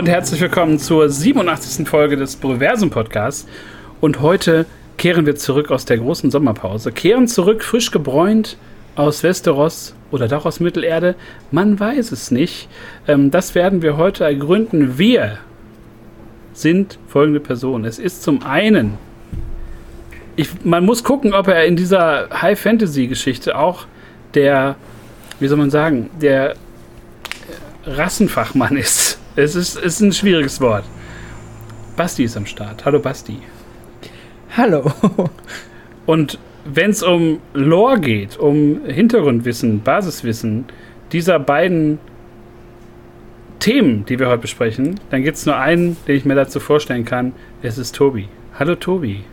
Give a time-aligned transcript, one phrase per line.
[0.00, 1.86] und herzlich willkommen zur 87.
[1.86, 3.46] Folge des Proversum Podcasts.
[4.00, 4.64] Und heute
[4.96, 6.90] kehren wir zurück aus der großen Sommerpause.
[6.90, 8.56] Kehren zurück, frisch gebräunt
[8.96, 11.16] aus Westeros oder doch aus Mittelerde.
[11.50, 12.70] Man weiß es nicht.
[13.06, 14.96] Ähm, das werden wir heute ergründen.
[14.96, 15.36] Wir
[16.54, 17.84] sind folgende Personen.
[17.84, 18.96] Es ist zum einen,
[20.34, 23.84] ich, man muss gucken, ob er in dieser High-Fantasy-Geschichte auch
[24.32, 24.76] der,
[25.40, 26.54] wie soll man sagen, der
[27.84, 29.09] Rassenfachmann ist.
[29.36, 30.84] Es ist, ist ein schwieriges Wort.
[31.96, 32.84] Basti ist am Start.
[32.84, 33.38] Hallo Basti.
[34.56, 34.92] Hallo.
[36.06, 40.64] Und wenn es um Lore geht, um Hintergrundwissen, Basiswissen
[41.12, 41.98] dieser beiden
[43.60, 47.04] Themen, die wir heute besprechen, dann gibt es nur einen, den ich mir dazu vorstellen
[47.04, 47.32] kann.
[47.62, 48.28] Es ist Tobi.
[48.58, 49.24] Hallo Tobi.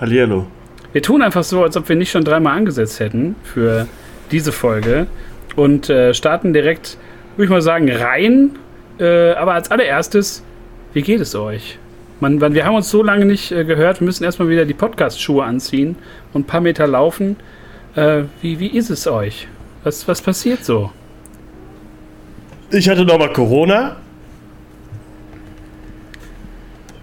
[0.00, 0.46] Hallihallo.
[0.92, 3.88] Wir tun einfach so, als ob wir nicht schon dreimal angesetzt hätten für
[4.30, 5.06] diese Folge
[5.56, 6.98] und äh, starten direkt,
[7.36, 8.58] würde ich mal sagen, rein.
[8.98, 10.42] Äh, aber als allererstes,
[10.92, 11.78] wie geht es euch?
[12.20, 14.74] Man, man, wir haben uns so lange nicht äh, gehört, wir müssen erstmal wieder die
[14.74, 15.96] Podcast-Schuhe anziehen
[16.32, 17.36] und ein paar Meter laufen.
[17.94, 19.46] Äh, wie, wie ist es euch?
[19.84, 20.90] Was, was passiert so?
[22.70, 23.96] Ich hatte nochmal Corona.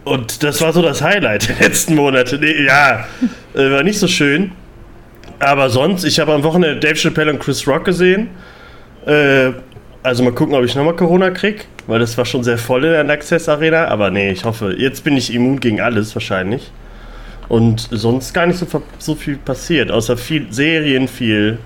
[0.03, 2.37] Und das war so das Highlight der letzten Monate.
[2.37, 3.07] Nee, ja,
[3.55, 4.51] äh, war nicht so schön.
[5.39, 8.29] Aber sonst, ich habe am Wochenende Dave Chappelle und Chris Rock gesehen.
[9.05, 9.51] Äh,
[10.05, 12.91] also mal gucken, ob ich nochmal Corona krieg, weil das war schon sehr voll in
[12.91, 13.87] der Access Arena.
[13.87, 16.71] Aber nee, ich hoffe, jetzt bin ich immun gegen alles wahrscheinlich.
[17.47, 18.65] Und sonst gar nicht so,
[18.97, 21.59] so viel passiert, außer viel Serien, viel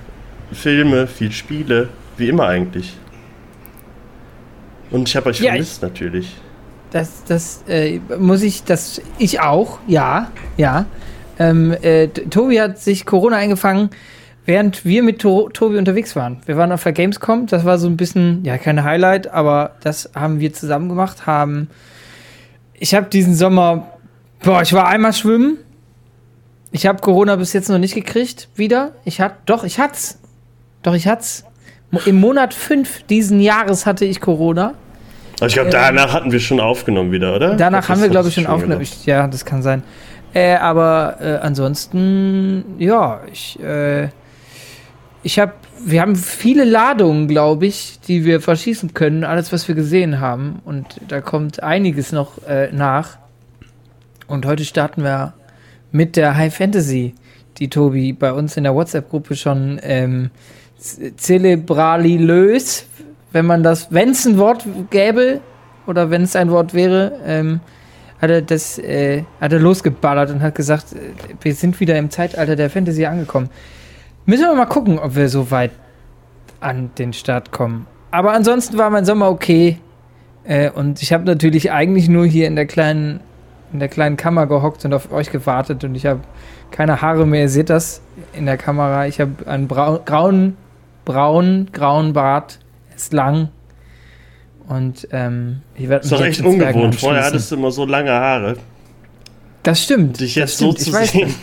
[0.51, 2.93] Filme, viel Spiele, wie immer eigentlich.
[4.91, 6.35] Und ich habe euch ja, vermisst ich, natürlich.
[6.91, 10.85] Das, das äh, muss ich, das ich auch, ja, ja.
[11.37, 13.89] Ähm, äh, Tobi hat sich Corona eingefangen,
[14.45, 16.41] während wir mit to Tobi unterwegs waren.
[16.45, 20.11] Wir waren auf der Gamescom, das war so ein bisschen, ja, kein Highlight, aber das
[20.15, 21.69] haben wir zusammen gemacht, haben.
[22.73, 23.87] Ich habe diesen Sommer,
[24.43, 25.57] boah, ich war einmal schwimmen.
[26.71, 28.91] Ich habe Corona bis jetzt noch nicht gekriegt, wieder.
[29.03, 30.19] Ich hatte, doch, ich hat's.
[30.83, 31.45] Doch, ich hat's.
[32.05, 34.75] Im Monat 5 diesen Jahres hatte ich Corona.
[35.41, 37.55] Ich glaube, danach ähm, hatten wir schon aufgenommen wieder, oder?
[37.55, 38.81] Danach haben wir, glaube ich, schon aufgenommen.
[38.81, 39.83] Ich, ja, das kann sein.
[40.33, 44.09] Äh, aber äh, ansonsten, ja, ich, äh,
[45.21, 45.53] ich habe,
[45.85, 50.61] wir haben viele Ladungen, glaube ich, die wir verschießen können, alles, was wir gesehen haben.
[50.63, 53.17] Und da kommt einiges noch äh, nach.
[54.27, 55.33] Und heute starten wir
[55.91, 57.15] mit der High Fantasy,
[57.57, 60.29] die Tobi bei uns in der WhatsApp-Gruppe schon ähm,
[61.17, 62.85] zelebralilös,
[63.31, 65.41] wenn man das, wenn es ein Wort gäbe
[65.87, 67.59] oder wenn es ein Wort wäre, ähm,
[68.21, 72.09] hat er das, äh, hat er losgeballert und hat gesagt, äh, wir sind wieder im
[72.09, 73.49] Zeitalter der Fantasy angekommen.
[74.29, 75.71] Müssen wir mal gucken, ob wir so weit
[76.59, 77.87] an den Start kommen.
[78.11, 79.79] Aber ansonsten war mein Sommer okay.
[80.43, 83.21] Äh, und ich habe natürlich eigentlich nur hier in der kleinen,
[83.73, 86.19] in der kleinen Kammer gehockt und auf euch gewartet und ich habe
[86.69, 87.41] keine Haare mehr.
[87.41, 88.01] Ihr seht das
[88.33, 89.07] in der Kamera.
[89.07, 90.57] Ich habe einen braun, grauen,
[91.05, 92.59] braun, grauen Bart.
[92.95, 93.49] Ist lang.
[94.67, 96.11] Und ähm, ich werde mich.
[96.11, 96.97] Ist doch echt ungewohnt.
[96.97, 98.57] Vorher hattest du immer so lange Haare.
[99.63, 100.19] Das stimmt.
[100.19, 101.33] Dich jetzt so zu sehen.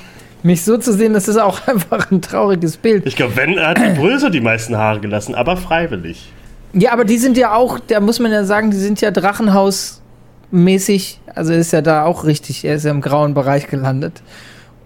[0.42, 3.06] Mich so zu sehen, das ist auch einfach ein trauriges Bild.
[3.06, 6.30] Ich glaube, wenn hat die Bröse die meisten Haare gelassen, aber freiwillig.
[6.72, 11.18] Ja, aber die sind ja auch, da muss man ja sagen, die sind ja Drachenhaus-mäßig.
[11.34, 12.64] Also ist ja da auch richtig.
[12.64, 14.22] Er ist ja im grauen Bereich gelandet.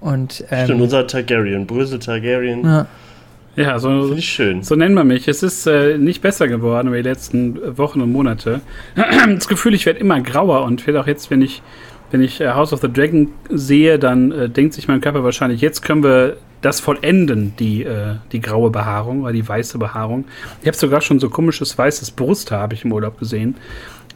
[0.00, 2.64] Und, ähm, Stimmt, unser Targaryen, Brösel Targaryen.
[2.64, 2.86] Ja.
[3.56, 4.62] Ja, so, Finde ich schön.
[4.62, 5.26] so nennen wir mich.
[5.26, 8.60] Es ist äh, nicht besser geworden über die letzten Wochen und Monate.
[9.34, 11.60] Das Gefühl, ich werde immer grauer und werde auch jetzt, wenn ich,
[12.10, 15.60] wenn ich äh, House of the Dragon sehe, dann äh, denkt sich mein Körper wahrscheinlich,
[15.60, 20.24] jetzt können wir das vollenden, die, äh, die graue Behaarung oder die weiße Behaarung.
[20.60, 23.56] Ich habe sogar schon so komisches weißes Brusthaar, habe ich im Urlaub gesehen.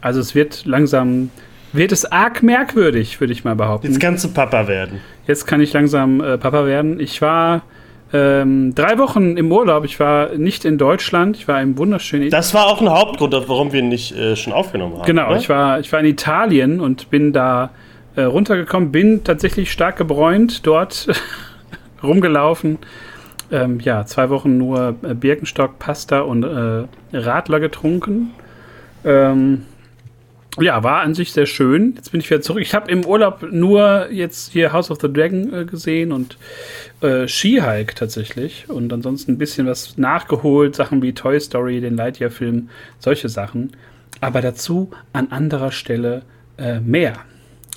[0.01, 1.31] Also es wird langsam,
[1.73, 3.87] wird es arg merkwürdig, würde ich mal behaupten.
[3.87, 4.99] Jetzt kannst du Papa werden.
[5.25, 6.99] Jetzt kann ich langsam äh, Papa werden.
[6.99, 7.63] Ich war
[8.15, 9.83] ähm, drei Wochen im Urlaub.
[9.83, 12.29] Ich war nicht in Deutschland, ich war im wunderschönen.
[12.29, 15.05] Das war auch ein Hauptgrund, warum wir nicht äh, schon aufgenommen haben.
[15.05, 17.71] Genau, ich war, ich war in Italien und bin da
[18.15, 21.07] äh, runtergekommen, bin tatsächlich stark gebräunt dort
[22.03, 22.77] rumgelaufen.
[23.51, 28.31] Ähm, ja, zwei Wochen nur äh, Birkenstock, Pasta und äh, Radler getrunken.
[29.03, 29.65] Ähm,
[30.59, 31.93] ja, war an sich sehr schön.
[31.95, 32.61] Jetzt bin ich wieder zurück.
[32.61, 36.37] Ich habe im Urlaub nur jetzt hier House of the Dragon äh, gesehen und
[37.01, 38.65] äh, She-Hulk tatsächlich.
[38.69, 40.75] Und ansonsten ein bisschen was nachgeholt.
[40.75, 42.69] Sachen wie Toy Story, den Lightyear-Film,
[42.99, 43.71] solche Sachen.
[44.21, 46.21] Aber dazu an anderer Stelle
[46.57, 47.15] äh, mehr.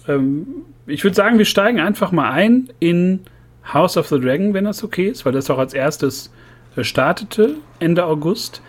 [0.07, 0.47] Ähm,
[0.87, 3.21] ich würde sagen, wir steigen einfach mal ein in
[3.73, 6.33] House of the Dragon, wenn das okay ist, weil das auch als erstes
[6.77, 8.63] äh, startete Ende August.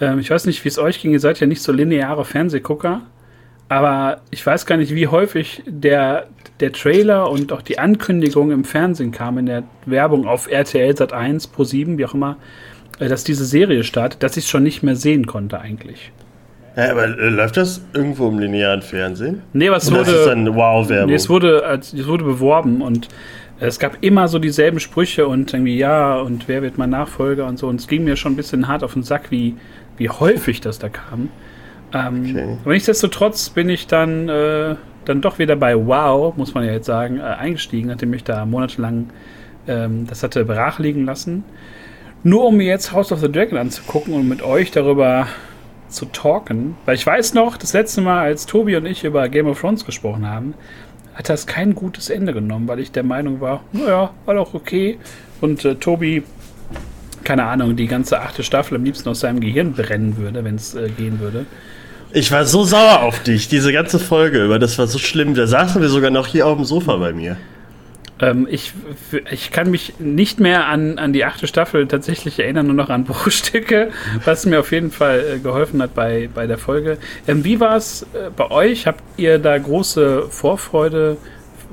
[0.00, 1.12] Ähm, ich weiß nicht, wie es euch ging.
[1.12, 3.02] Ihr seid ja nicht so lineare Fernsehgucker.
[3.72, 6.26] Aber ich weiß gar nicht, wie häufig der,
[6.60, 11.14] der Trailer und auch die Ankündigung im Fernsehen kam, in der Werbung auf RTL Sat
[11.14, 12.36] 1, Pro 7, wie auch immer,
[13.00, 16.12] äh, dass diese Serie startet, dass ich es schon nicht mehr sehen konnte eigentlich.
[16.76, 19.40] Ja, aber äh, läuft das irgendwo im linearen Fernsehen?
[19.54, 20.00] Nee, Oder wurde.
[20.00, 21.06] ist das eine Wow-Werbung?
[21.08, 23.08] Nee, es wurde, als- es wurde beworben und
[23.58, 27.58] es gab immer so dieselben Sprüche und irgendwie, ja, und wer wird mein Nachfolger und
[27.58, 27.68] so.
[27.68, 29.54] Und es ging mir schon ein bisschen hart auf den Sack, wie,
[29.96, 31.30] wie häufig das da kam.
[31.94, 32.56] Ähm, Okay.
[32.62, 36.86] Aber nichtsdestotrotz bin ich dann, äh, dann doch wieder bei Wow, muss man ja jetzt
[36.86, 39.10] sagen, äh, eingestiegen, nachdem ich da monatelang
[39.66, 41.44] ähm, das hatte brach liegen lassen.
[42.24, 45.26] Nur um mir jetzt House of the Dragon anzugucken und mit euch darüber
[45.88, 46.76] zu talken.
[46.84, 49.84] Weil ich weiß noch, das letzte Mal, als Tobi und ich über Game of Thrones
[49.84, 50.54] gesprochen haben,
[51.14, 54.98] hat das kein gutes Ende genommen, weil ich der Meinung war, naja, war doch okay.
[55.40, 56.22] Und äh, Tobi,
[57.24, 60.74] keine Ahnung, die ganze achte Staffel am liebsten aus seinem Gehirn brennen würde, wenn es
[60.74, 61.46] äh, gehen würde.
[62.14, 64.58] Ich war so sauer auf dich, diese ganze Folge über.
[64.58, 65.34] Das war so schlimm.
[65.34, 67.38] Da saßen wir sogar noch hier auf dem Sofa bei mir.
[68.20, 68.72] Ähm, ich,
[69.30, 73.04] ich kann mich nicht mehr an, an die achte Staffel tatsächlich erinnern, nur noch an
[73.06, 73.90] Bruchstücke,
[74.24, 76.98] was mir auf jeden Fall äh, geholfen hat bei, bei der Folge.
[77.26, 78.86] Ähm, wie war es äh, bei euch?
[78.86, 81.16] Habt ihr da große Vorfreude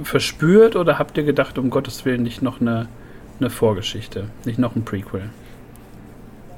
[0.04, 2.88] verspürt oder habt ihr gedacht, um Gottes Willen nicht noch eine,
[3.40, 5.24] eine Vorgeschichte, nicht noch ein Prequel?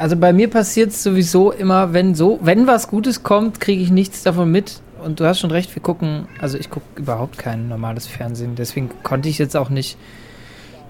[0.02, 3.92] Also bei mir passiert es sowieso immer, wenn so, wenn was Gutes kommt, kriege ich
[3.92, 4.82] nichts davon mit.
[5.06, 8.90] Und du hast schon recht, wir gucken, also ich gucke überhaupt kein normales Fernsehen, deswegen
[9.04, 10.00] konnte ich jetzt auch nicht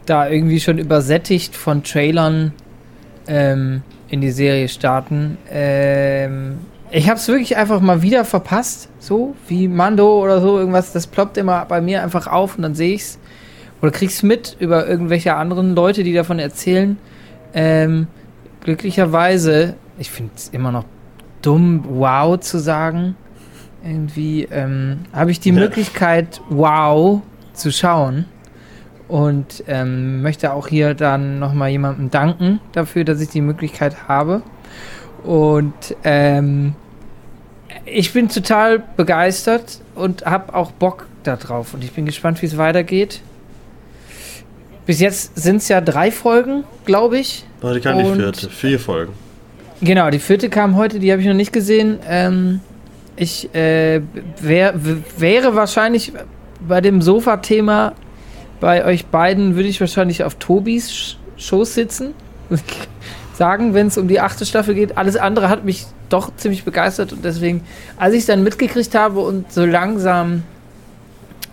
[0.06, 2.54] da irgendwie schon übersättigt von Trailern
[3.28, 5.38] ähm, in die Serie starten.
[5.52, 6.60] Ähm,
[6.90, 10.94] ich habe es wirklich einfach mal wieder verpasst, so wie Mando oder so irgendwas.
[10.94, 13.20] Das ploppt immer bei mir einfach auf und dann sehe ich's
[13.82, 16.98] oder krieg's mit über irgendwelche anderen Leute, die davon erzählen.
[17.54, 18.08] Ähm,
[18.64, 20.86] glücklicherweise, ich finde es immer noch
[21.42, 23.16] dumm, wow zu sagen.
[23.84, 25.56] Irgendwie ähm, habe ich die Ja.
[25.56, 27.22] Möglichkeit, wow
[27.54, 28.26] zu schauen.
[29.08, 34.42] Und ähm, möchte auch hier dann nochmal jemandem danken dafür, dass ich die Möglichkeit habe.
[35.24, 36.76] Und ähm,
[37.86, 41.74] ich bin total begeistert und habe auch Bock darauf.
[41.74, 43.22] Und ich bin gespannt, wie es weitergeht.
[44.92, 47.46] Bis jetzt sind es ja drei Folgen, glaube ich.
[47.62, 48.50] Heute kam die Und- vierte.
[48.50, 49.14] Vier Folgen.
[49.80, 52.00] Genau, die vierte kam heute, die habe ich noch nicht gesehen.
[52.06, 52.60] Ähm,
[53.16, 54.02] ich äh,
[54.42, 54.74] wär,
[55.18, 56.12] wäre wahrscheinlich
[56.68, 57.94] bei dem Sofa-Thema
[58.60, 62.14] bei euch beiden, würde ich wahrscheinlich auf Tobis Sch- Schoß sitzen.
[63.36, 64.98] Sagen, wenn es um die achte Staffel geht.
[64.98, 67.64] Alles andere hat mich doch ziemlich begeistert und deswegen,
[67.96, 70.44] als ich es dann mitgekriegt habe und so langsam,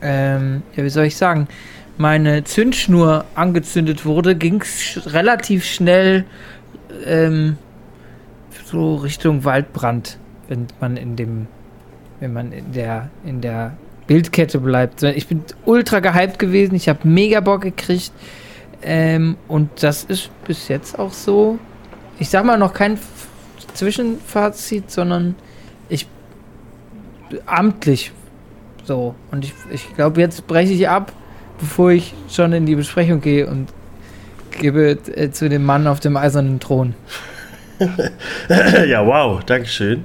[0.02, 1.46] ähm, ja, wie soll ich sagen,
[1.98, 6.24] meine Zündschnur angezündet wurde, ging es sch relativ schnell
[7.04, 7.58] ähm,
[8.64, 11.46] so Richtung Waldbrand, wenn man in dem,
[12.20, 13.76] wenn man in der, in der
[14.06, 15.02] Bildkette bleibt.
[15.02, 18.12] Ich bin ultra gehypt gewesen, ich habe mega Bock gekriegt.
[18.82, 21.58] Ähm, und das ist bis jetzt auch so.
[22.18, 22.98] Ich sag mal noch kein
[23.74, 25.34] Zwischenfazit, sondern
[25.88, 26.06] ich
[27.46, 28.12] amtlich
[28.84, 29.14] so.
[29.30, 31.12] Und ich, ich glaube, jetzt breche ich ab,
[31.58, 33.68] bevor ich schon in die Besprechung gehe und
[34.58, 36.94] gebe äh, zu dem Mann auf dem eisernen Thron.
[38.86, 40.04] ja, wow, Dankeschön.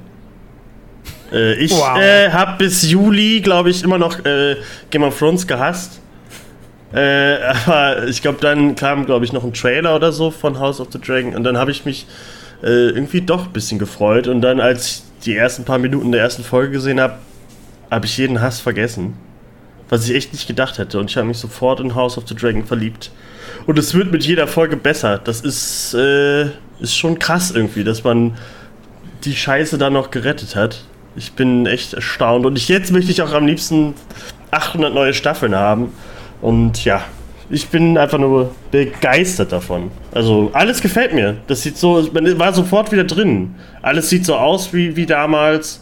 [1.32, 1.98] Äh, ich Wow.
[1.98, 4.56] äh, habe bis Juli, glaube ich, immer noch äh,
[4.90, 6.00] Game of Thrones gehasst.
[6.92, 10.80] Äh, aber ich glaube, dann kam, glaube ich, noch ein Trailer oder so von House
[10.80, 12.06] of the Dragon und dann habe ich mich
[12.62, 14.28] äh, irgendwie doch ein bisschen gefreut.
[14.28, 17.14] Und dann, als ich die ersten paar Minuten der ersten Folge gesehen habe,
[17.90, 19.14] habe ich jeden Hass vergessen.
[19.94, 20.98] Was ich echt nicht gedacht hätte.
[20.98, 23.12] Und ich habe mich sofort in House of the Dragon verliebt.
[23.64, 25.18] Und es wird mit jeder Folge besser.
[25.22, 26.46] Das ist, äh,
[26.80, 28.34] ist schon krass irgendwie, dass man
[29.24, 30.82] die Scheiße da noch gerettet hat.
[31.14, 32.44] Ich bin echt erstaunt.
[32.44, 33.94] Und ich, jetzt möchte ich auch am liebsten
[34.50, 35.92] 800 neue Staffeln haben.
[36.42, 37.04] Und ja,
[37.48, 39.92] ich bin einfach nur begeistert davon.
[40.10, 41.36] Also alles gefällt mir.
[41.46, 43.54] Das sieht so, man war sofort wieder drin.
[43.80, 45.80] Alles sieht so aus wie, wie damals.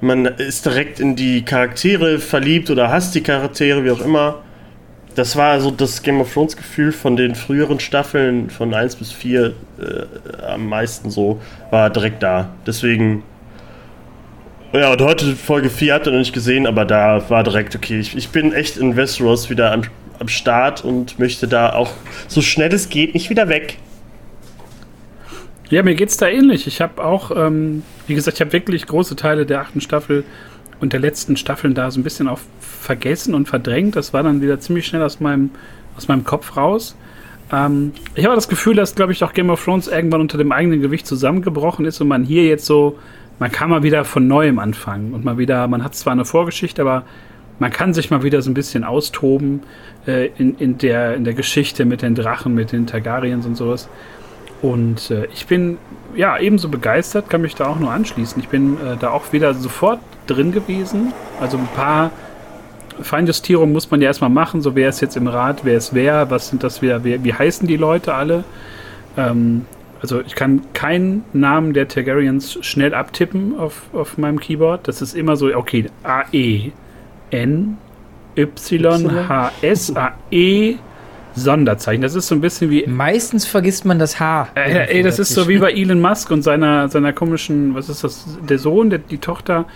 [0.00, 4.42] Man ist direkt in die Charaktere verliebt oder hasst die Charaktere, wie auch immer.
[5.16, 9.10] Das war so das Game of Thrones Gefühl von den früheren Staffeln von 1 bis
[9.10, 9.52] 4 äh,
[10.46, 11.40] am meisten so,
[11.70, 12.50] war direkt da.
[12.64, 13.24] Deswegen.
[14.72, 17.98] Ja, und heute Folge 4 habt ihr noch nicht gesehen, aber da war direkt, okay,
[17.98, 19.82] ich, ich bin echt in Westeros wieder am,
[20.20, 21.90] am Start und möchte da auch
[22.28, 23.78] so schnell es geht nicht wieder weg.
[25.70, 26.66] Ja, mir geht's da ähnlich.
[26.66, 30.24] Ich habe auch, ähm, wie gesagt, ich habe wirklich große Teile der achten Staffel
[30.80, 33.96] und der letzten Staffeln da so ein bisschen auch vergessen und verdrängt.
[33.96, 35.50] Das war dann wieder ziemlich schnell aus meinem,
[35.96, 36.96] aus meinem Kopf raus.
[37.52, 40.52] Ähm, ich habe das Gefühl, dass, glaube ich, auch Game of Thrones irgendwann unter dem
[40.52, 42.98] eigenen Gewicht zusammengebrochen ist und man hier jetzt so
[43.38, 46.82] man kann mal wieder von neuem anfangen und mal wieder, man hat zwar eine Vorgeschichte,
[46.82, 47.04] aber
[47.58, 49.62] man kann sich mal wieder so ein bisschen austoben
[50.06, 53.88] äh, in, in, der, in der Geschichte mit den Drachen, mit den Targaryens und sowas.
[54.60, 55.78] Und äh, ich bin
[56.16, 58.40] ja ebenso begeistert, kann mich da auch nur anschließen.
[58.42, 61.12] Ich bin äh, da auch wieder sofort drin gewesen.
[61.40, 62.10] Also ein paar
[63.00, 64.60] Feinjustierungen muss man ja erstmal machen.
[64.60, 67.68] So wer ist jetzt im Rat, wer ist wer, was sind das wer, wie heißen
[67.68, 68.44] die Leute alle.
[69.16, 69.64] Ähm,
[70.00, 74.86] also ich kann keinen Namen der Targaryens schnell abtippen auf, auf meinem Keyboard.
[74.86, 76.70] Das ist immer so, okay, A-E,
[77.30, 77.78] N,
[78.36, 80.76] Y, H, S, A, E,
[81.38, 82.02] Sonderzeichen.
[82.02, 82.86] Das ist so ein bisschen wie.
[82.86, 84.48] Meistens vergisst man das H.
[84.54, 88.04] Äh, ey, das ist so wie bei Elon Musk und seiner, seiner komischen, was ist
[88.04, 89.66] das, der Sohn, der, die Tochter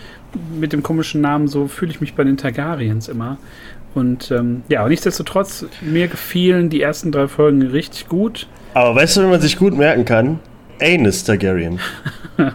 [0.59, 3.39] mit dem komischen Namen, so fühle ich mich bei den Targaryens immer.
[3.95, 8.47] Und ähm, ja, aber nichtsdestotrotz, mir gefielen die ersten drei Folgen richtig gut.
[8.75, 10.41] Aber weißt du, wenn man sich gut merken kann?
[10.81, 11.79] Anus Targaryen.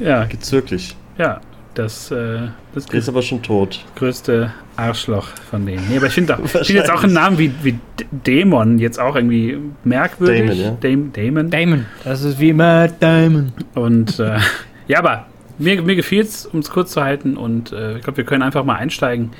[0.00, 0.24] ja.
[0.24, 0.96] Gibt's wirklich.
[1.18, 1.40] Ja,
[1.74, 2.38] das, äh,
[2.74, 3.84] das Der ist aber schon tot.
[3.96, 5.86] größte Arschloch von denen.
[5.88, 7.78] Nee, aber ich finde find jetzt auch einen Namen wie, wie
[8.10, 10.42] Dämon jetzt auch irgendwie merkwürdig.
[10.50, 10.70] Damon, ja.
[10.80, 11.50] Dam- Damon.
[11.50, 11.86] Damon.
[12.04, 13.52] Das ist wie Matt Damon.
[13.74, 14.38] Und äh,
[14.88, 15.26] ja, aber
[15.58, 17.36] mir, mir gefiel es, um es kurz zu halten.
[17.36, 19.30] Und äh, ich glaube, wir können einfach mal einsteigen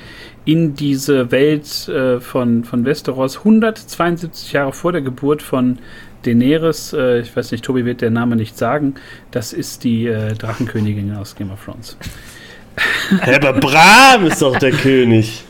[0.45, 3.39] in diese Welt äh, von, von Westeros.
[3.39, 5.79] 172 Jahre vor der Geburt von
[6.25, 6.93] Daenerys.
[6.93, 8.95] Äh, ich weiß nicht, Tobi wird der Name nicht sagen.
[9.31, 11.97] Das ist die äh, Drachenkönigin aus Game of Thrones.
[13.21, 15.43] Hä, aber Bram ist doch der König.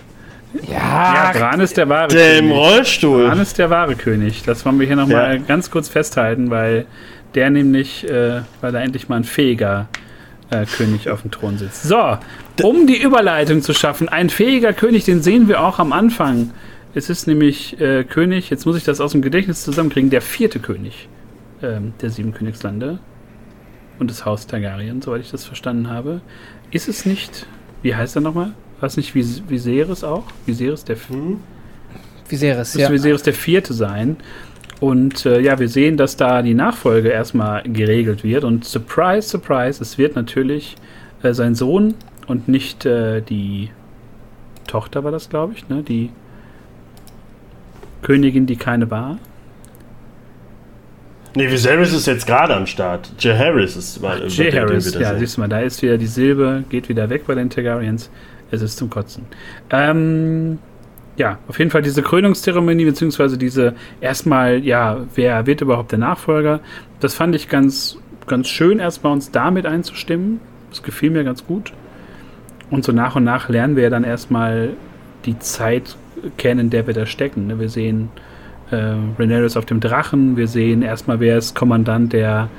[0.69, 2.57] Ja, Bran ist der wahre Der im König.
[2.57, 3.25] Rollstuhl.
[3.27, 4.43] Bran ist der wahre König.
[4.45, 5.41] Das wollen wir hier nochmal Ja.
[5.47, 6.85] ganz kurz festhalten, weil
[7.33, 9.87] der nämlich, äh, weil da endlich mal ein fähiger
[10.51, 11.83] äh, König auf dem Thron sitzt.
[11.83, 12.17] So,
[12.61, 16.51] um die Überleitung zu schaffen, ein fähiger König, den sehen wir auch am Anfang.
[16.95, 20.59] Es ist nämlich äh, König, jetzt muss ich das aus dem Gedächtnis zusammenkriegen, der vierte
[20.59, 21.09] König
[21.63, 22.99] ähm, der sieben Königslande
[23.99, 26.21] und des Haus Targaryen, soweit ich das verstanden habe.
[26.71, 27.47] Ist es nicht,
[27.81, 28.53] wie heißt er nochmal?
[28.79, 30.25] War es nicht Vis Viserys auch?
[30.45, 31.39] Viserys der Hm?
[32.29, 32.91] Viserys, ja.
[32.91, 34.17] Viserys der vierte sein.
[34.79, 38.43] Und äh, ja, wir sehen, dass da die Nachfolge erstmal geregelt wird.
[38.43, 40.75] Und surprise, surprise, es wird natürlich
[41.21, 41.93] äh, sein Sohn
[42.27, 43.69] und nicht äh, die
[44.67, 45.83] Tochter war das, glaube ich, ne?
[45.83, 46.09] Die
[48.03, 49.17] Königin, die keine war.
[51.35, 53.11] Nee, Viserys ist jetzt gerade am Start.
[53.17, 54.37] Jaehaerys ist mal über J.
[54.37, 55.19] den- den Harris, ja, sehen.
[55.19, 58.11] siehst du mal, da ist wieder die Silbe, geht wieder weg bei den Targaryens.
[58.51, 59.25] Es ist zum Kotzen.
[59.71, 60.59] Ähm,
[61.17, 66.59] ja, auf jeden Fall diese Krönungszeremonie, beziehungsweise diese erstmal, ja, wer wird überhaupt der Nachfolger?
[66.99, 70.39] Das fand ich ganz, ganz schön, erstmal uns damit einzustimmen.
[70.69, 71.73] Das gefiel mir ganz gut.
[72.69, 74.69] Und so nach und nach lernen wir dann erstmal
[75.25, 75.95] die Zeit
[76.37, 77.47] kennen, in der wir da stecken.
[77.47, 77.59] ne?
[77.59, 78.09] Wir sehen
[78.71, 82.49] äh, Rhaenyra auf dem Drachen, wir sehen erstmal, wer ist Kommandant der,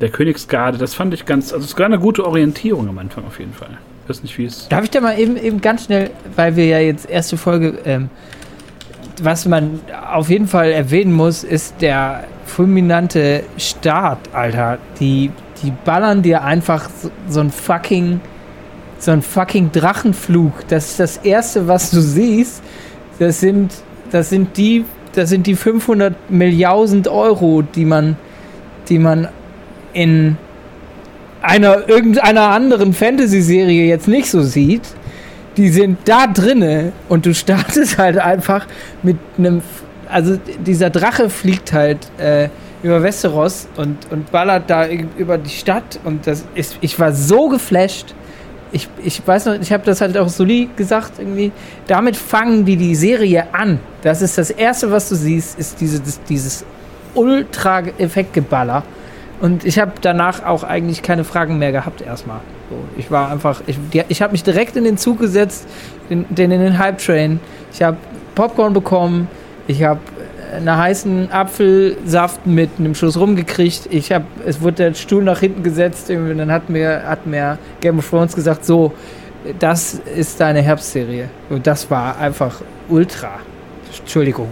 [0.00, 0.78] der Königsgarde.
[0.78, 3.78] Das fand ich ganz, also es war eine gute Orientierung am Anfang auf jeden Fall.
[4.04, 4.68] Ich weiß nicht, wie es.
[4.68, 8.08] Darf ich da mal eben, eben ganz schnell, weil wir ja jetzt erste Folge, ähm,
[9.22, 14.78] was man auf jeden Fall erwähnen muss, ist der fulminante Start, Alter.
[15.00, 15.30] Die,
[15.62, 18.20] die ballern dir einfach so, so ein fucking,
[18.98, 20.68] so ein fucking Drachenflug.
[20.68, 22.62] Das ist das erste, was du siehst.
[23.18, 23.72] Das sind,
[24.10, 28.16] das sind die, das sind die 500 Milliarden Euro, die man,
[28.88, 29.28] die man
[29.92, 30.36] in
[31.40, 34.82] einer irgendeiner anderen Fantasy-Serie jetzt nicht so sieht,
[35.56, 38.66] die sind da drinne und du startest halt einfach
[39.02, 39.62] mit einem,
[40.08, 42.48] also dieser Drache fliegt halt äh,
[42.82, 47.48] über Westeros und, und ballert da über die Stadt und das ist, ich war so
[47.48, 48.14] geflasht.
[48.76, 51.50] Ich, ich weiß noch, ich habe das halt auch Soli gesagt, irgendwie,
[51.86, 53.80] damit fangen die die Serie an.
[54.02, 56.62] Das ist das Erste, was du siehst, ist diese, dieses
[57.14, 58.82] Ultra-Effektgeballer.
[59.40, 62.40] Und ich habe danach auch eigentlich keine Fragen mehr gehabt erstmal.
[62.68, 63.78] So, ich war einfach, ich,
[64.08, 65.66] ich habe mich direkt in den Zug gesetzt,
[66.10, 67.40] in, den in den Hype-Train.
[67.72, 67.96] Ich habe
[68.34, 69.28] Popcorn bekommen,
[69.68, 70.00] ich habe
[70.54, 73.88] einen heißen Apfelsaft mit einem Schuss rumgekriegt.
[73.90, 77.58] Ich habe, es wurde der Stuhl nach hinten gesetzt und dann hat mir, hat mir
[77.80, 78.92] Game of Thrones gesagt, so,
[79.58, 81.28] das ist deine Herbstserie.
[81.50, 83.40] Und das war einfach ultra.
[83.98, 84.48] Entschuldigung.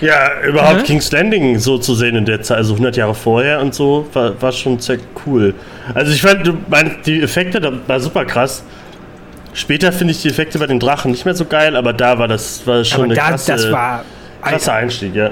[0.00, 0.84] Ja, überhaupt Mhm.
[0.84, 4.40] King's Landing so zu sehen in der Zeit, also 100 Jahre vorher und so, war,
[4.40, 5.54] war schon sehr cool.
[5.92, 8.64] Also ich fand, du meinst, die Effekte, da war super krass.
[9.52, 12.28] Später finde ich die Effekte bei den Drachen nicht mehr so geil, aber da war
[12.28, 14.04] das war schon Aber eine da, krasse, das war.
[14.42, 15.30] krasser Einstieg, ja.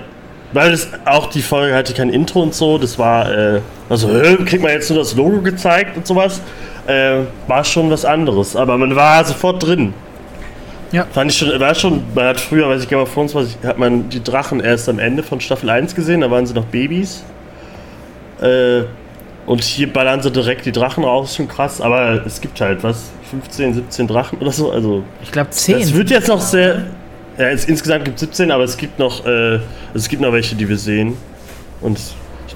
[0.53, 4.37] Weil das auch die Folge hatte kein Intro und so, das war, äh, also, hä,
[4.45, 6.41] kriegt man jetzt nur das Logo gezeigt und sowas,
[6.87, 9.93] äh, war schon was anderes, aber man war sofort drin.
[10.91, 11.07] Ja.
[11.13, 13.79] Fand ich schon, war schon, man hat früher, weiß ich, Game of Thrones, ich, hat
[13.79, 17.23] man die Drachen erst am Ende von Staffel 1 gesehen, da waren sie noch Babys.
[18.41, 18.85] Äh,
[19.45, 21.81] und hier ballern sie direkt die Drachen raus, schon krass.
[21.81, 24.71] Aber es gibt halt, was, 15, 17 Drachen oder so.
[24.71, 25.79] Also, ich glaube 10.
[25.79, 26.87] Es wird jetzt noch sehr.
[27.37, 29.61] Ja, es, insgesamt gibt es 17, aber es gibt noch, äh,
[29.95, 31.17] es gibt noch welche, die wir sehen.
[31.81, 31.99] Und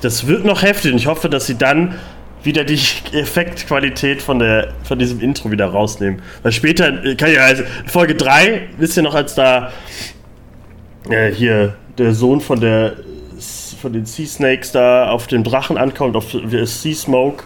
[0.00, 0.92] das wird noch heftig.
[0.92, 1.94] Und ich hoffe, dass sie dann
[2.42, 2.78] wieder die
[3.12, 6.22] Effektqualität von, der, von diesem Intro wieder rausnehmen.
[6.42, 9.70] Weil später, äh, kann ja, also Folge 3, wisst ihr noch, als da
[11.08, 12.94] äh, hier der Sohn von der
[13.80, 17.42] von den Sea Snakes da auf dem Drachen ankommt, auf Sea Smoke.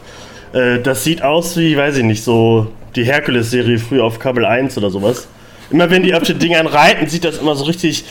[0.52, 4.76] Äh, das sieht aus wie, weiß ich nicht, so die Herkules-Serie früher auf Kabel 1
[4.78, 5.28] oder sowas.
[5.70, 8.04] Immer wenn die auf den Dingern reiten, sieht das immer so richtig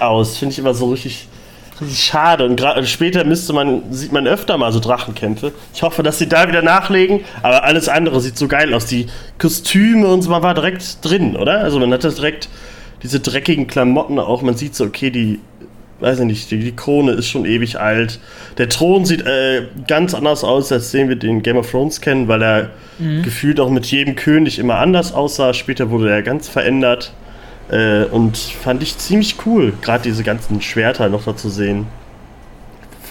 [0.00, 0.38] aus.
[0.38, 1.28] Finde ich immer so richtig
[1.80, 2.44] richtig schade.
[2.46, 5.52] Und gerade später müsste man, sieht man öfter mal so Drachenkämpfe.
[5.74, 8.86] Ich hoffe, dass sie da wieder nachlegen, aber alles andere sieht so geil aus.
[8.86, 9.06] Die
[9.38, 11.60] Kostüme und so, man war direkt drin, oder?
[11.60, 12.48] Also man hat das direkt,
[13.02, 15.40] diese dreckigen Klamotten auch, man sieht so, okay, die,
[16.00, 18.20] weiß ich nicht, die, die Krone ist schon ewig alt.
[18.58, 22.28] Der Thron sieht äh, ganz anders aus, als den wir den Game of Thrones kennen,
[22.28, 23.22] weil er mhm.
[23.22, 25.54] gefühlt auch mit jedem König immer anders aussah.
[25.54, 27.12] Später wurde er ganz verändert.
[27.70, 31.86] Äh, und fand ich ziemlich cool, gerade diese ganzen Schwerter noch da zu sehen.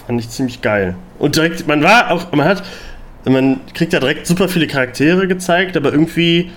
[0.06, 0.94] Fand ich ziemlich geil.
[1.18, 2.62] Und direkt, man war auch, man hat,
[3.24, 6.50] man kriegt ja direkt super viele Charaktere gezeigt, aber irgendwie,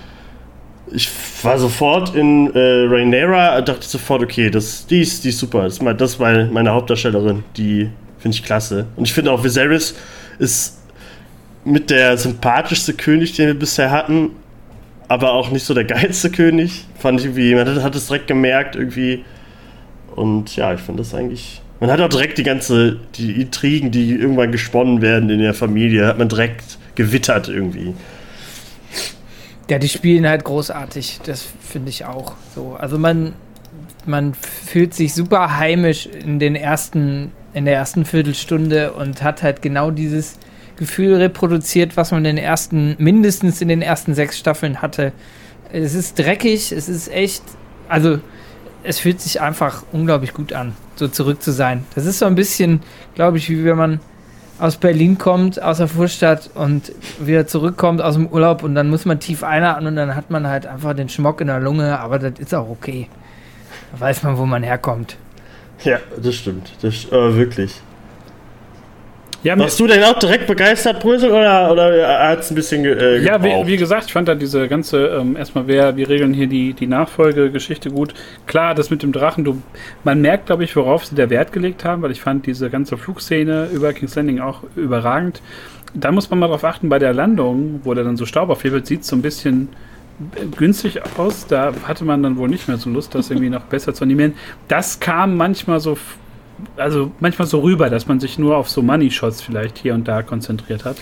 [0.92, 1.10] ich
[1.42, 5.80] war sofort in äh, Rhaenyra, dachte sofort, okay, das, die, ist, die ist super, das
[5.80, 8.86] mein, das ist meine, meine Hauptdarstellerin, die finde ich klasse.
[8.96, 9.94] Und ich finde auch Viserys
[10.38, 10.78] ist
[11.64, 14.30] mit der sympathischste König, den wir bisher hatten,
[15.08, 16.86] aber auch nicht so der geilste König.
[16.98, 19.24] Fand ich irgendwie, man hat, hat es direkt gemerkt irgendwie.
[20.14, 21.62] Und ja, ich finde das eigentlich.
[21.80, 26.06] Man hat auch direkt die ganze, die Intrigen, die irgendwann gesponnen werden in der Familie,
[26.06, 27.94] hat man direkt gewittert irgendwie.
[29.70, 32.74] Ja, die spielen halt großartig, das finde ich auch so.
[32.76, 33.34] Also man,
[34.04, 39.62] man fühlt sich super heimisch in den ersten, in der ersten Viertelstunde und hat halt
[39.62, 40.40] genau dieses
[40.76, 45.12] Gefühl reproduziert, was man in den ersten, mindestens in den ersten sechs Staffeln hatte.
[45.72, 47.44] Es ist dreckig, es ist echt,
[47.88, 48.18] also
[48.82, 51.84] es fühlt sich einfach unglaublich gut an, so zurück zu sein.
[51.94, 52.82] Das ist so ein bisschen,
[53.14, 54.00] glaube ich, wie wenn man
[54.60, 59.06] aus Berlin kommt, aus der Vorstadt und wieder zurückkommt aus dem Urlaub und dann muss
[59.06, 62.18] man tief einatmen und dann hat man halt einfach den Schmock in der Lunge, aber
[62.18, 63.08] das ist auch okay.
[63.92, 65.16] Da weiß man, wo man herkommt.
[65.82, 66.72] Ja, das stimmt.
[66.82, 67.80] Das, äh, wirklich.
[69.42, 73.18] Ja, Warst du denn auch direkt begeistert, Brösel, oder, oder hat es ein bisschen äh,
[73.18, 76.46] Ja, wie, wie, gesagt, ich fand da diese ganze, ähm, erstmal, wer, wir regeln hier
[76.46, 78.12] die, die Nachfolgegeschichte gut.
[78.46, 79.62] Klar, das mit dem Drachen, du,
[80.04, 82.98] man merkt, glaube ich, worauf sie der Wert gelegt haben, weil ich fand diese ganze
[82.98, 85.40] Flugszene über King's Landing auch überragend.
[85.94, 88.86] Da muss man mal drauf achten, bei der Landung, wo der dann so Staub aufhebelt,
[88.86, 89.68] sieht es so ein bisschen
[90.56, 91.46] günstig aus.
[91.46, 94.34] Da hatte man dann wohl nicht mehr so Lust, das irgendwie noch besser zu animieren.
[94.68, 95.96] Das kam manchmal so
[96.76, 100.22] also manchmal so rüber, dass man sich nur auf so Money-Shots vielleicht hier und da
[100.22, 100.96] konzentriert hat.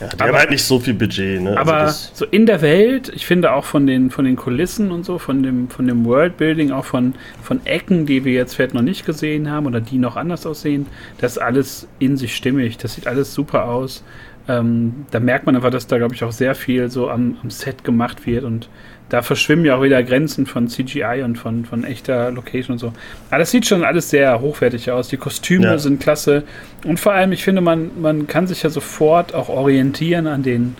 [0.00, 1.56] Ja, der aber, halt nicht so viel Budget, ne?
[1.56, 5.04] Aber also so in der Welt, ich finde auch von den, von den Kulissen und
[5.04, 8.82] so, von dem, von dem Worldbuilding, auch von, von Ecken, die wir jetzt vielleicht noch
[8.82, 10.86] nicht gesehen haben oder die noch anders aussehen,
[11.18, 12.78] das ist alles in sich stimmig.
[12.78, 14.04] Das sieht alles super aus.
[14.48, 17.50] Ähm, da merkt man einfach, dass da, glaube ich, auch sehr viel so am, am
[17.50, 18.68] Set gemacht wird und
[19.10, 22.92] da verschwimmen ja auch wieder Grenzen von CGI und von, von echter Location und so.
[23.28, 25.08] Aber das sieht schon alles sehr hochwertig aus.
[25.08, 25.78] Die Kostüme ja.
[25.78, 26.44] sind klasse.
[26.84, 30.76] Und vor allem, ich finde, man, man kann sich ja sofort auch orientieren an den,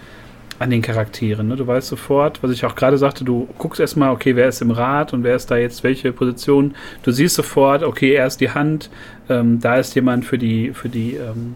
[0.60, 1.48] an den Charakteren.
[1.48, 1.56] Ne?
[1.56, 4.70] Du weißt sofort, was ich auch gerade sagte, du guckst erstmal, okay, wer ist im
[4.70, 6.76] Rad und wer ist da jetzt welche Position.
[7.02, 8.90] Du siehst sofort, okay, er ist die Hand,
[9.28, 11.54] ähm, da ist jemand für die, für die ähm,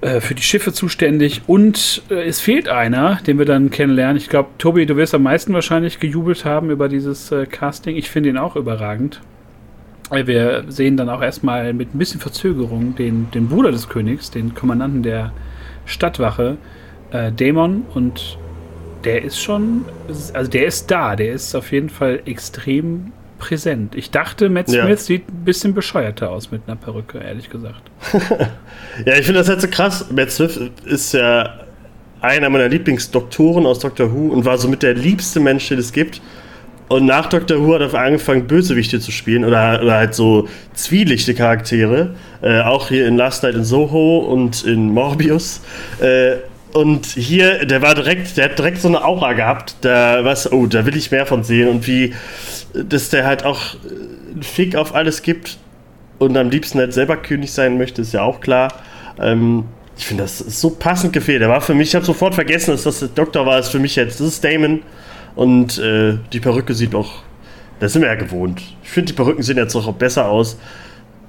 [0.00, 4.16] äh, für die Schiffe zuständig und äh, es fehlt einer, den wir dann kennenlernen.
[4.16, 7.96] Ich glaube, Tobi, du wirst am meisten wahrscheinlich gejubelt haben über dieses äh, Casting.
[7.96, 9.20] Ich finde ihn auch überragend.
[10.10, 14.54] Wir sehen dann auch erstmal mit ein bisschen Verzögerung den, den Bruder des Königs, den
[14.54, 15.32] Kommandanten der
[15.84, 16.56] Stadtwache,
[17.12, 18.38] äh, Dämon, und
[19.04, 19.84] der ist schon,
[20.32, 23.96] also der ist da, der ist auf jeden Fall extrem präsent.
[23.96, 24.96] Ich dachte, Matt Smith ja.
[24.96, 27.82] sieht ein bisschen bescheuerter aus mit einer Perücke, ehrlich gesagt.
[29.04, 30.06] ja, ich finde das halt so krass.
[30.12, 31.60] Matt Smith ist ja
[32.20, 36.20] einer meiner Lieblingsdoktoren aus Doctor Who und war somit der liebste Mensch, den es gibt.
[36.88, 41.34] Und nach Doctor Who hat er angefangen, Bösewichte zu spielen oder, oder halt so zwielichte
[41.34, 42.14] Charaktere.
[42.42, 45.60] Äh, auch hier in Last Night in Soho und in Morbius.
[46.00, 46.38] Äh,
[46.72, 49.76] und hier, der war direkt, der hat direkt so eine Aura gehabt.
[49.80, 51.68] Da was, oh, da will ich mehr von sehen.
[51.68, 52.14] Und wie,
[52.74, 53.60] dass der halt auch
[54.32, 55.58] einen Fick auf alles gibt
[56.18, 58.72] und am liebsten halt selber König sein möchte, ist ja auch klar.
[59.20, 59.64] Ähm,
[59.96, 61.42] ich finde, das ist so passend gefehlt.
[61.42, 63.78] Der war für mich, ich habe sofort vergessen, dass das der Doktor war, ist für
[63.78, 64.82] mich jetzt, das ist Damon.
[65.34, 67.22] Und äh, die Perücke sieht auch,
[67.80, 68.62] das sind wir ja gewohnt.
[68.82, 70.58] Ich finde, die Perücken sehen jetzt auch besser aus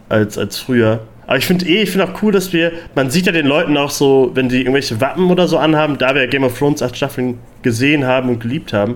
[0.09, 1.01] als, als früher.
[1.31, 3.77] Aber ich finde eh, ich finde auch cool, dass wir, man sieht ja den Leuten
[3.77, 6.97] auch so, wenn die irgendwelche Wappen oder so anhaben, da wir Game of Thrones acht
[6.97, 8.95] Staffeln gesehen haben und geliebt haben,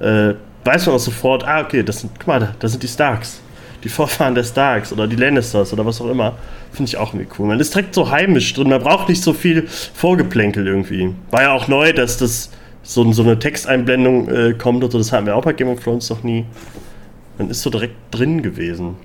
[0.00, 2.88] äh, weiß man auch sofort, ah, okay, das sind, guck mal, da, das sind die
[2.88, 3.40] Starks.
[3.84, 6.36] Die Vorfahren der Starks oder die Lannisters oder was auch immer.
[6.72, 7.46] Finde ich auch irgendwie cool.
[7.46, 11.14] Man ist direkt so heimisch drin, man braucht nicht so viel Vorgeplänkel irgendwie.
[11.30, 12.50] War ja auch neu, dass das
[12.82, 15.78] so, so eine Texteinblendung äh, kommt und so, das hatten wir auch bei Game of
[15.78, 16.44] Thrones noch nie.
[17.38, 18.96] Man ist so direkt drin gewesen.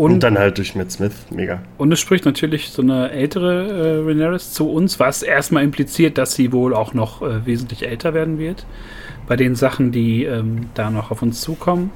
[0.00, 1.60] Und, und, dann halt durch Matt Smith, mega.
[1.76, 6.32] Und es spricht natürlich so eine ältere äh, Rhaenyra zu uns, was erstmal impliziert, dass
[6.32, 8.64] sie wohl auch noch äh, wesentlich älter werden wird.
[9.28, 11.90] Bei den Sachen, die ähm, da noch auf uns zukommen.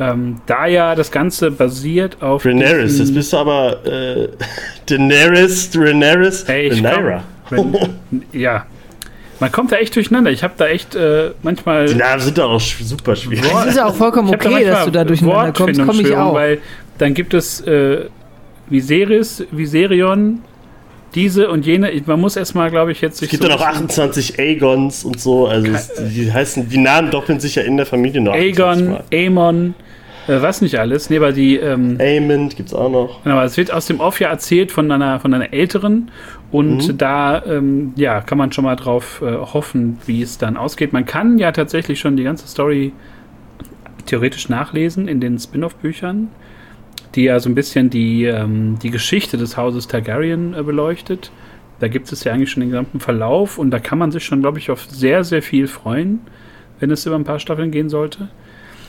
[0.00, 2.44] Ähm, da ja das Ganze basiert auf.
[2.44, 4.30] Rhaenyra, jetzt bist du aber äh,
[4.86, 7.22] Daenerys, Rhaenyra, hey, Rhaenyra.
[8.32, 8.66] ja,
[9.38, 10.32] man kommt da echt durcheinander.
[10.32, 11.86] Ich habe da echt äh, manchmal.
[11.86, 13.48] Die Namen sind da auch super schwierig.
[13.60, 15.80] Es ist ja auch vollkommen okay, da dass du da durcheinander kommst.
[15.86, 16.34] Komm ich auch.
[16.34, 16.58] Weil
[16.98, 18.06] dann gibt es äh,
[18.68, 20.42] Viserys, Viserion,
[21.14, 21.90] diese und jene.
[22.04, 23.26] Man muss erstmal, glaube ich, jetzt sich.
[23.26, 25.46] Es gibt so ja noch 28 Aegons und so.
[25.46, 28.34] Also, es, die heißen, die Namen doppeln sich ja in der Familie noch.
[28.34, 29.74] Aegon, Aemon.
[30.26, 31.08] Äh, was nicht alles.
[31.08, 31.56] Nee, aber die.
[31.56, 33.24] Ähm, Aemond gibt's auch noch.
[33.24, 36.10] Genau, es wird aus dem Off ja erzählt von einer, von einer älteren.
[36.50, 36.98] Und mhm.
[36.98, 40.92] da ähm, ja, kann man schon mal drauf äh, hoffen, wie es dann ausgeht.
[40.92, 42.92] Man kann ja tatsächlich schon die ganze Story
[44.06, 46.28] theoretisch nachlesen in den Spin-off-Büchern,
[47.14, 51.30] die ja so ein bisschen die, ähm, die Geschichte des Hauses Targaryen äh, beleuchtet.
[51.80, 54.40] Da gibt es ja eigentlich schon den gesamten Verlauf und da kann man sich schon,
[54.40, 56.20] glaube ich, auf sehr, sehr viel freuen,
[56.80, 58.28] wenn es über ein paar Staffeln gehen sollte.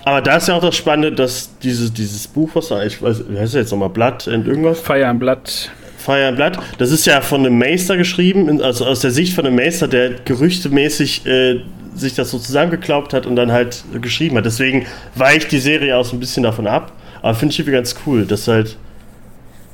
[0.06, 3.26] Aber da ist ja auch das Spannende, dass dieses, dieses Buch, was da, ich weiß,
[3.30, 4.80] wie heißt das jetzt nochmal, Blatt und irgendwas?
[4.80, 5.72] Fire and Blood.
[5.98, 9.46] Fire and Blood, das ist ja von einem Meister geschrieben, also aus der Sicht von
[9.46, 11.62] einem Meister, der gerüchtemäßig äh,
[11.94, 14.46] sich das so zusammengeklaubt hat und dann halt geschrieben hat.
[14.46, 16.94] Deswegen weicht die Serie auch so ein bisschen davon ab.
[17.22, 18.78] Aber finde ich irgendwie ganz cool, dass halt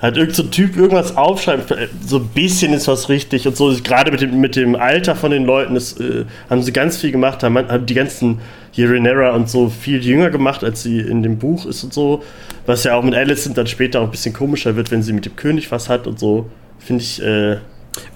[0.02, 1.74] halt irgendein so Typ irgendwas aufschreibt,
[2.06, 3.74] so ein bisschen ist was richtig und so.
[3.84, 7.12] Gerade mit dem, mit dem Alter von den Leuten das, äh, haben sie ganz viel
[7.12, 8.40] gemacht, haben, haben die ganzen
[8.72, 12.24] hier Renera und so viel jünger gemacht, als sie in dem Buch ist und so.
[12.66, 15.26] Was ja auch mit Alicent dann später auch ein bisschen komischer wird, wenn sie mit
[15.26, 16.50] dem König was hat und so.
[16.80, 17.58] Finde ich äh,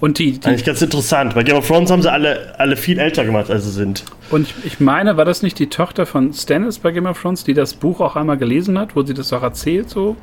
[0.00, 1.34] und die, die, eigentlich ganz interessant.
[1.34, 4.04] Bei Game of Thrones haben sie alle, alle viel älter gemacht, als sie sind.
[4.30, 7.44] Und ich, ich meine, war das nicht die Tochter von Stannis bei Game of Thrones,
[7.44, 10.16] die das Buch auch einmal gelesen hat, wo sie das auch erzählt so?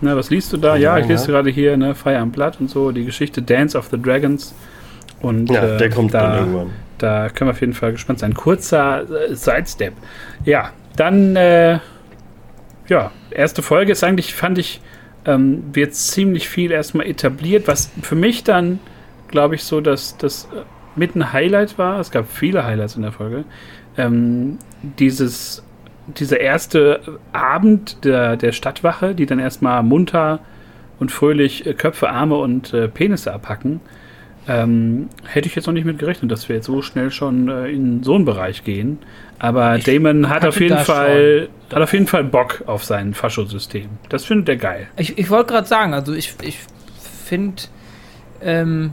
[0.00, 0.76] Na, was liest du da?
[0.76, 3.88] Ja, ich lese gerade hier, ne, Fire and Blood und so, die Geschichte Dance of
[3.90, 4.54] the Dragons.
[5.22, 6.70] Und ja, der äh, kommt da, dann irgendwann.
[6.98, 8.34] Da können wir auf jeden Fall gespannt sein.
[8.34, 9.94] Kurzer äh, Sidestep.
[10.44, 11.78] Ja, dann, äh,
[12.88, 14.80] ja, erste Folge ist eigentlich, fand ich,
[15.26, 18.80] ähm, wird ziemlich viel erstmal etabliert, was für mich dann,
[19.28, 20.62] glaube ich, so dass das äh,
[20.96, 22.00] mit ein Highlight war.
[22.00, 23.44] Es gab viele Highlights in der Folge.
[23.96, 24.58] Ähm,
[24.98, 25.62] dieses
[26.06, 30.40] dieser erste Abend der, der Stadtwache, die dann erstmal munter
[30.98, 33.80] und fröhlich äh, Köpfe, Arme und äh, Penisse abhacken,
[34.46, 37.68] ähm, hätte ich jetzt noch nicht mit gerechnet, dass wir jetzt so schnell schon äh,
[37.68, 38.98] in so einen Bereich gehen.
[39.38, 43.88] Aber ich Damon hat auf jeden Fall hat auf jeden Fall Bock auf sein Faschosystem.
[44.08, 44.86] Das findet er geil.
[44.96, 46.58] Ich, ich wollte gerade sagen, also ich, ich
[47.24, 47.64] finde
[48.42, 48.92] ähm,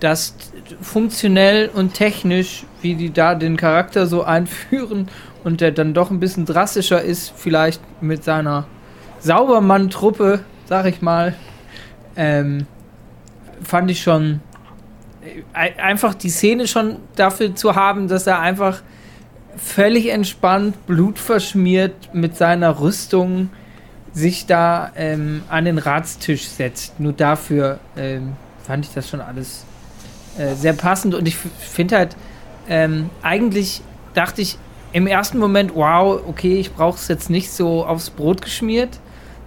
[0.00, 0.36] das
[0.82, 5.08] funktionell und technisch, wie die da den Charakter so einführen,
[5.44, 8.66] und der dann doch ein bisschen drastischer ist, vielleicht mit seiner
[9.20, 11.34] Saubermann-Truppe, sag ich mal,
[12.16, 12.66] ähm,
[13.62, 14.40] fand ich schon
[15.54, 18.82] äh, einfach die Szene schon dafür zu haben, dass er einfach
[19.58, 23.50] völlig entspannt, blutverschmiert mit seiner Rüstung
[24.12, 26.98] sich da ähm, an den Ratstisch setzt.
[26.98, 28.34] Nur dafür ähm,
[28.66, 29.64] fand ich das schon alles
[30.38, 32.16] äh, sehr passend und ich finde halt,
[32.68, 33.82] ähm, eigentlich
[34.14, 34.58] dachte ich,
[34.92, 38.98] im ersten Moment, wow, okay, ich brauche es jetzt nicht so aufs Brot geschmiert,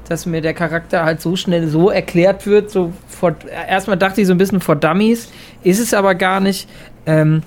[0.08, 2.70] dass mir der Charakter halt so schnell so erklärt wird.
[2.70, 3.36] So vor,
[3.68, 5.30] erstmal dachte ich so ein bisschen vor Dummies,
[5.64, 6.70] ist es aber gar nicht,
[7.06, 7.42] ähm,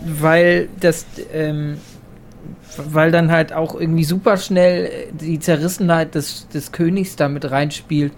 [0.00, 1.78] weil das, ähm,
[2.90, 8.12] weil dann halt auch irgendwie super schnell die Zerrissenheit des, des Königs da mit reinspielt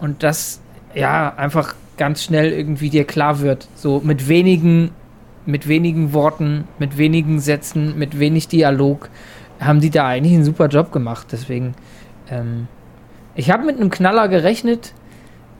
[0.00, 0.60] und das
[0.94, 3.68] ja einfach ganz schnell irgendwie dir klar wird.
[3.74, 4.90] So mit wenigen
[5.46, 9.08] mit wenigen Worten, mit wenigen Sätzen, mit wenig Dialog,
[9.60, 11.28] haben die da eigentlich einen super Job gemacht.
[11.32, 11.74] Deswegen,
[12.30, 12.68] ähm,
[13.34, 14.92] ich habe mit einem Knaller gerechnet,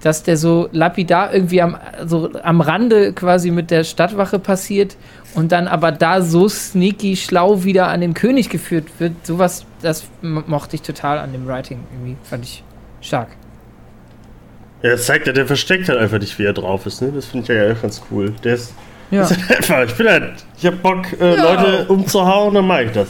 [0.02, 1.76] dass der so lapidar irgendwie am,
[2.06, 4.96] so am Rande quasi mit der Stadtwache passiert
[5.34, 9.26] und dann aber da so sneaky schlau wieder an den König geführt wird.
[9.26, 12.16] Sowas, das mochte ich total an dem Writing irgendwie.
[12.22, 12.64] Fand ich
[13.00, 13.28] stark.
[14.82, 17.02] Ja, das zeigt ja, der versteckt halt einfach nicht, wie er drauf ist.
[17.02, 17.12] Ne?
[17.14, 18.32] Das finde ich ja ganz cool.
[18.42, 18.72] Der ist
[19.10, 19.22] ja.
[19.48, 21.54] einfach, ich bin halt, ich hab Bock, äh, ja.
[21.54, 23.08] Leute umzuhauen, dann mache ich das.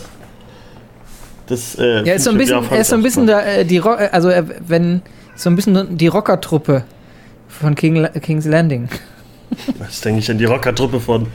[1.46, 3.78] Das, äh, ja, ist so ein bisschen, er ist so ein bisschen da, äh, die
[3.78, 5.02] Rock, also äh, wenn
[5.34, 6.84] so ein bisschen die Rockertruppe,
[7.50, 8.88] von King, King's Landing.
[9.78, 11.26] Das denke ich an die Rockertruppe von,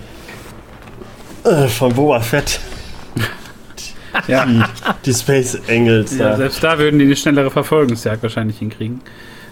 [1.45, 2.59] äh, von Boba Fett.
[4.29, 4.45] Ja.
[4.45, 4.63] Die,
[5.07, 6.37] die Space Angels ja, da.
[6.37, 9.01] selbst da würden die eine schnellere Verfolgungsjagd wahrscheinlich hinkriegen.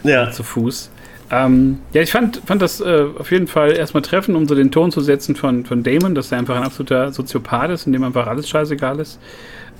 [0.03, 0.31] Ja.
[0.31, 0.89] Zu Fuß.
[1.31, 4.71] Ähm, ja, ich fand, fand das äh, auf jeden Fall erstmal treffen, um so den
[4.71, 8.03] Ton zu setzen von, von Damon, dass er einfach ein absoluter Soziopath ist, in dem
[8.03, 9.19] einfach alles scheißegal ist.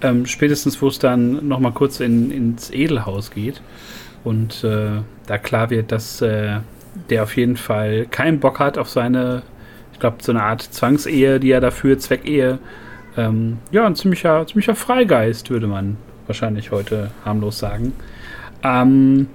[0.02, 3.62] Ähm, spätestens, wo es dann nochmal kurz in, ins Edelhaus geht
[4.24, 6.60] und äh, da klar wird, dass äh,
[7.10, 9.44] der auf jeden Fall keinen Bock hat auf seine,
[10.04, 12.60] glaube, so eine Art Zwangsehe, die er dafür, Zweckehe.
[13.16, 15.96] Ähm, ja, ein ziemlicher, ziemlicher Freigeist, würde man
[16.28, 17.94] wahrscheinlich heute harmlos sagen.
[18.64, 19.28] Ähm,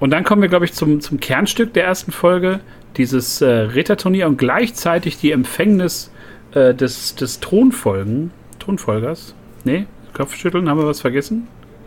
[0.00, 2.60] und dann kommen wir, glaube ich, zum, zum Kernstück der ersten Folge,
[2.96, 6.10] dieses äh, Ritterturnier und gleichzeitig die Empfängnis
[6.52, 9.34] äh, des, des Thronfolgen, Thronfolgers.
[9.64, 11.46] Nee, Kopfschütteln, haben wir was vergessen?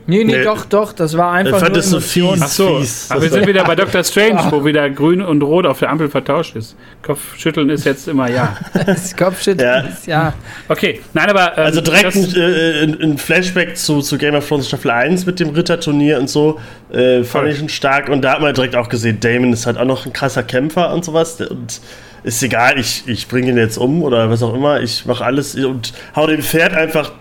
[0.09, 0.43] Nee, nee, Nee.
[0.43, 2.41] doch, doch, das war Ich einfach fand nur das so fies.
[2.41, 3.07] Ach so, fies.
[3.11, 4.03] aber wir sind wieder bei Dr.
[4.03, 6.75] Strange, wo wieder grün und rot auf der Ampel vertauscht ist.
[7.03, 8.57] Kopfschütteln ist jetzt immer ja.
[8.85, 9.79] Das Kopfschütteln Ja.
[9.81, 10.33] ist, ja.
[10.67, 11.57] Okay, nein, aber.
[11.57, 15.39] ähm, Also direkt ein, äh, ein Flashback zu, zu Game of Thrones Staffel 1 mit
[15.39, 16.59] dem Ritterturnier und so.
[16.91, 17.47] Äh, fand Voll.
[17.49, 18.09] ich schon stark.
[18.09, 20.93] Und da hat man direkt auch gesehen, Damon ist halt auch noch ein krasser Kämpfer
[20.93, 21.39] und sowas.
[21.41, 21.79] Und
[22.23, 24.81] ist egal, ich, ich bringe ihn jetzt um oder was auch immer.
[24.81, 27.11] Ich mache alles und hau dem Pferd einfach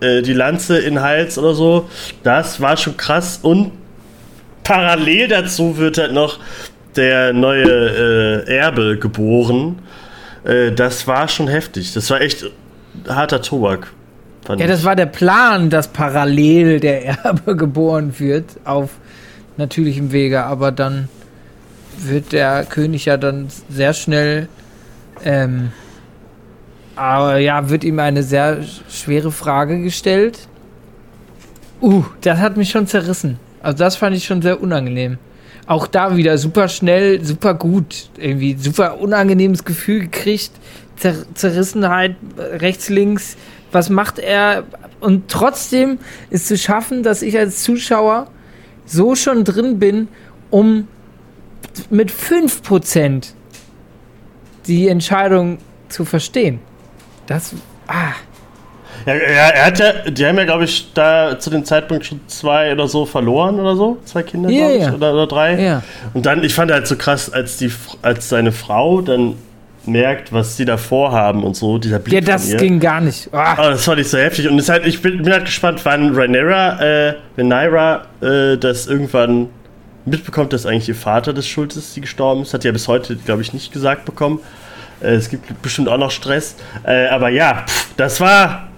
[0.00, 1.88] äh, die Lanze in den Hals oder so.
[2.22, 3.40] Das war schon krass.
[3.42, 3.72] Und
[4.64, 6.38] parallel dazu wird halt noch
[6.96, 9.78] der neue äh, Erbe geboren.
[10.44, 11.92] Äh, das war schon heftig.
[11.92, 12.46] Das war echt
[13.08, 13.92] harter Tobak.
[14.48, 14.66] Ja, ich.
[14.66, 18.90] das war der Plan, dass parallel der Erbe geboren wird auf
[19.56, 21.08] natürlichem Wege, aber dann
[21.98, 24.48] wird der König ja dann sehr schnell,
[25.24, 25.72] ähm,
[26.96, 30.48] aber ja, wird ihm eine sehr schwere Frage gestellt.
[31.80, 33.38] Uh, das hat mich schon zerrissen.
[33.62, 35.18] Also das fand ich schon sehr unangenehm.
[35.66, 40.52] Auch da wieder super schnell, super gut, irgendwie super unangenehmes Gefühl gekriegt,
[40.96, 43.36] Zer Zerrissenheit äh, rechts, links.
[43.72, 44.64] Was macht er?
[45.00, 45.98] Und trotzdem
[46.30, 48.28] ist zu schaffen, dass ich als Zuschauer
[48.86, 50.08] so schon drin bin,
[50.50, 50.88] um
[51.90, 53.32] mit 5%
[54.66, 56.60] die Entscheidung zu verstehen.
[57.26, 57.52] Das,
[57.88, 58.12] ah,
[59.06, 62.20] Ja, ja, er hat ja, die haben ja, glaube ich, da zu dem Zeitpunkt schon
[62.28, 63.98] zwei oder so verloren oder so.
[64.04, 64.92] Zwei Kinder, Ja, glaube ich, ja.
[64.94, 65.60] oder, oder drei.
[65.62, 65.82] ja.
[66.14, 67.70] Und dann, ich fand halt so krass, als, die,
[68.02, 69.34] als seine Frau dann
[69.84, 72.56] merkt, was sie da vorhaben und so, dieser Blick Ja, von das ihr.
[72.56, 73.28] ging gar nicht.
[73.32, 74.48] Ah, Oh, das fand ich so heftig.
[74.48, 79.48] Und halt, ich bin, bin halt gespannt, wann Rhaenyra, äh, wenn Naira äh, das irgendwann
[80.04, 82.52] mitbekommt, dass eigentlich ihr Vater des Schuld ist, die gestorben ist.
[82.54, 84.40] Hat sie ja bis heute, glaube ich, nicht gesagt bekommen.
[85.00, 86.56] Äh, es gibt bestimmt auch noch Stress.
[86.84, 88.68] Äh, aber ja, pff, das war.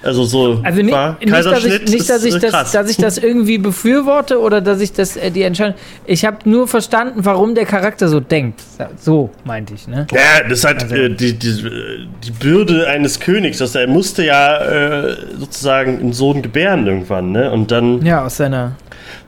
[0.00, 0.60] Also so.
[0.62, 3.58] Also nicht, war nicht, dass ich, nicht dass, ich äh, das, dass ich das irgendwie
[3.58, 5.74] befürworte oder dass ich das äh, die Entscheidung.
[6.06, 8.60] Ich habe nur verstanden, warum der Charakter so denkt.
[9.00, 10.06] So meinte ich, ne?
[10.12, 11.52] Ja, das halt Also- äh, die, die,
[12.24, 13.60] die Bürde eines Königs.
[13.60, 17.50] Also er musste ja äh, sozusagen einen Sohn gebären irgendwann, ne?
[17.50, 18.76] Und dann, Ja, aus seiner.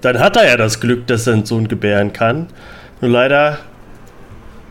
[0.02, 2.46] dann hat er ja das Glück, dass er einen Sohn gebären kann.
[3.00, 3.58] Nur leider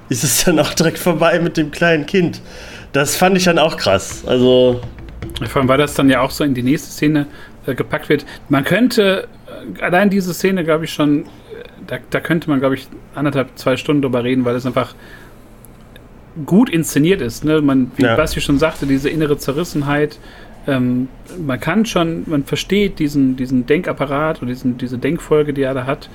[0.10, 2.41] ist es dann auch direkt vorbei mit dem kleinen Kind.
[2.91, 4.24] Das fand ich dann auch krass.
[4.26, 4.82] Also,
[5.48, 7.28] Vor allem, weil das dann ja auch so in die nächste Szene
[7.65, 8.26] äh, gepackt wird.
[8.50, 9.28] Man könnte,
[9.78, 11.28] äh, allein diese Szene, glaube ich, schon, äh,
[11.86, 14.95] da, da könnte man, glaube ich, anderthalb, zwei Stunden drüber reden, weil es einfach
[16.45, 17.43] gut inszeniert ist.
[17.43, 17.62] Ne?
[17.62, 18.15] Man, wie Ja.
[18.15, 20.17] Basti schon sagte, diese innere Zerrissenheit.
[20.67, 21.08] Ähm,
[21.45, 25.86] man kann schon, man versteht diesen, diesen Denkapparat und diesen, diese Denkfolge, die er da
[25.86, 26.10] hat.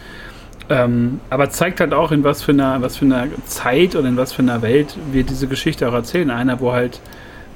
[0.70, 4.16] Ähm, aber zeigt halt auch, in was für einer, was für einer Zeit oder in
[4.16, 6.31] was für einer Welt wir diese Geschichte auch erzählen.
[6.31, 7.00] Einer, wo halt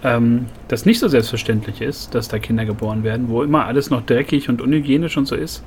[0.04, 4.04] ähm, das nicht so selbstverständlich ist, dass da Kinder geboren werden, wo immer alles noch
[4.04, 5.64] dreckig und unhygienisch und so ist,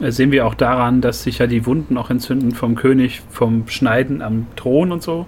[0.00, 3.68] äh, sehen wir auch daran, dass sich ja die Wunden auch entzünden vom König, vom
[3.68, 5.26] Schneiden am Thron und so.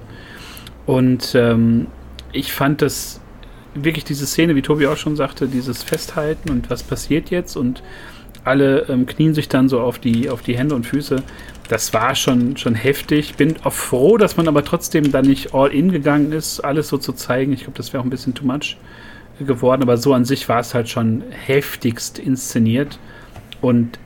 [0.86, 1.86] Und ähm,
[2.32, 3.20] ich fand das
[3.74, 7.82] wirklich diese Szene, wie Tobi auch schon sagte, dieses Festhalten und was passiert jetzt und
[8.44, 11.22] alle ähm, knien sich dann so auf die, auf die Hände und Füße.
[11.68, 13.34] Das war schon, schon heftig.
[13.34, 16.98] Bin auch froh, dass man aber trotzdem da nicht all in gegangen ist, alles so
[16.98, 17.52] zu zeigen.
[17.52, 18.76] Ich glaube, das wäre auch ein bisschen too much
[19.38, 22.98] geworden, aber so an sich war es halt schon heftigst inszeniert.
[23.60, 23.98] Und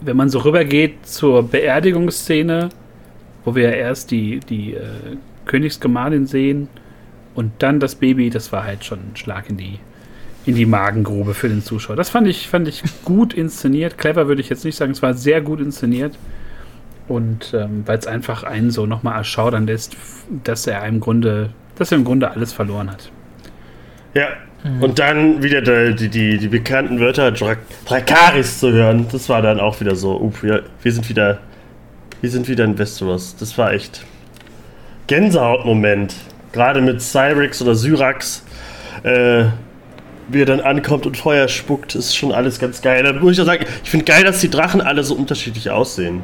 [0.00, 2.68] wenn man so rübergeht zur Beerdigungsszene,
[3.44, 6.68] wo wir ja erst die, die äh, Königsgemahlin sehen
[7.34, 9.80] und dann das Baby, das war halt schon ein Schlag in die,
[10.48, 11.96] in die Magengrube für den Zuschauer.
[11.96, 13.98] Das fand ich, fand ich gut inszeniert.
[13.98, 16.18] Clever würde ich jetzt nicht sagen, es war sehr gut inszeniert.
[17.06, 19.96] Und ähm, weil es einfach einen so nochmal erschaudern lässt,
[20.44, 23.10] dass er im Grunde, dass er im Grunde alles verloren hat.
[24.14, 24.28] ja.
[24.80, 27.54] Und dann wieder die, die, die, die bekannten Wörter Dra
[27.86, 29.06] Drakaris zu hören.
[29.12, 31.38] Das war dann auch wieder so, uh, wir, wir sind wieder
[32.20, 33.36] wir sind wieder in Westeros.
[33.36, 34.04] Das war echt
[35.06, 36.14] Gänsehautmoment.
[36.52, 38.44] Gerade mit Cyrex oder Syrax,
[39.04, 39.44] äh,
[40.28, 43.02] wie er dann ankommt und Feuer spuckt, ist schon alles ganz geil.
[43.02, 46.22] Da muss ich auch sagen, ich finde geil, dass die Drachen alle so unterschiedlich aussehen.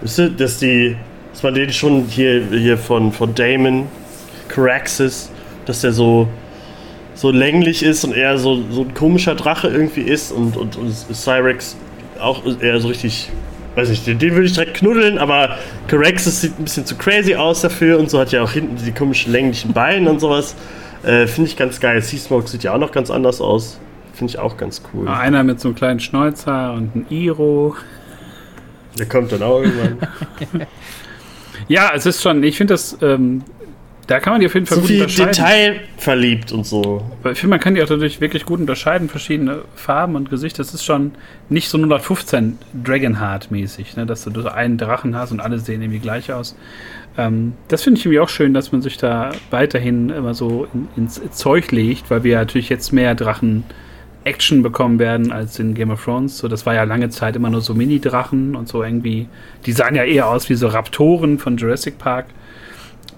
[0.00, 0.96] Wisst ihr, dass die,
[1.32, 3.86] dass man den schon hier, hier von, von Damon,
[4.48, 5.30] Caraxes,
[5.64, 6.28] dass der so,
[7.14, 10.92] so länglich ist und eher so, so ein komischer Drache irgendwie ist und, und, und
[10.92, 11.76] Cyrex
[12.20, 13.30] auch eher so richtig
[13.76, 17.34] weiß nicht, den, den würde ich direkt knuddeln, aber Caraxes sieht ein bisschen zu crazy
[17.34, 20.56] aus dafür und so hat ja auch hinten die komischen länglichen Beine und sowas.
[21.02, 22.00] Äh, Finde ich ganz geil.
[22.02, 23.78] Seasmoke sieht ja auch noch ganz anders aus.
[24.12, 25.08] Finde ich auch ganz cool.
[25.08, 27.76] Einer mit so einem kleinen Schnäuzer und ein Iro.
[28.98, 29.98] Der kommt dann auch irgendwann.
[31.68, 33.44] ja, es ist schon, ich finde das ähm,
[34.06, 35.32] da kann man die auf jeden Fall so gut viel unterscheiden.
[35.32, 37.02] Detail verliebt und so.
[37.22, 40.58] Weil Ich finde, man kann die auch dadurch wirklich gut unterscheiden, verschiedene Farben und Gesichter.
[40.58, 41.12] Das ist schon
[41.48, 44.06] nicht so 015 Dragonheart-mäßig, ne?
[44.06, 46.56] dass du so einen Drachen hast und alle sehen irgendwie gleich aus.
[47.18, 50.88] Ähm, das finde ich irgendwie auch schön, dass man sich da weiterhin immer so in,
[50.96, 53.64] ins Zeug legt, weil wir natürlich jetzt mehr Drachen
[54.22, 56.38] Action bekommen werden als in Game of Thrones.
[56.38, 59.28] So, das war ja lange Zeit immer nur so Mini-Drachen und so irgendwie.
[59.66, 62.26] Die sahen ja eher aus wie so Raptoren von Jurassic Park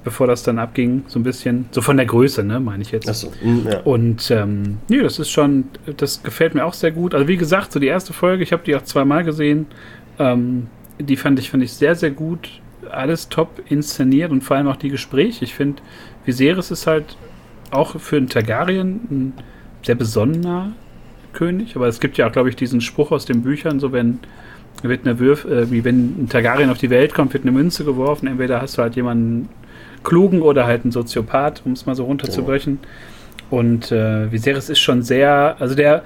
[0.04, 1.66] bevor das dann abging, so ein bisschen.
[1.70, 3.08] So von der Größe, ne, meine ich jetzt.
[3.08, 3.80] Ach so, mm, ja.
[3.80, 5.64] Und ähm, nee, das ist schon,
[5.96, 7.14] das gefällt mir auch sehr gut.
[7.14, 9.66] Also wie gesagt, so die erste Folge, ich habe die auch zweimal gesehen.
[10.18, 12.60] Ähm, die fand ich, fand ich sehr, sehr gut.
[12.90, 15.44] Alles top inszeniert und vor allem auch die Gespräche.
[15.44, 15.82] Ich finde,
[16.24, 17.16] Viserys ist halt
[17.70, 19.32] auch für einen Targaryen ein
[19.82, 20.72] sehr besonderer
[21.32, 21.76] König.
[21.76, 24.20] Aber es gibt ja auch, glaube ich, diesen Spruch aus den Büchern, so wenn
[24.82, 27.84] wird eine Würf, äh, wie wenn ein Targaryen auf die Welt kommt, wird eine Münze
[27.84, 28.28] geworfen.
[28.28, 29.48] Entweder hast du halt jemanden
[30.04, 32.78] klugen oder halt ein Soziopath, um es mal so runterzubrechen.
[33.50, 33.56] Oh.
[33.56, 36.02] Und äh, Viserys ist schon sehr, also der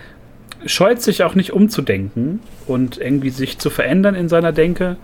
[0.64, 4.96] scheut sich auch nicht umzudenken und irgendwie sich zu verändern in seiner Denke.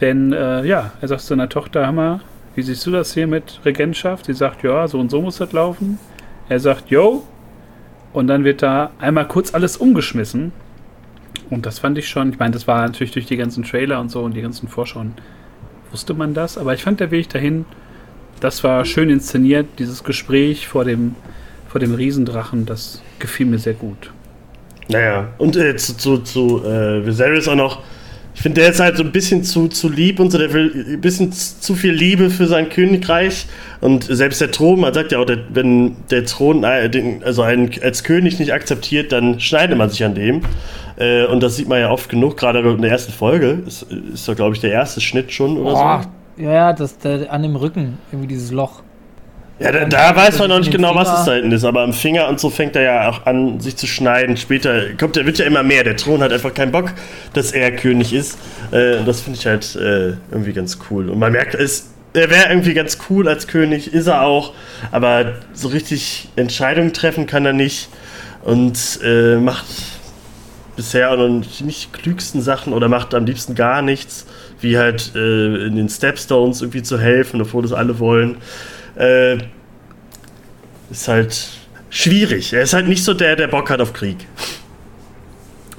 [0.00, 2.20] Denn äh, ja, er sagt seiner Tochter, Hammer,
[2.54, 4.26] wie siehst du das hier mit Regentschaft?
[4.26, 5.98] Sie sagt, ja, so und so muss das laufen.
[6.48, 7.24] Er sagt, yo.
[8.12, 10.52] Und dann wird da einmal kurz alles umgeschmissen.
[11.50, 14.10] Und das fand ich schon, ich meine, das war natürlich durch die ganzen Trailer und
[14.10, 15.14] so und die ganzen Vorschauen
[15.90, 17.64] wusste man das, aber ich fand der Weg dahin
[18.40, 21.14] das war schön inszeniert, dieses Gespräch vor dem,
[21.68, 24.10] vor dem Riesendrachen, das gefiel mir sehr gut.
[24.88, 27.82] Naja, und äh, zu, zu, zu äh, Viserys auch noch,
[28.38, 30.86] ich finde, der ist halt so ein bisschen zu, zu lieb und so, der will
[30.94, 33.46] ein bisschen zu viel Liebe für sein Königreich.
[33.80, 37.42] Und selbst der Thron, man sagt ja auch, der, wenn der Thron äh, den, also
[37.42, 40.42] einen als König nicht akzeptiert, dann schneidet man sich an dem.
[40.98, 43.58] Äh, und das sieht man ja oft genug, gerade in der ersten Folge.
[43.66, 46.08] Ist, ist doch, glaube ich, der erste Schnitt schon oder Boah, so.
[46.38, 48.82] Ja, das, der, an dem Rücken, irgendwie dieses Loch.
[49.60, 51.92] Ja, da, da weiß man noch nicht genau, was es da hinten ist, aber am
[51.92, 54.36] Finger und so fängt er ja auch an, sich zu schneiden.
[54.36, 55.82] Später kommt er, wird ja immer mehr.
[55.82, 56.92] Der Thron hat einfach keinen Bock,
[57.32, 58.38] dass er König ist.
[58.70, 61.10] Äh, das finde ich halt äh, irgendwie ganz cool.
[61.10, 64.52] Und man merkt, es, er wäre irgendwie ganz cool als König, ist er auch,
[64.92, 67.88] aber so richtig Entscheidungen treffen kann er nicht
[68.44, 69.66] und äh, macht
[70.76, 74.24] bisher auch noch nicht die klügsten Sachen oder macht am liebsten gar nichts
[74.60, 78.36] wie halt äh, in den Stepstones irgendwie zu helfen, obwohl das alle wollen.
[78.96, 79.38] Äh,
[80.90, 81.48] ist halt
[81.90, 82.52] schwierig.
[82.52, 84.16] Er ist halt nicht so der, der Bock hat auf Krieg.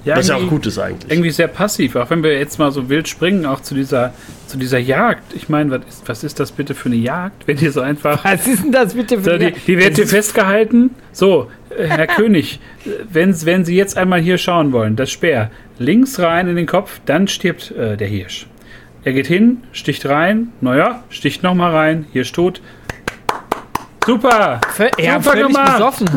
[0.05, 1.11] Ja, Was ja auch gut ist eigentlich.
[1.11, 4.13] Irgendwie sehr passiv, auch wenn wir jetzt mal so wild springen, auch zu dieser,
[4.47, 5.33] zu dieser Jagd.
[5.35, 8.23] Ich meine, was ist, was ist das bitte für eine Jagd, wenn ihr so einfach.
[8.29, 9.57] Was ist denn das bitte für eine Jagd?
[9.67, 10.91] Die, die wird hier festgehalten.
[11.11, 12.59] So, äh, Herr König,
[13.11, 17.01] wenn, wenn Sie jetzt einmal hier schauen wollen, das Speer, links rein in den Kopf,
[17.05, 18.47] dann stirbt äh, der Hirsch.
[19.03, 22.61] Er geht hin, sticht rein, naja, sticht nochmal rein, hier ist tot.
[24.05, 24.59] Super!
[24.97, 25.77] Ja, Super gemacht!
[25.77, 26.09] Besoffen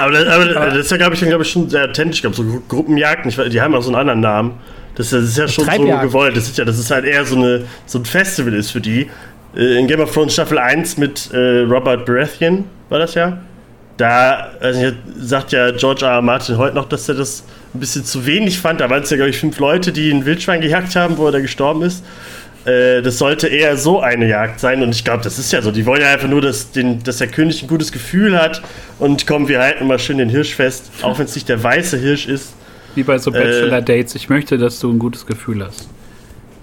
[0.00, 2.18] aber, das, aber, aber das ist ja, glaube ich, glaub ich, schon sehr authentisch.
[2.18, 4.52] Ich glaube, so Gruppenjagden, ich, die haben auch so einen anderen Namen.
[4.94, 6.36] Das, das ist ja schon so gewollt.
[6.36, 9.10] Das ist ja, das ist halt eher so, eine, so ein Festival ist für die.
[9.54, 13.38] Äh, in Game of Thrones Staffel 1 mit äh, Robert Baratheon war das ja.
[13.96, 16.12] Da also, sagt ja George R.
[16.12, 16.22] R.
[16.22, 17.44] Martin heute noch, dass er das
[17.74, 18.80] ein bisschen zu wenig fand.
[18.80, 21.32] Da waren es ja, glaube ich, fünf Leute, die ein Wildschwein gejagt haben, wo er
[21.32, 22.04] da gestorben ist.
[22.64, 24.82] Äh, das sollte eher so eine Jagd sein.
[24.82, 25.70] Und ich glaube, das ist ja so.
[25.70, 28.62] Die wollen ja einfach nur, dass, den, dass der König ein gutes Gefühl hat.
[28.98, 30.90] Und kommen, wir halten mal schön den Hirsch fest.
[31.02, 32.54] Auch wenn es nicht der weiße Hirsch ist.
[32.94, 34.14] Wie bei so Bachelor-Dates.
[34.14, 35.88] Ich möchte, dass du ein gutes Gefühl hast.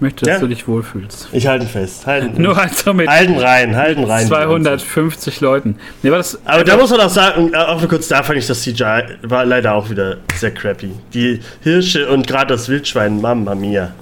[0.04, 0.40] Ich möchte, dass ja?
[0.40, 1.28] du dich wohlfühlst.
[1.32, 2.06] Ich halte fest.
[2.06, 4.26] Halten, Nur halt so mit halten rein, halten rein.
[4.26, 5.76] 250 Leuten.
[6.02, 8.46] Nee, war das, Aber da muss man auch sagen, auch nur kurz, da fand ich
[8.46, 10.90] das CGI war leider auch wieder sehr crappy.
[11.14, 13.94] Die Hirsche und gerade das Wildschwein, Mamma mia.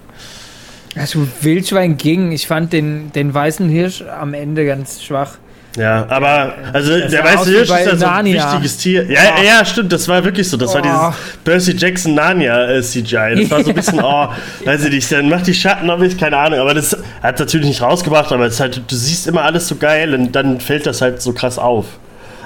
[0.97, 2.33] Also Wildschwein ging.
[2.33, 5.39] Ich fand den, den weißen Hirsch am Ende ganz schwach.
[5.77, 9.11] Ja, aber also Das der weiße Hirsch ist ja so ein wichtiges Tier.
[9.11, 9.43] Ja, Oh.
[9.43, 10.57] ja, stimmt, das war wirklich so.
[10.59, 11.15] Das war Oh.
[11.15, 13.37] dieses Percy Jackson Narnia äh, CGI.
[13.43, 14.29] Das war so ein bisschen, oh,
[14.67, 16.59] weiß ich nicht, dann macht die Schatten noch nicht, keine Ahnung.
[16.61, 19.77] Aber das hat natürlich nicht rausgebracht, aber es ist halt, du siehst immer alles so
[19.77, 21.87] geil und dann fällt das halt so krass auf.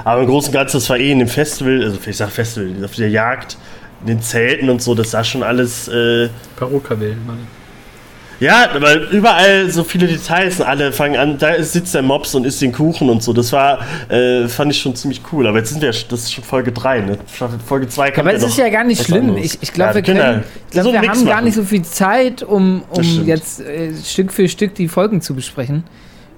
[0.05, 2.85] Aber im Großen und Ganzen, das war eh in dem Festival, also ich sag Festival,
[2.85, 3.57] auf der Jagd,
[4.03, 5.89] in den Zelten und so, das sah schon alles.
[5.89, 6.29] Äh,
[6.61, 7.17] Baroka will.
[8.41, 12.45] Ja, aber überall so viele Details und alle fangen an, da sitzt der Mops und
[12.45, 13.33] isst den Kuchen und so.
[13.33, 15.47] Das war, äh, fand ich schon ziemlich cool.
[15.47, 17.19] Aber jetzt sind wir, das ist schon Folge 3, ne?
[17.67, 19.37] Folge 2 kommt Aber es noch ist ja gar nicht schlimm.
[19.37, 21.45] Ich, ich glaube, Ja, wir, können können, ja ich glaub, so wir haben gar machen.
[21.45, 25.85] nicht so viel Zeit, um, um jetzt äh, Stück für Stück die Folgen zu besprechen.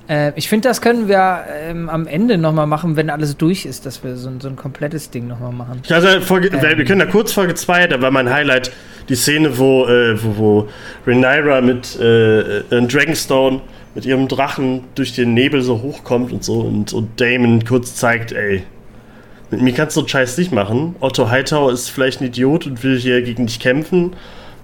[0.08, 3.84] Äh, ich finde, das können wir ähm, am Ende nochmal machen, wenn alles durch ist,
[3.86, 5.82] dass wir so, ein- so ein komplettes Ding nochmal machen.
[5.90, 6.78] Also, Folge, Ähm.
[6.78, 8.72] wir können da kurz Folge 2, da war mein Highlight
[9.08, 10.68] die Szene, wo, äh, wo, wo
[11.06, 13.60] Rhaenyra mit äh, äh, Dragonstone
[13.94, 18.32] mit ihrem Drachen durch den Nebel so hochkommt und so und, und Damon kurz zeigt,
[18.32, 18.62] ey,
[19.50, 20.94] mit mir kannst du einen Scheiß nicht machen.
[21.00, 24.12] Otto Hightower ist vielleicht ein Idiot und will hier gegen dich kämpfen.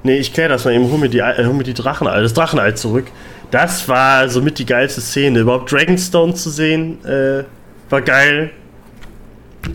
[0.04, 2.34] Nee, ich klär das mal eben, hol mir die, äh, hol mir die Drachen, das
[2.34, 3.06] Drachenei zurück.
[3.50, 5.40] Das war somit die geilste Szene.
[5.40, 7.44] Überhaupt Dragonstone zu sehen, äh,
[7.88, 8.50] war geil.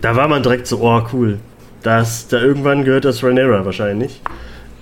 [0.01, 1.39] Da war man direkt so, oh cool.
[1.81, 4.21] Das, da irgendwann gehört das Rhaenyra wahrscheinlich.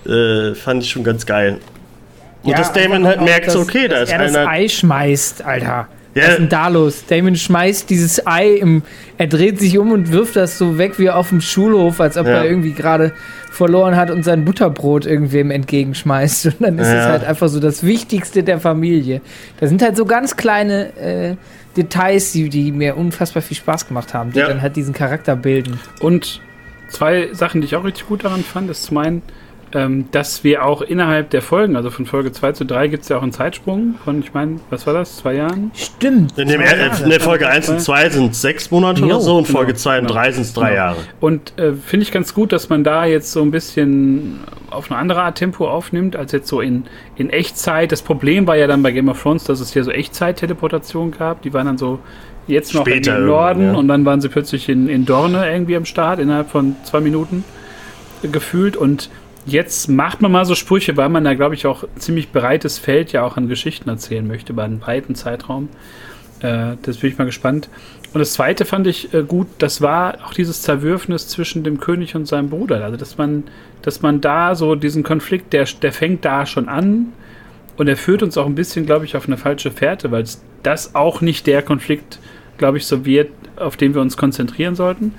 [0.06, 1.60] Äh, fand ich schon ganz geil.
[2.44, 4.50] Und dass Damon halt merkt, so, okay, da ist er das einer.
[4.50, 5.88] Ei schmeißt, Alter.
[6.18, 6.24] Ja.
[6.24, 7.04] Was ist denn da los?
[7.08, 8.84] Damon schmeißt dieses Ei im.
[9.18, 12.26] Er dreht sich um und wirft das so weg wie auf dem Schulhof, als ob
[12.28, 12.34] Ja.
[12.34, 13.14] er irgendwie gerade
[13.52, 16.46] verloren hat und sein Butterbrot irgendwem entgegenschmeißt.
[16.60, 17.06] Und dann ist es Ja.
[17.10, 19.22] halt einfach so das Wichtigste der Familie.
[19.60, 21.36] Da sind halt so ganz kleine äh,
[21.76, 24.48] Details, die, die mir unfassbar viel Spaß gemacht haben, die Ja.
[24.48, 25.80] dann halt diesen Charakter bilden.
[26.00, 26.40] Und
[26.90, 29.22] zwei Sachen, die ich auch richtig gut daran fand, ist zum einen,
[29.74, 33.10] ähm, dass wir auch innerhalb der Folgen, also von Folge 2 zu 3 gibt es
[33.10, 35.72] ja auch einen Zeitsprung von, ich meine, was war das, zwei Jahren?
[35.74, 36.38] Stimmt.
[36.38, 37.04] In, dem, Jahre.
[37.04, 39.58] in der Folge 1 und 2 sind es sechs Monate Jo, oder so und genau,
[39.58, 40.20] Folge 2 und genau.
[40.20, 40.76] 3 sind es drei Genau.
[40.76, 40.98] Jahre.
[41.20, 44.40] Und äh, finde ich ganz gut, dass man da jetzt so ein bisschen
[44.70, 47.92] auf eine andere Art Tempo aufnimmt, als jetzt so in, in Echtzeit.
[47.92, 51.42] Das Problem war ja dann bei Game of Thrones, dass es ja so Echtzeit-Teleportation gab.
[51.42, 52.00] Die waren dann so
[52.48, 53.74] jetzt noch Später im Norden ja.
[53.74, 57.44] und dann waren sie plötzlich in, in Dorne irgendwie am Start, innerhalb von zwei Minuten
[58.24, 58.78] äh, gefühlt.
[58.78, 59.10] Und
[59.48, 63.12] jetzt macht man mal so Sprüche, weil man da, glaube ich, auch ziemlich breites Feld
[63.14, 65.70] ja auch an Geschichten erzählen möchte, über einen breiten Zeitraum.
[66.42, 67.70] Äh, das bin ich mal gespannt.
[68.14, 72.16] Und das zweite fand ich äh, gut, das war auch dieses Zerwürfnis zwischen dem König
[72.16, 72.84] und seinem Bruder.
[72.84, 73.46] Also, dass man,
[73.82, 77.14] dass man da so diesen Konflikt, der, der fängt da schon an
[77.78, 80.26] und er führt uns auch ein bisschen, glaube ich, auf eine falsche Fährte, weil
[80.64, 82.20] das auch nicht der Konflikt,
[82.58, 85.14] glaube ich, so wird, auf den wir uns konzentrieren sollten.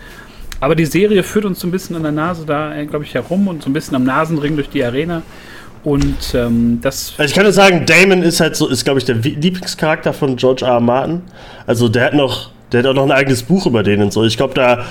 [0.61, 3.14] Aber die Serie führt uns so ein bisschen an der Nase da, äh, glaube ich,
[3.14, 5.22] herum und so ein bisschen am Nasenring durch die Arena.
[5.84, 9.04] Und ähm, das Also ich kann nur sagen, Damon ist halt so, ist glaube ich
[9.04, 10.72] der Lieblingscharakter von George R.
[10.72, 10.80] R.
[10.80, 11.22] Martin.
[11.66, 14.24] Also der hat noch, der hat auch noch ein eigenes Buch über den und so.
[14.24, 14.84] Ich glaube, da,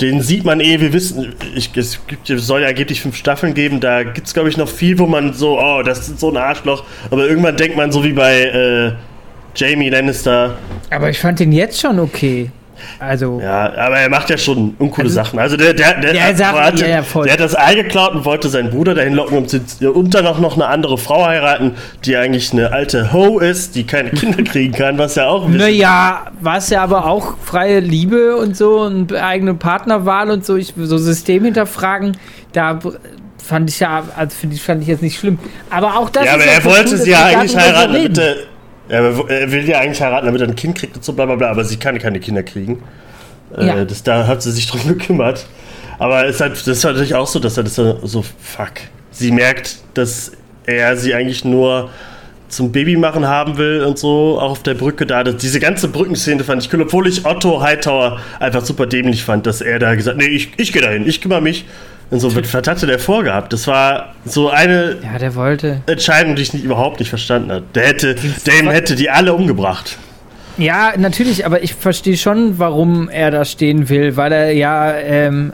[0.00, 3.54] den sieht man eh, wir wissen, ich, es gibt, es soll ja angeblich fünf Staffeln
[3.54, 6.30] geben, da gibt es glaube ich noch viel, wo man so, oh, das ist so
[6.30, 6.84] ein Arschloch.
[7.10, 8.92] Aber irgendwann denkt man so wie bei äh,
[9.56, 10.56] Jamie Lannister,
[10.90, 12.50] Aber ich fand den jetzt schon okay.
[12.98, 13.40] Also.
[13.42, 15.38] ja, aber er macht ja schon uncoole Also- Sachen.
[15.38, 18.14] Also der, der, der, Ja, er sagt- hatte, ja, ja, der hat das Ei geklaut
[18.14, 21.74] und wollte seinen Bruder dahin locken und, und dann auch noch eine andere Frau heiraten,
[22.04, 26.26] die eigentlich eine alte Ho ist, die keine Kinder kriegen kann, was ja auch Naja,
[26.40, 30.74] war es ja aber auch freie Liebe und so und eigene Partnerwahl und so, ich,
[30.76, 32.16] so System hinterfragen,
[32.52, 32.78] da
[33.42, 35.38] fand ich ja, also finde ich, fand ich jetzt nicht schlimm.
[35.70, 38.36] Aber auch das Ja, aber er wollte cool, sie ja eigentlich heiraten, damit
[38.90, 41.50] er, will ja eigentlich heiraten, damit er ein Kind kriegt und so bla bla bla,
[41.50, 42.82] aber sie kann keine Kinder kriegen.
[43.56, 43.84] Äh, Ja.
[43.84, 45.46] das, da hat sie sich drum gekümmert.
[45.98, 48.72] Aber es ist halt, das ist natürlich auch so, dass er das so, so, fuck.
[49.10, 50.32] Sie merkt, dass
[50.64, 51.90] er sie eigentlich nur
[52.48, 55.22] zum Babymachen haben will und so, auch auf der Brücke da.
[55.22, 59.60] Diese ganze Brückenszene fand ich cool, obwohl ich Otto Hightower einfach super dämlich fand, dass
[59.60, 61.64] er da gesagt nee, ich, ich gehe dahin, ich kümmere mich.
[62.10, 63.52] Und so, was was hatte der vorgehabt?
[63.52, 65.72] Das war so eine Ja.
[65.86, 67.64] Entscheidung, die ich nicht, überhaupt nicht verstanden habe.
[67.74, 69.96] Der hätte, Dame hätte die alle umgebracht.
[70.58, 75.52] Ja, natürlich, aber ich verstehe schon, warum er da stehen will, weil er ja ähm,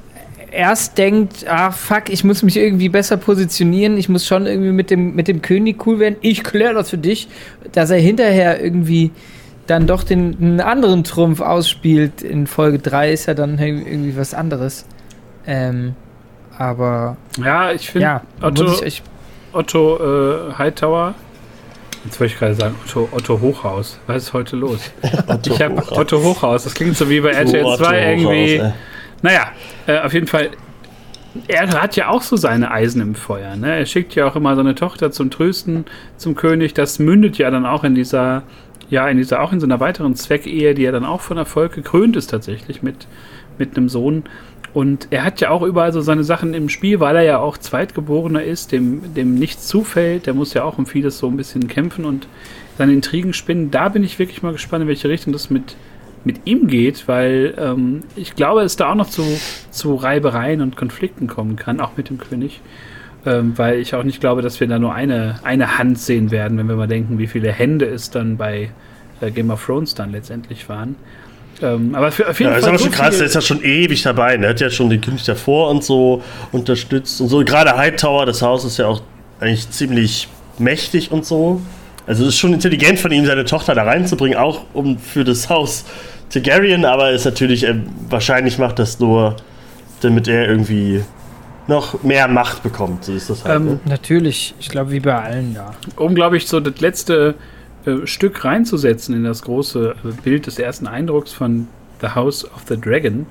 [0.51, 4.91] erst denkt, ah fuck, ich muss mich irgendwie besser positionieren, ich muss schon irgendwie mit
[4.91, 7.29] dem, mit dem König cool werden, ich kläre das für dich,
[7.73, 9.11] dass er hinterher irgendwie
[9.67, 12.23] dann doch den einen anderen Trumpf ausspielt.
[12.23, 14.87] In Folge 3 ist ja dann irgendwie was anderes.
[15.47, 15.95] Ähm,
[16.59, 19.03] aber Ja, ich finde ja, Otto, ich euch
[19.53, 21.15] Otto äh, Hightower.
[22.05, 23.99] Jetzt wollte ich gerade sagen, Otto, Otto Hochhaus.
[24.07, 24.91] Was ist heute los?
[25.47, 26.65] ich habe Otto Hochhaus.
[26.65, 28.63] Das klingt so wie bei RTL 2 irgendwie.
[29.23, 29.49] Naja,
[29.87, 30.51] äh, auf jeden Fall.
[31.49, 33.57] Er hat ja auch so seine Eisen im Feuer.
[33.57, 33.77] Ne?
[33.77, 35.85] Er schickt ja auch immer seine Tochter zum Trösten
[36.17, 36.73] zum König.
[36.73, 38.43] Das mündet ja dann auch in dieser
[38.89, 41.73] ja, in dieser, auch in so einer weiteren Zweckehe, die ja dann auch von Erfolg
[41.73, 43.07] gekrönt ist tatsächlich mit,
[43.59, 44.25] mit einem Sohn.
[44.77, 47.57] Und er hat ja auch überall so seine Sachen im Spiel, weil er ja auch
[47.57, 50.27] Zweitgeborener ist, dem, dem nichts zufällt.
[50.27, 52.29] Der muss ja auch um vieles so ein bisschen kämpfen und
[52.77, 53.71] seine Intrigen spinnen.
[53.71, 55.77] Da bin ich wirklich mal gespannt, in welche Richtung das mit,
[56.25, 59.25] mit ihm geht, weil ähm, ich glaube, es da auch noch zu,
[59.71, 62.61] zu Reibereien und Konflikten kommen kann, auch mit dem König.
[63.25, 66.59] Ähm, weil ich auch nicht glaube, dass wir da nur eine, eine Hand sehen werden,
[66.59, 68.69] wenn wir mal denken, wie viele Hände es dann bei
[69.23, 70.97] äh, Game of Thrones dann letztendlich waren.
[71.63, 72.61] Ähm, aber für, auf jeden ja, Fall.
[72.61, 74.37] ist aber so schon krass, der ist ja schon ewig dabei.
[74.37, 77.45] Der hat ja schon den König davor und so unterstützt und so.
[77.45, 79.03] Gerade Hightower, das Haus ist ja auch
[79.41, 80.29] eigentlich ziemlich
[80.59, 81.61] mächtig und so.
[82.07, 85.49] Also es ist schon intelligent von ihm, seine Tochter da reinzubringen, auch um für das
[85.49, 85.85] Haus
[86.31, 87.75] Targaryen, aber ist natürlich, äh,
[88.09, 89.37] wahrscheinlich macht das nur,
[90.01, 91.03] damit er irgendwie
[91.69, 93.05] noch mehr Macht bekommt.
[93.05, 93.57] So ist das halt.
[93.57, 93.81] Ähm, ne?
[93.87, 95.73] Natürlich, ich glaube, wie bei allen da.
[95.97, 97.35] um, glaube ich, so das letzte
[97.87, 101.69] äh, Stück reinzusetzen in das große äh, Bild des ersten Eindrucks von
[102.01, 103.27] The House of the Dragon,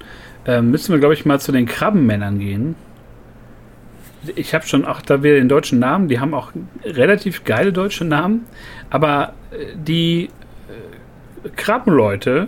[0.45, 2.75] äh, müssen wir, glaube ich, mal zu den Krabbenmännern gehen.
[4.35, 6.51] Ich habe schon auch da wieder den deutschen Namen, die haben auch
[6.83, 8.45] relativ geile deutsche Namen,
[8.89, 10.29] aber äh, die
[11.43, 12.47] äh, Krabbenleute,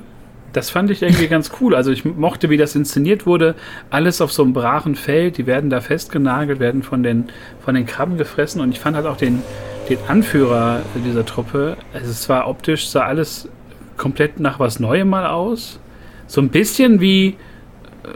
[0.53, 1.75] das fand ich irgendwie ganz cool.
[1.75, 3.55] Also ich mochte, wie das inszeniert wurde.
[3.89, 7.25] Alles auf so einem brachen Feld, die werden da festgenagelt, werden von den,
[7.63, 9.43] von den Krabben gefressen und ich fand halt auch den,
[9.89, 13.47] den Anführer dieser Truppe, also es war optisch, sah alles
[13.95, 15.79] komplett nach was Neuem mal aus.
[16.27, 17.35] So ein bisschen wie äh,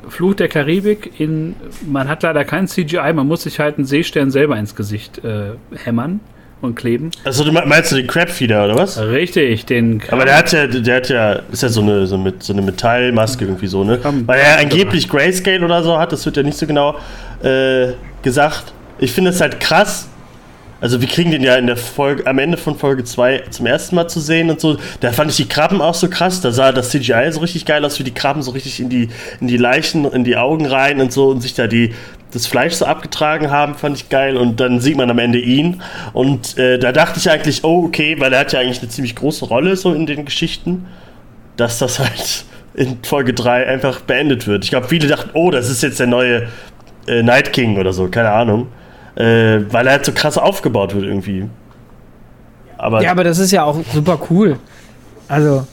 [0.09, 1.55] Fluch der Karibik in,
[1.89, 5.51] man hat leider kein CGI, man muss sich halt einen Seestern selber ins Gesicht äh,
[5.83, 6.19] hämmern
[6.61, 7.09] und kleben.
[7.23, 8.99] Also du me- meinst du den Crabfeeder oder was?
[8.99, 12.43] Richtig, den Aber der hat ja, der hat ja, ist ja so eine, so mit,
[12.43, 13.97] so eine Metallmaske irgendwie so, ne?
[14.27, 16.95] Weil er angeblich Grayscale oder so hat, das wird ja nicht so genau
[17.41, 18.73] äh, gesagt.
[18.99, 20.07] Ich finde es halt krass.
[20.81, 23.95] Also wir kriegen den ja in der Folge, am Ende von Folge 2 zum ersten
[23.95, 24.77] Mal zu sehen und so.
[24.99, 26.41] Da fand ich die Krabben auch so krass.
[26.41, 29.09] Da sah das CGI so richtig geil aus, wie die Krabben so richtig in die,
[29.39, 31.93] in die Leichen, in die Augen rein und so und sich da die,
[32.33, 34.35] das Fleisch so abgetragen haben, fand ich geil.
[34.37, 35.83] Und dann sieht man am Ende ihn.
[36.13, 39.15] Und äh, da dachte ich eigentlich, oh, okay, weil er hat ja eigentlich eine ziemlich
[39.15, 40.87] große Rolle so in den Geschichten,
[41.57, 44.63] dass das halt in Folge 3 einfach beendet wird.
[44.63, 46.47] Ich glaube, viele dachten, oh, das ist jetzt der neue
[47.07, 48.67] äh, Night King oder so, keine Ahnung.
[49.15, 51.45] Äh, weil er halt so krass aufgebaut wird irgendwie.
[52.77, 54.57] Aber Ja, aber das ist ja auch super cool.
[55.27, 55.65] Also,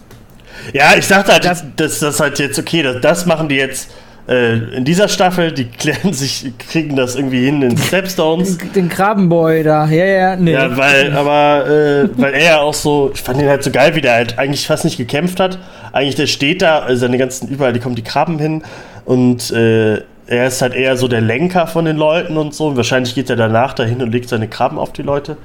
[0.73, 3.91] Ja, ich dachte halt, Das- dass das halt jetzt okay, das, das machen die jetzt
[4.29, 8.59] äh, in dieser Staffel, die klären sich, kriegen das irgendwie hin in Stepstones.
[8.59, 10.53] den, den Krabbenboy da, ja, ja, nee.
[10.53, 13.95] Ja, weil, aber, äh, weil er ja auch so, ich fand ihn halt so geil,
[13.95, 15.59] wie der halt eigentlich fast nicht gekämpft hat.
[15.93, 18.63] Eigentlich, der steht da, also seine ganzen, überall, die kommen die Krabben hin
[19.07, 22.69] und äh, er ist halt eher so der Lenker von den Leuten und so.
[22.69, 25.39] Und wahrscheinlich geht er danach dahin und legt seine Krabben auf die Leute.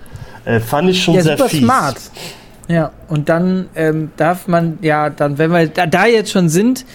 [0.46, 1.62] Äh, fand ich schon ja, sehr super fies.
[1.62, 1.98] smart.
[2.68, 6.86] Ja, und dann ähm, darf man, ja, dann, wenn wir da, da jetzt schon sind,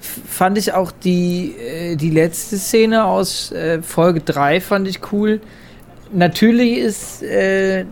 [0.00, 5.40] fand ich auch die, äh, die letzte Szene aus äh, Folge 3 fand ich cool.
[6.12, 7.86] Natürlich ist äh,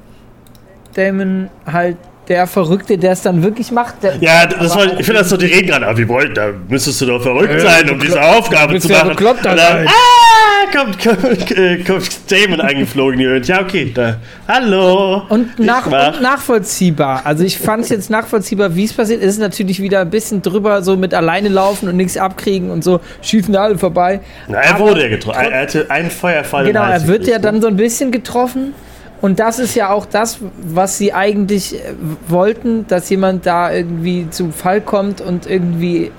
[0.94, 1.96] Damon halt
[2.30, 4.02] der Verrückte, der es dann wirklich macht.
[4.04, 6.32] Der, Ja, das aber war, ich finde das so, die reden gerade, ah, wir wollten,
[6.32, 9.26] da müsstest du doch verrückt Äh, sein, um diese Aufgabe zu ja machen.
[9.26, 9.88] Und dann, sein.
[9.88, 15.24] ah, kommt, kommt, äh, kommt Damon eingeflogen, hört, ja, okay, da, hallo.
[15.28, 17.22] Und, nach, und nachvollziehbar.
[17.24, 19.22] Also ich fand es jetzt nachvollziehbar, wie es passiert.
[19.22, 22.84] Es ist natürlich wieder ein bisschen drüber, so mit alleine laufen und nichts abkriegen und
[22.84, 24.20] so schießen alle vorbei.
[24.46, 26.64] Na, er Aber wurde ja getroffen, er, hatte einen Feuerfall.
[26.64, 27.50] Genau, er wird ja gekriegt, ne?
[27.52, 28.72] dann so ein bisschen getroffen.
[29.20, 31.92] Und das ist ja auch das, was sie eigentlich äh,
[32.28, 36.10] wollten, dass jemand da irgendwie zu Fall kommt und irgendwie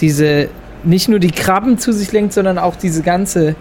[0.00, 0.48] diese,
[0.82, 3.54] nicht nur die Krabben zu sich lenkt, sondern auch diese ganze,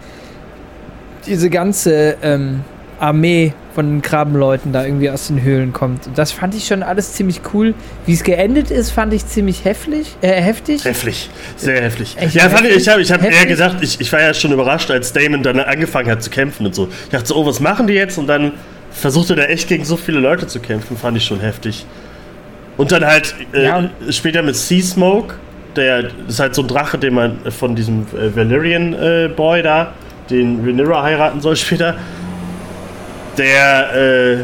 [1.26, 2.62] diese ganze ähm,
[3.04, 6.08] Armee von Krabbenleuten da irgendwie aus den Höhlen kommt.
[6.08, 7.74] Und das fand ich schon alles ziemlich cool.
[8.06, 10.16] Wie es geendet ist, fand ich ziemlich heftig.
[10.22, 10.86] Äh, heftig.
[10.86, 12.16] Heftig, sehr heftig.
[12.18, 13.50] Echt ja, fand ich, ich habe ich hab eher heftig?
[13.50, 16.74] gesagt, ich, ich war ja schon überrascht, als Damon dann angefangen hat zu kämpfen und
[16.74, 16.88] so.
[17.04, 18.18] Ich dachte so, oh, was machen die jetzt?
[18.18, 18.54] Und dann
[18.92, 21.86] versuchte er echt gegen so viele Leute zu kämpfen, fand ich schon heftig.
[22.78, 25.36] Und dann halt äh, Ja, später mit Sea Smoke,
[25.76, 29.92] der ist halt so ein Drache, den man von diesem äh, Valyrian äh, Boy da,
[30.30, 31.98] den Rhaenyra heiraten soll später.
[33.38, 34.38] Der äh,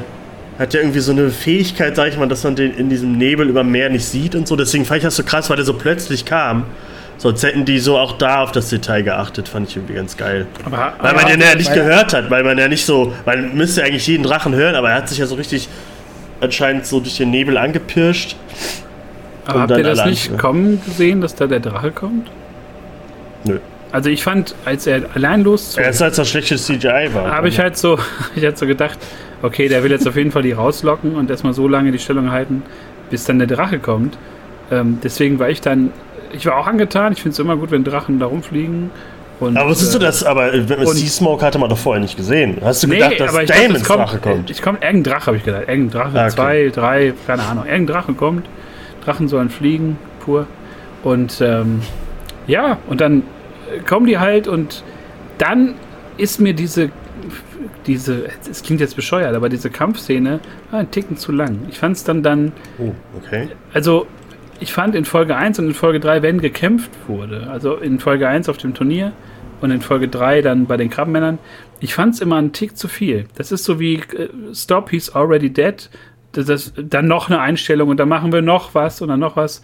[0.60, 3.48] hat ja irgendwie so eine Fähigkeit, sag ich mal, dass man den in diesem Nebel
[3.48, 4.56] über dem Meer nicht sieht und so.
[4.56, 6.66] Deswegen fand ich das so krass, weil der so plötzlich kam.
[7.18, 10.48] Sonst hätten die so auch da auf das Detail geachtet, fand ich irgendwie ganz geil.
[10.66, 13.84] Aber, Weil man den ja nicht gehört hat, weil man ja nicht so, man müsste
[13.84, 15.68] eigentlich jeden Drachen hören, aber er hat sich ja so richtig
[16.40, 18.38] anscheinend so durch den Nebel angepirscht.
[19.46, 22.30] aber habt ihr das nicht kommen gesehen, dass da der Drache kommt?
[23.44, 23.60] Nö.
[23.92, 27.32] Also ich fand, als er allein loszog, Erst als das schlechte CGI war.
[27.32, 27.98] habe ich halt so,
[28.36, 29.00] ich hatte so gedacht,
[29.42, 32.32] okay, der will jetzt auf jeden Fall die rauslocken und erstmal so lange die Stellung
[32.32, 32.62] halten,
[33.10, 34.18] bis dann der Drache kommt.
[34.72, 35.92] Ähm, deswegen war ich dann,
[36.34, 37.14] ich war auch angetan.
[37.14, 38.92] Ich finde es immer gut, wenn Drachen da rumfliegen.
[39.40, 40.24] Und, aber was ist du äh, das?
[40.24, 42.58] Aber äh, Sea Smoke hatte man doch vorher nicht gesehen.
[42.62, 44.50] Hast du Nee, gedacht, dass Damons es Drache kommt?
[44.52, 45.64] Ich komme, irgendein Drache habe ich gedacht.
[45.68, 46.36] Irgendein Drache, Ah, okay.
[46.36, 47.66] zwei, drei, keine Ahnung.
[47.66, 48.46] Irgendein Drache kommt.
[49.04, 50.46] Drachen sollen fliegen, pur.
[51.04, 51.82] Und ähm,
[52.46, 53.24] ja, und dann
[53.88, 54.84] kommen die halt und
[55.38, 55.76] dann
[56.18, 56.92] ist mir diese,
[57.88, 60.40] diese, es klingt jetzt bescheuert, aber diese Kampfszene
[60.72, 61.60] war ein Ticken zu lang.
[61.70, 63.50] Ich fand es dann dann, Oh, okay.
[63.74, 64.08] also
[64.60, 68.28] ich fand in Folge 1 und in Folge 3, wenn gekämpft wurde, also in Folge
[68.28, 69.14] 1 auf dem Turnier
[69.62, 71.40] und in Folge 3 dann bei den Krabbenmännern,
[71.80, 73.26] ich fand es immer einen Tick zu viel.
[73.36, 75.90] Das ist so wie äh, Stop, he's already dead.
[76.34, 79.36] Das, das, dann noch eine Einstellung und dann machen wir noch was und dann noch
[79.36, 79.62] was.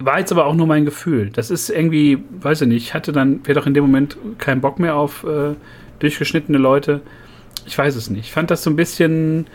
[0.00, 1.30] War jetzt aber auch nur mein Gefühl.
[1.32, 4.60] Das ist irgendwie, weiß ich nicht, ich hatte dann, wäre doch in dem Moment keinen
[4.60, 5.54] Bock mehr auf äh,
[5.98, 7.00] durchgeschnittene Leute.
[7.66, 8.26] Ich weiß es nicht.
[8.26, 9.46] Ich fand das so ein bisschen,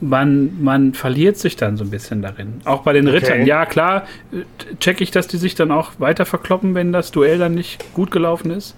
[0.00, 2.60] man, man verliert sich dann so ein bisschen darin.
[2.64, 3.16] Auch bei den Okay.
[3.18, 3.46] Rittern.
[3.46, 4.06] Ja, klar,
[4.78, 8.10] check ich, dass die sich dann auch weiter verkloppen, wenn das Duell dann nicht gut
[8.12, 8.76] gelaufen ist.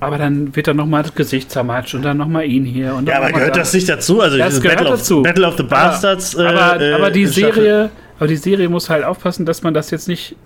[0.00, 2.94] Aber dann wird dann nochmal das Gesicht zermatscht und dann nochmal ihn hier.
[2.94, 3.60] Und Ja, aber gehört da.
[3.60, 4.20] das nicht dazu?
[4.20, 5.16] Also Das gehört Battle, dazu.
[5.18, 6.34] Of, Battle of the Bastards.
[6.36, 9.74] äh, aber, äh, aber die Staffel- Serie, aber die Serie muss halt aufpassen, dass man
[9.74, 10.36] das jetzt nicht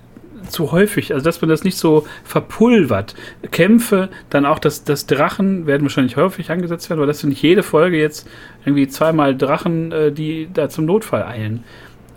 [0.49, 3.15] zu häufig, also dass man das nicht so verpulvert.
[3.51, 7.43] Kämpfe, dann auch das, das Drachen werden wahrscheinlich häufig angesetzt werden, aber dass du nicht
[7.43, 8.29] jede Folge jetzt
[8.65, 11.65] irgendwie zweimal Drachen, äh, die da zum Notfall eilen.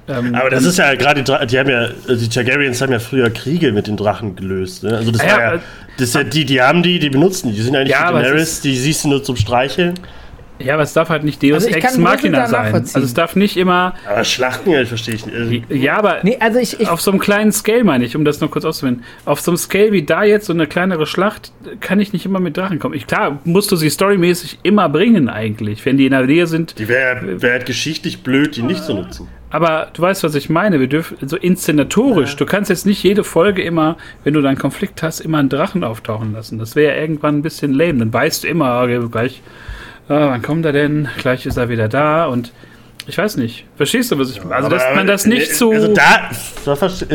[0.08, 3.00] Ähm, Aber das ist ja gerade, die, die haben ja, also die Targaryens haben ja
[3.00, 4.84] früher Kriege mit den Drachen gelöst.
[4.84, 4.96] Ne?
[4.96, 5.60] Also das Ah, war ja, ja, äh,
[5.98, 7.56] das ja die, die haben die, die benutzen die.
[7.56, 9.96] Die sind ja nicht Ja, es Daenerys, die siehst du nur zum Streicheln.
[10.60, 12.74] Ja, aber es darf halt nicht Deus Also ich Ex Machina sein.
[12.74, 15.36] Also es darf nicht immer, Aber Schlachten, ja, verstehe ich nicht.
[15.36, 18.26] Also, ja, aber Nee, also ich, ich auf so einem kleinen Scale meine ich, um
[18.26, 19.04] das noch kurz auszuwählen.
[19.26, 21.52] Auf so einem Scale wie da jetzt, so eine kleinere Schlacht,
[21.82, 22.96] kann ich nicht immer mit Drachen kommen.
[22.96, 26.80] Ich, klar, musst du sie storymäßig immer bringen eigentlich, wenn die in der Nähe sind.
[26.80, 29.28] die wäre wär halt geschichtlich blöd, die nicht zu nutzen.
[29.56, 30.82] Aber du weißt, was ich meine.
[30.82, 32.36] Wir dürfen so inszenatorisch.
[32.36, 33.96] Du kannst jetzt nicht jede Folge immer,
[34.26, 36.60] wenn du dann Konflikt hast, immer einen Drachen auftauchen lassen.
[36.60, 38.00] Das wäre irgendwann ein bisschen lame.
[38.00, 39.42] Dann weißt du immer, okay, gleich,
[40.08, 41.08] ah, wann kommt er denn?
[41.18, 42.52] Gleich ist er wieder da und
[43.08, 43.66] ich weiß nicht.
[43.78, 44.56] Verstehst du, was ich meine?
[44.56, 45.72] Also, dass man das äh, nicht so.
[45.72, 47.06] Also da, äh, das,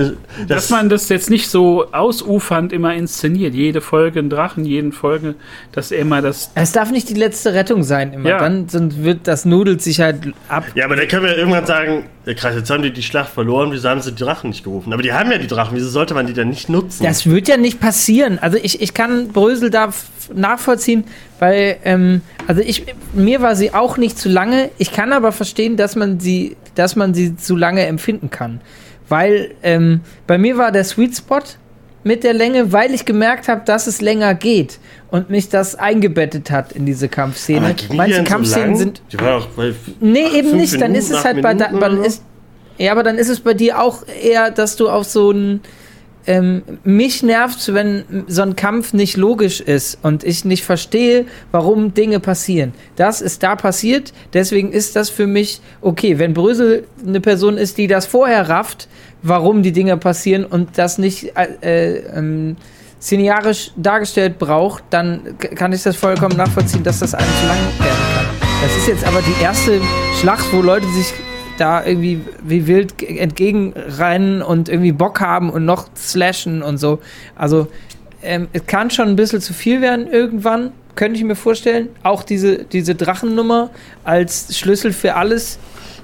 [0.47, 3.55] dass man das jetzt nicht so ausufernd immer inszeniert.
[3.55, 5.34] Jede Folge ein Drachen, jeden Folge,
[5.72, 6.53] dass immer das.
[6.55, 8.30] es darf nicht die letzte Rettung sein immer.
[8.30, 8.38] Ja.
[8.38, 10.64] Dann sonst wird das nudelt sich halt ab.
[10.76, 13.72] Ja, aber da können wir irgendwann sagen, ja, krass, jetzt haben die die Schlacht verloren,
[13.72, 14.93] wieso haben sie die Drachen nicht gerufen?
[14.93, 17.03] Aber die haben ja die Drachen, wieso sollte man die dann nicht nutzen?
[17.03, 18.38] Das wird ja nicht passieren.
[18.38, 19.88] Also ich, ich kann Brösel da
[20.32, 21.05] nachvollziehen,
[21.41, 22.84] weil, ähm, also ich,
[23.14, 24.70] mir war sie auch nicht zu lange.
[24.78, 28.61] Ich kann aber verstehen, dass man sie, dass man sie zu lange empfinden kann.
[29.09, 31.41] Weil ähm, bei mir war der Sweet Spot
[32.05, 34.78] mit der Länge, weil ich gemerkt habe, dass es länger geht
[35.11, 37.74] und mich das eingebettet hat in diese Kampfszene.
[37.93, 38.76] Manche so Kampfszenen lang?
[38.76, 40.74] sind Die war doch bei Nee, acht, eben nicht.
[40.74, 42.03] Dann Minuten, ist es halt bei, da, so?
[42.03, 42.22] ist,
[42.78, 45.61] ja, aber dann ist es bei dir auch eher, dass du auf so ein
[46.27, 51.95] ähm, mich nervt, wenn so ein Kampf nicht logisch ist und ich nicht verstehe, warum
[51.95, 52.73] Dinge passieren.
[52.97, 56.18] Das ist da passiert, deswegen ist das für mich okay.
[56.18, 58.89] Wenn Brösel eine Person ist, die das vorher rafft,
[59.23, 62.57] warum die Dinge passieren und das nicht äh, äh, ähm,
[63.01, 68.05] szenarisch dargestellt braucht, dann kann ich das vollkommen nachvollziehen, dass das einem zu lang werden
[68.14, 68.27] kann.
[68.62, 69.81] Das ist jetzt aber die erste
[70.21, 71.14] Schlacht, wo Leute sich
[71.61, 77.01] da irgendwie wie wild ge- entgegenrennen und irgendwie Bock haben und noch slashen und so.
[77.37, 77.69] Also
[78.23, 81.89] ähm, es kann schon ein bisschen zu viel werden irgendwann, könnte ich mir vorstellen.
[82.03, 83.71] Auch diese, diese Drachennummer
[84.05, 85.59] als Schlüssel für alles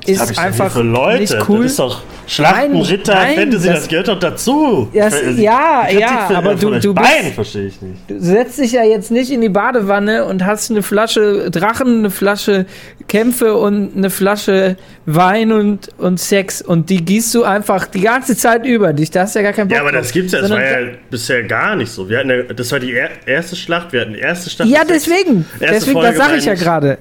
[0.09, 1.21] ist ich einfach für Leute?
[1.21, 1.63] nicht cool.
[1.63, 4.89] Das ist doch Schlachten, Nein, Ritter, nein, Fantasy, das, das- gehört doch dazu.
[4.93, 7.99] Das- Also, ja, ja, aber du- du bist- beiden verstehe ich nicht.
[8.09, 12.11] Du setzt dich ja jetzt nicht in die Badewanne und hast eine Flasche Drachen, eine
[12.11, 12.67] Flasche
[13.07, 14.77] Kämpfe und eine Flasche
[15.09, 19.13] Wein und, und Sex und die gießt du einfach die ganze Zeit über dich.
[19.13, 20.89] Da hast du ja gar keinen Bock Ja, aber das gibt's ja, das war ja
[21.09, 22.09] bisher gar nicht so.
[22.09, 24.69] Wir hatten ja, das war die er erste Schlacht, wir hatten die erste Schlacht.
[24.69, 25.47] Ja, deswegen.
[25.61, 26.99] Erste Deswegen, Folge das sage ich ja gerade.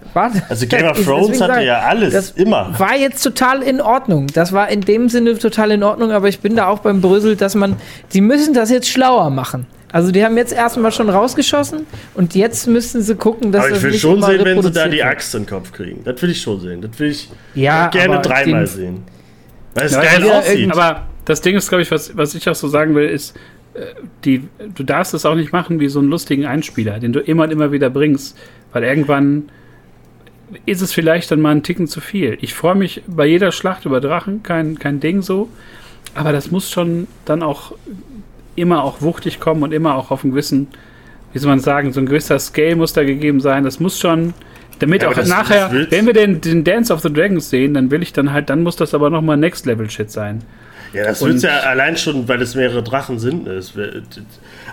[0.49, 2.71] Also Game of Ich- Thrones hatte ich, ja alles, das immer.
[2.77, 4.27] War jetzt total in Ordnung.
[4.33, 7.35] Das war in dem Sinne total in Ordnung, aber ich bin da auch beim Brösel,
[7.35, 7.75] dass man,
[8.13, 9.65] die müssen das jetzt schlauer machen.
[9.91, 11.85] Also die haben jetzt erstmal schon rausgeschossen
[12.15, 14.71] und jetzt müssen sie gucken, dass Aber ich das will nicht schon sehen, wenn sie
[14.71, 15.01] da die.
[15.03, 16.03] Axt in den Kopf kriegen.
[16.03, 16.81] Das will ich schon sehen.
[16.81, 19.03] Das will ich Ja, gerne dreimal den- sehen.
[19.73, 20.71] Weil es Ja, geil aussieht.
[20.71, 23.35] Aber das Ding ist, glaube ich, was, was ich auch so sagen will, ist,
[23.73, 23.81] äh,
[24.25, 27.43] die, du darfst es auch nicht machen wie so einen lustigen Einspieler, den du immer
[27.43, 28.37] und immer wieder bringst,
[28.73, 29.49] weil irgendwann
[30.65, 32.37] ist es vielleicht dann mal ein Ticken zu viel.
[32.41, 35.49] Ich freue mich bei jeder Schlacht über Drachen, kein, kein Ding so,
[36.13, 37.73] aber das muss schon dann auch
[38.55, 40.67] immer auch wuchtig kommen und immer auch auf einen gewissen,
[41.33, 43.63] wie soll man sagen, so ein gewisser Scale muss da gegeben sein.
[43.63, 44.33] Das muss schon
[44.79, 48.01] Damit Ja, auch nachher, wenn wir den, den Dance of the Dragons sehen, dann will
[48.01, 50.41] ich dann halt, dann muss das aber nochmal Next Level Shit sein.
[50.95, 53.45] Ja, das wird's ja allein schon, weil es mehrere Drachen sind.
[53.45, 54.01] Wär-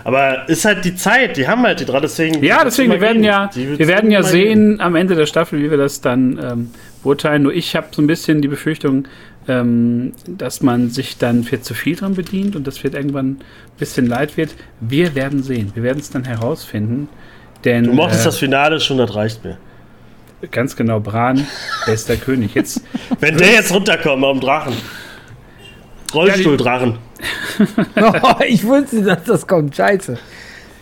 [0.03, 2.43] Aber ist halt die Zeit, die haben halt die Drachen, deswegen.
[2.43, 3.29] Ja, deswegen, wir werden gehen.
[3.31, 6.71] ja, wir werden ja sehen am Ende der Staffel, wie wir das dann ähm,
[7.03, 7.43] beurteilen.
[7.43, 9.07] Nur ich habe so ein bisschen die Befürchtung,
[9.47, 13.37] ähm, dass man sich dann viel zu viel dran bedient und das wird irgendwann ein
[13.77, 14.51] bisschen leid wird.
[14.79, 15.71] Wir werden sehen.
[15.75, 17.09] Wir werden es dann herausfinden.
[17.65, 19.57] Denn, Du mochtest äh, das Finale schon, das reicht mir.
[20.51, 21.45] ganz genau, Bran,
[21.85, 22.55] bester König.
[22.55, 22.81] Jetzt
[23.19, 24.73] Wenn der jetzt runterkommt am Drachen.
[26.13, 26.97] Rollstuhldrachen.
[27.95, 29.75] Oh, ich wusste, dass das kommt.
[29.75, 30.17] Scheiße.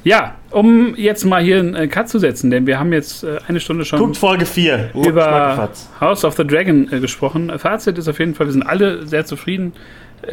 [0.03, 3.38] Ja, um jetzt mal hier einen äh, Cut zu setzen, denn wir haben jetzt äh,
[3.47, 4.91] eine Stunde schon Guckt Folge 4.
[4.95, 5.69] über.
[5.99, 7.51] House of the Dragon äh, gesprochen.
[7.59, 9.73] Fazit ist auf jeden Fall, wir sind alle sehr zufrieden.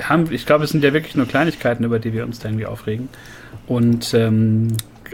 [0.02, 2.66] Haben, ich glaube, es sind ja wirklich nur Kleinigkeiten, über die wir uns da irgendwie
[2.66, 3.10] aufregen.
[3.66, 4.68] Und ähm,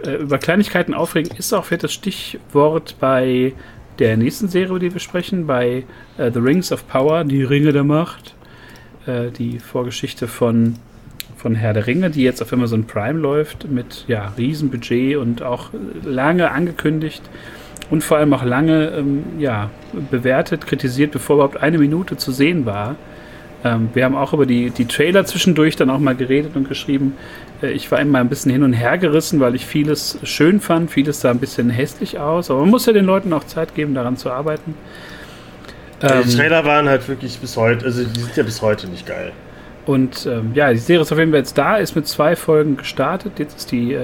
[0.04, 3.52] äh, über Kleinigkeiten aufregen ist auch für das Stichwort bei
[3.98, 5.84] der nächsten Serie, über die wir sprechen, bei
[6.16, 8.33] äh, The Rings of Power, die Ringe der Macht.
[9.06, 10.76] Äh, die Vorgeschichte von,
[11.36, 15.70] von Herr der Ringe, die jetzt auf Amazon Prime läuft, mit ja, Riesenbudget und auch
[16.04, 17.22] lange angekündigt
[17.90, 19.70] und vor allem auch lange ähm, ja,
[20.10, 22.96] bewertet, kritisiert, bevor überhaupt eine Minute zu sehen war.
[23.62, 27.14] Ähm, wir haben auch über die, die Trailer zwischendurch dann auch mal geredet und geschrieben.
[27.62, 30.90] Äh, ich war immer ein bisschen hin und her gerissen, weil ich vieles schön fand,
[30.90, 33.94] vieles sah ein bisschen hässlich aus, aber man muss ja den Leuten auch Zeit geben,
[33.94, 34.74] daran zu arbeiten.
[36.04, 38.86] Ja, die Ähm, Trailer waren halt wirklich bis heute, also die sind ja bis heute
[38.88, 39.32] nicht geil.
[39.86, 42.76] Und ähm, ja, die Serie ist auf jeden Fall jetzt da, ist mit zwei Folgen
[42.76, 43.32] gestartet.
[43.38, 44.00] Jetzt ist die äh,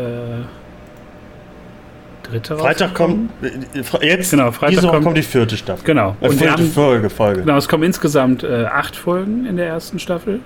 [2.23, 5.85] dritte Freitag kommt, äh, jetzt, Genau, Freitag diese Woche kommt- kommt die vierte Staffel.
[5.85, 6.17] Genau.
[6.21, 7.41] Äh, Und vierte haben, Folge, Folge.
[7.41, 10.41] genau, es kommen insgesamt äh, acht Folgen in der ersten Staffel.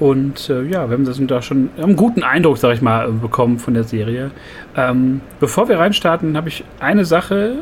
[0.00, 3.58] Und äh, ja, wir haben das da schon einen guten Eindruck, sag ich mal, bekommen
[3.60, 4.32] von der Serie.
[4.76, 7.56] Ähm, bevor wir reinstarten, habe ich eine Sache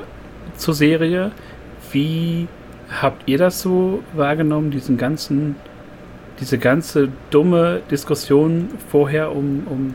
[0.56, 1.30] zur Serie.
[1.90, 2.48] Wie
[3.00, 5.56] habt ihr das so wahrgenommen, diesen ganzen,
[6.40, 9.94] diese ganze dumme Diskussion vorher um, um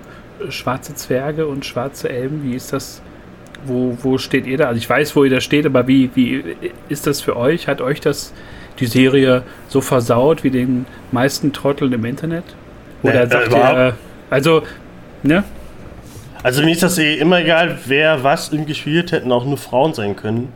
[0.50, 2.44] schwarze Zwerge und schwarze Elben?
[2.44, 3.02] Wie ist das?
[3.66, 4.68] Wo, wo steht ihr da?
[4.68, 6.44] Also ich weiß, wo ihr da steht, aber wie, wie
[6.90, 7.68] ist das für euch?
[7.68, 8.34] Hat euch das
[8.80, 12.44] die Serie so versaut wie den meisten Trotteln im Internet?
[13.02, 13.94] Oder Nee, sagt äh, überhaupt- ihr, äh,
[14.30, 14.62] also,
[15.24, 15.44] ne?
[16.44, 19.94] Also mir ist das eh immer egal, wer was irgendwie gespielt hätten auch nur Frauen
[19.96, 20.50] sein können.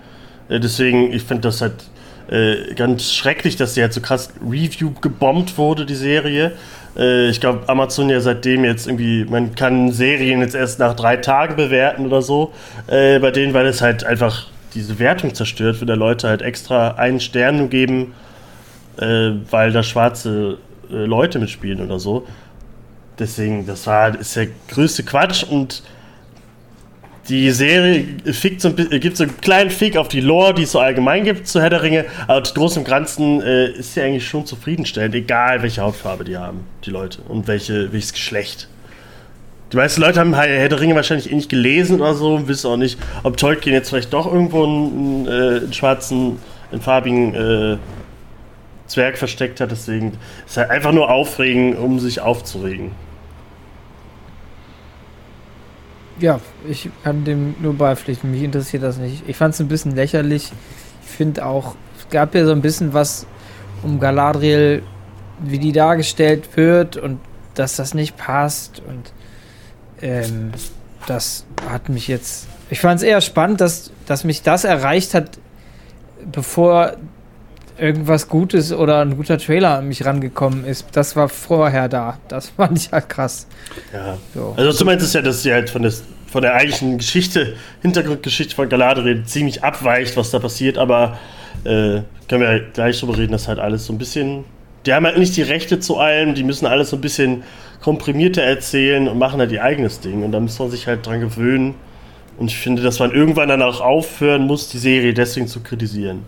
[0.48, 1.74] Äh, deswegen, ich finde das halt
[2.32, 6.54] äh, ganz schrecklich, dass die halt so krass Review gebombt wurde, die Serie.
[6.98, 11.18] Äh, ich glaube, Amazon ja seitdem jetzt irgendwie, man kann Serien jetzt erst nach drei
[11.18, 12.54] Tagen bewerten oder so.
[12.88, 16.92] Äh, bei denen, weil es halt einfach diese Wertung zerstört, wenn da Leute halt extra
[16.92, 18.14] einen Stern nur geben,
[18.98, 20.58] äh, weil da schwarze
[20.90, 22.26] äh, Leute mitspielen oder so.
[23.20, 25.84] Deswegen, das war ist der größte Quatsch und
[27.32, 28.06] die Serie
[28.58, 31.48] so ein, gibt so einen kleinen Fick auf die Lore, die es so allgemein gibt
[31.48, 35.64] zu Herr der Ringe, aber groß im Ganzen äh, ist sie eigentlich schon zufriedenstellend, egal
[35.64, 38.68] welche Hautfarbe die haben, die Leute, und welche, welches Geschlecht.
[39.72, 42.70] Die meisten Leute haben Herr der Ringe wahrscheinlich eh nicht gelesen oder so und wissen
[42.70, 46.38] auch nicht, ob Tolkien jetzt vielleicht doch irgendwo einen, einen, äh, einen schwarzen,
[46.74, 47.78] einen farbigen äh,
[48.88, 49.72] Zwerg versteckt hat.
[49.72, 52.92] Deswegen ist halt einfach nur aufregen, um sich aufzuregen.
[56.22, 58.30] Ja, ich kann dem nur beipflichten.
[58.30, 59.24] Mich interessiert das nicht.
[59.28, 60.52] Ich fand es ein bisschen lächerlich.
[61.04, 63.26] Ich finde auch, es gab ja so ein bisschen was
[63.82, 64.84] um Galadriel,
[65.40, 67.20] wie die dargestellt wird und
[67.56, 68.84] dass das nicht passt.
[68.88, 69.12] Und
[70.04, 70.52] ähm,
[71.08, 72.48] das hat mich jetzt.
[72.70, 75.40] Ich fand es eher spannend, dass, dass mich das erreicht hat,
[76.32, 76.98] bevor
[77.82, 80.88] irgendwas Gutes oder ein guter Trailer an mich rangekommen ist.
[80.94, 82.20] Das war vorher da.
[82.28, 83.48] Das fand ich halt krass.
[83.94, 84.18] Ja.
[84.34, 84.54] So.
[84.56, 88.56] Also du meinst es ja, dass sie halt von, des, von der eigentlichen Geschichte, Hintergrundgeschichte
[88.56, 91.18] von Galadriel ziemlich abweicht, was da passiert, aber
[91.64, 94.46] äh, können wir halt gleich drüber reden, dass halt alles so ein bisschen.
[94.86, 97.44] Die haben halt nicht die Rechte zu allem, die müssen alles so ein bisschen
[97.82, 100.24] komprimierter erzählen und machen halt ihr eigenes Ding.
[100.24, 101.76] Und da muss man sich halt dran gewöhnen.
[102.38, 106.24] Und ich finde, dass man irgendwann dann auch aufhören muss, die Serie deswegen zu kritisieren.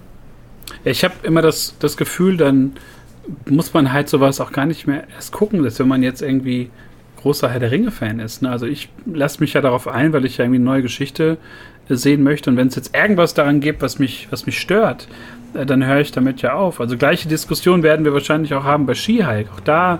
[0.85, 2.73] Ich habe immer das, das Gefühl, dann
[3.49, 6.69] muss man halt sowas auch gar nicht mehr erst gucken, dass wenn man jetzt irgendwie
[7.21, 8.41] großer Herr der Ringe-Fan ist.
[8.41, 8.49] Ne?
[8.49, 11.37] Also ich lasse mich ja darauf ein, weil ich ja irgendwie eine neue Geschichte
[11.87, 12.49] sehen möchte.
[12.49, 15.07] Und wenn es jetzt irgendwas daran gibt, was mich, was mich stört,
[15.53, 16.81] äh, dann höre ich damit ja auf.
[16.81, 19.49] Also gleiche Diskussion werden wir wahrscheinlich auch haben bei Skihike.
[19.53, 19.99] Auch da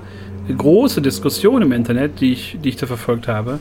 [0.56, 3.60] große Diskussion im Internet, die ich, die ich da verfolgt habe.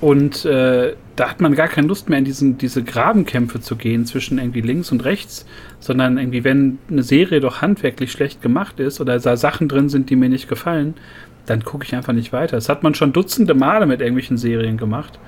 [0.00, 4.06] Und äh, da hat man gar keine Lust mehr in diesen, diese Grabenkämpfe zu gehen
[4.06, 5.44] zwischen irgendwie links und rechts,
[5.80, 10.08] sondern irgendwie, wenn eine Serie doch handwerklich schlecht gemacht ist oder da Sachen drin sind,
[10.10, 10.94] die mir nicht gefallen,
[11.46, 12.56] dann gucke ich einfach nicht weiter.
[12.56, 15.18] Das hat man schon dutzende Male mit irgendwelchen Serien gemacht.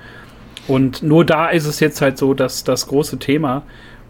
[0.67, 3.63] Und nur da ist es jetzt halt so, dass das große Thema.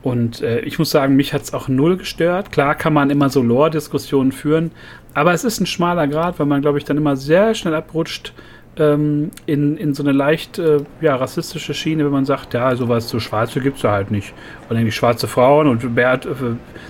[0.04, 2.52] Und äh, ich muss sagen, mich hat es auch null gestört.
[2.52, 4.72] Klar kann man immer so Lore-Diskussionen führen,
[5.14, 8.34] aber es ist ein schmaler Grad, weil man, glaube ich, dann immer sehr schnell abrutscht
[8.78, 13.10] ähm, in, in so eine leicht äh, ja, rassistische Schiene, wenn man sagt, ja, sowas
[13.10, 14.34] so Schwarze gibt es ja halt nicht.
[14.70, 16.30] Und irgendwie schwarze Frauen und Bärt, äh,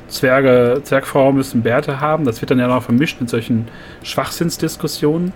[0.08, 2.26] Zwerge, Zwergfrauen müssen Bärte haben.
[2.26, 3.68] Das wird dann ja noch vermischt mit solchen
[4.04, 5.34] Schwachsinnsdiskussionen.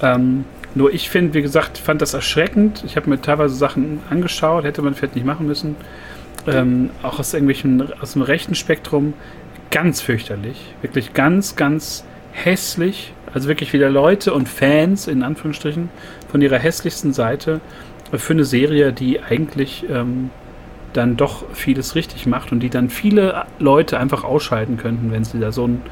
[0.00, 0.44] Ähm,
[0.74, 2.84] nur ich finde, wie gesagt, fand das erschreckend.
[2.86, 5.74] Ich habe mir teilweise Sachen angeschaut, hätte man vielleicht nicht machen müssen.
[6.46, 9.14] Ähm, auch aus irgendwelchen, aus dem rechten Spektrum.
[9.70, 10.74] Ganz fürchterlich.
[10.80, 13.12] Wirklich ganz, ganz hässlich.
[13.34, 15.90] Also wirklich wieder Leute und Fans, in Anführungsstrichen,
[16.30, 17.60] von ihrer hässlichsten Seite
[18.12, 20.30] für eine Serie, die eigentlich ähm,
[20.92, 25.38] dann doch vieles richtig macht und die dann viele Leute einfach ausschalten könnten, wenn sie
[25.38, 25.82] da so ein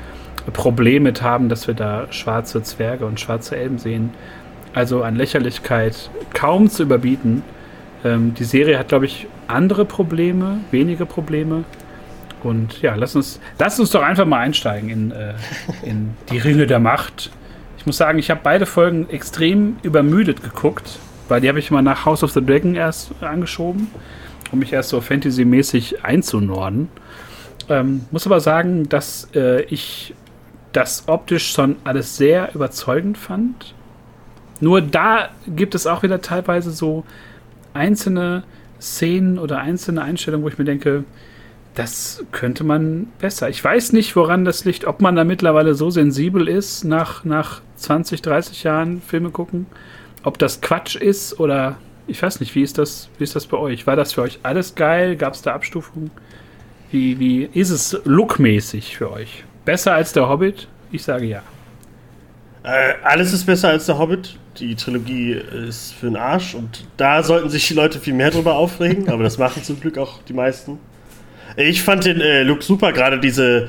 [0.52, 4.10] Problem mit haben, dass wir da schwarze Zwerge und schwarze Elben sehen.
[4.74, 7.42] Also an Lächerlichkeit kaum zu überbieten.
[8.04, 11.64] Ähm, die Serie hat, glaube ich, andere Probleme, wenige Probleme.
[12.42, 15.34] Und ja, lass uns, lass uns doch einfach mal einsteigen in, äh,
[15.82, 17.30] in die Ringe der Macht.
[17.78, 21.82] Ich muss sagen, ich habe beide Folgen extrem übermüdet geguckt, weil die habe ich mal
[21.82, 23.88] nach House of the Dragon erst angeschoben,
[24.52, 26.88] um mich erst so fantasymäßig einzunorden.
[27.68, 30.14] Ähm, muss aber sagen, dass äh, ich
[30.72, 33.74] das optisch schon alles sehr überzeugend fand.
[34.60, 37.04] Nur da gibt es auch wieder teilweise so
[37.72, 38.44] einzelne
[38.80, 41.04] Szenen oder einzelne Einstellungen, wo ich mir denke,
[41.76, 43.50] das könnte man besser.
[43.50, 47.60] Ich weiß nicht, woran das liegt, ob man da mittlerweile so sensibel ist nach, nach
[47.76, 49.66] 20, 30 Jahren Filme gucken,
[50.22, 53.58] ob das Quatsch ist oder ich weiß nicht, wie ist das, wie ist das bei
[53.58, 53.86] euch?
[53.86, 55.16] War das für euch alles geil?
[55.16, 56.10] Gab es da Abstufungen?
[56.90, 59.44] Wie, wie ist es lookmäßig für euch?
[59.66, 60.68] Besser als der Hobbit?
[60.92, 61.42] Ich sage ja.
[62.62, 64.38] Äh, alles ist besser als der Hobbit.
[64.58, 68.54] Die Trilogie ist für den Arsch und da sollten sich die Leute viel mehr drüber
[68.54, 70.78] aufregen, aber das machen zum Glück auch die meisten.
[71.56, 73.68] Ich fand den äh, Look super, gerade diese,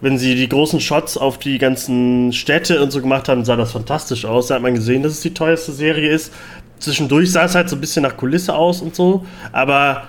[0.00, 3.72] wenn sie die großen Shots auf die ganzen Städte und so gemacht haben, sah das
[3.72, 4.48] fantastisch aus.
[4.48, 6.32] Da hat man gesehen, dass es die teuerste Serie ist.
[6.80, 10.04] Zwischendurch sah es halt so ein bisschen nach Kulisse aus und so, aber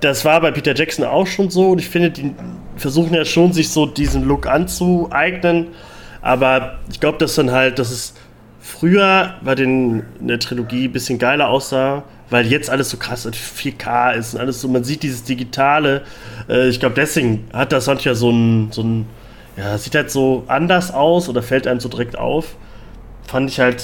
[0.00, 2.34] das war bei Peter Jackson auch schon so und ich finde, die
[2.76, 5.68] versuchen ja schon, sich so diesen Look anzueignen,
[6.20, 8.14] aber ich glaube, dass dann halt, dass es
[8.60, 13.26] früher bei den in der Trilogie ein bisschen geiler aussah, weil jetzt alles so krass
[13.26, 16.02] 4K ist und alles so, man sieht dieses Digitale.
[16.48, 19.06] Äh, ich glaube, deswegen hat das manchmal so ein, so ein,
[19.56, 22.56] ja, sieht halt so anders aus oder fällt einem so direkt auf.
[23.26, 23.82] Fand ich halt,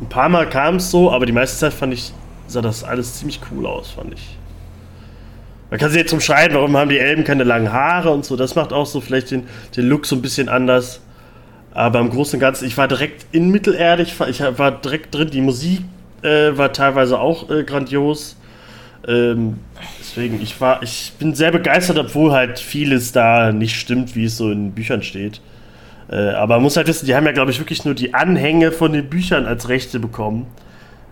[0.00, 2.12] ein paar Mal kam es so, aber die meiste Zeit fand ich,
[2.46, 4.38] sah das alles ziemlich cool aus, fand ich.
[5.70, 8.36] Man kann sich jetzt umschreiben, warum haben die Elben keine langen Haare und so.
[8.36, 11.00] Das macht auch so vielleicht den, den Look so ein bisschen anders.
[11.74, 15.30] Aber im Großen und Ganzen, ich war direkt in Mittelerde, ich war direkt drin.
[15.30, 15.82] Die Musik
[16.22, 18.36] äh, war teilweise auch äh, grandios.
[19.06, 19.58] Ähm,
[20.00, 24.36] deswegen, ich war, ich bin sehr begeistert, obwohl halt vieles da nicht stimmt, wie es
[24.36, 25.40] so in Büchern steht.
[26.10, 28.72] Äh, aber man muss halt wissen, die haben ja, glaube ich, wirklich nur die Anhänge
[28.72, 30.46] von den Büchern als Rechte bekommen.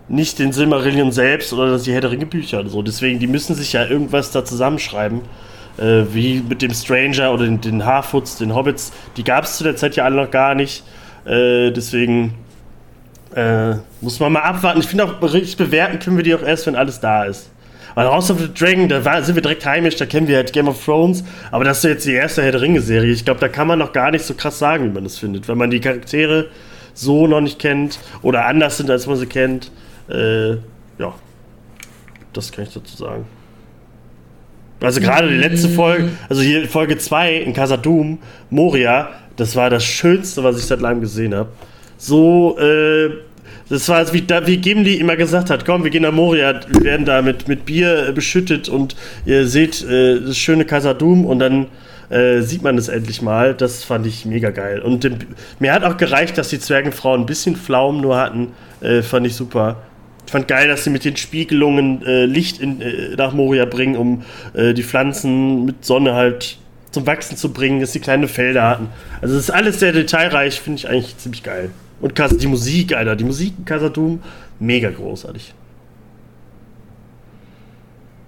[0.09, 2.81] Nicht den Silmarillion selbst oder das die Herr der Ringe Bücher so.
[2.81, 5.21] Deswegen, die müssen sich ja irgendwas da zusammenschreiben.
[5.77, 8.91] Äh, wie mit dem Stranger oder den, den Harfoots, den Hobbits.
[9.15, 10.83] Die gab es zu der Zeit ja alle noch gar nicht.
[11.25, 12.33] Äh, deswegen
[13.37, 14.79] äh, muss man mal abwarten.
[14.79, 17.51] Ich finde auch, richtig bewerten können wir die auch erst, wenn alles da ist.
[17.93, 20.53] Weil House of the Dragon, da war, sind wir direkt heimisch, da kennen wir halt
[20.53, 23.11] Game of Thrones, aber das ist jetzt die erste Herr der Ringe-Serie.
[23.11, 25.47] Ich glaube, da kann man noch gar nicht so krass sagen, wie man das findet.
[25.47, 26.47] Wenn man die Charaktere
[26.93, 29.71] so noch nicht kennt oder anders sind, als man sie kennt.
[30.09, 30.53] Äh,
[30.97, 31.13] ja,
[32.33, 33.25] das kann ich dazu sagen.
[34.79, 38.19] Also gerade die letzte Folge, also hier Folge 2 in Casa Doom,
[38.49, 41.49] Moria, das war das Schönste, was ich seit langem gesehen habe.
[41.97, 43.09] So, äh,
[43.69, 47.05] das war, wie, wie Gimli immer gesagt hat, komm, wir gehen nach Moria, wir werden
[47.05, 48.95] da mit, mit Bier äh, beschüttet und
[49.25, 51.67] ihr seht äh, das schöne Casadum und dann
[52.09, 53.53] äh, sieht man es endlich mal.
[53.53, 54.79] Das fand ich mega geil.
[54.79, 55.17] Und dem,
[55.59, 58.53] mir hat auch gereicht, dass die Zwergenfrauen ein bisschen Pflaumen nur hatten.
[58.81, 59.83] Äh, fand ich super.
[60.25, 63.95] Ich fand geil, dass sie mit den Spiegelungen äh, Licht in, äh, nach Moria bringen,
[63.95, 66.57] um die Pflanzen mit Sonne halt
[66.91, 68.89] zum Wachsen zu bringen, dass sie kleine Felder hatten.
[69.21, 71.69] Also das ist alles sehr detailreich, finde ich eigentlich ziemlich geil.
[71.99, 74.21] Und die Musik, Alter, die Musik in Kasatum,
[74.59, 75.53] mega großartig.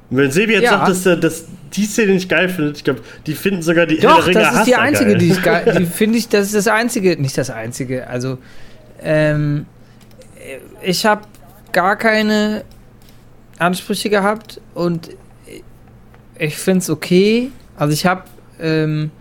[0.10, 0.86] Und wenn Sebi jetzt ja.
[0.86, 4.26] sagt, dass, dass die Szene nicht geil findet, ich glaube, die finden sogar die Doch,
[4.26, 5.20] Ringe das ist die einzige, geil.
[5.20, 8.40] die ich geil, die finde ich, das ist das einzige, nicht das einzige, also
[9.02, 9.68] ähm,
[10.82, 11.22] ich habe
[11.72, 12.64] gar keine
[13.60, 15.10] Ansprüche gehabt und
[16.40, 17.52] ich finde es okay.
[17.76, 18.24] Also ich habe
[18.60, 19.12] ähm,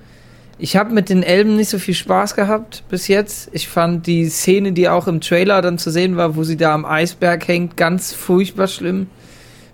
[0.59, 3.49] ich habe mit den Elben nicht so viel Spaß gehabt bis jetzt.
[3.53, 6.75] Ich fand die Szene, die auch im Trailer dann zu sehen war, wo sie da
[6.75, 9.07] am Eisberg hängt, ganz furchtbar schlimm.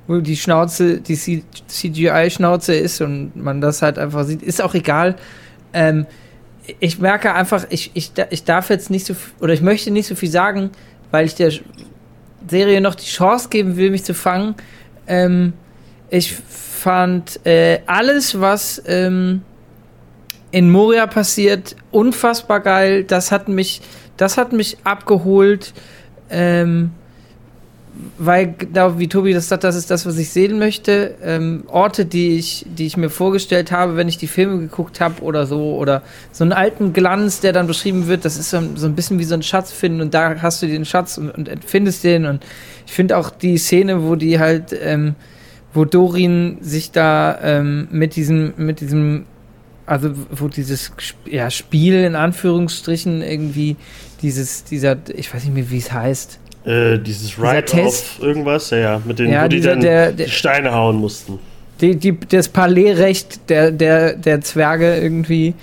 [0.07, 5.16] wo die Schnauze, die CGI-Schnauze ist und man das halt einfach sieht, ist auch egal.
[5.72, 6.05] Ähm,
[6.78, 10.14] ich merke einfach, ich, ich, ich darf jetzt nicht so oder ich möchte nicht so
[10.14, 10.70] viel sagen,
[11.11, 11.53] weil ich der
[12.47, 14.55] Serie noch die Chance geben will, mich zu fangen.
[15.07, 15.55] Ähm,
[16.11, 19.41] ich fand äh, alles, was ähm,
[20.55, 23.02] in Moria passiert, unfassbar geil.
[23.02, 23.80] Das hat mich,
[24.16, 25.74] das hat mich abgeholt.
[26.30, 26.92] Ähm,
[28.18, 31.16] weil, genau wie Tobi das sagt, das ist das, was ich sehen möchte.
[31.24, 35.22] Ähm, Orte, die ich, die ich mir vorgestellt habe, wenn ich die Filme geguckt habe
[35.22, 38.86] oder so, oder so einen alten Glanz, der dann beschrieben wird, das ist so, so
[38.86, 41.50] ein bisschen wie so ein Schatz finden und da hast du den Schatz und, und
[41.66, 42.26] findest den.
[42.26, 42.44] Und
[42.86, 45.16] ich finde auch die Szene, wo die halt, ähm,
[45.72, 49.26] wo Dorin sich da ähm, mit diesem, mit diesem,
[49.87, 50.93] also wo dieses
[51.26, 53.76] ja, Spiel in Anführungsstrichen irgendwie
[54.22, 58.78] dieses, dieser, ich weiß nicht mehr, wie es heißt äh, dieses Ride auf irgendwas, ja,
[58.78, 61.39] ja, mit den, ja, wo dieser, die dann der, die Steine hauen mussten.
[61.80, 65.55] Die, die, das Palais-Recht der, der, der Zwerge irgendwie.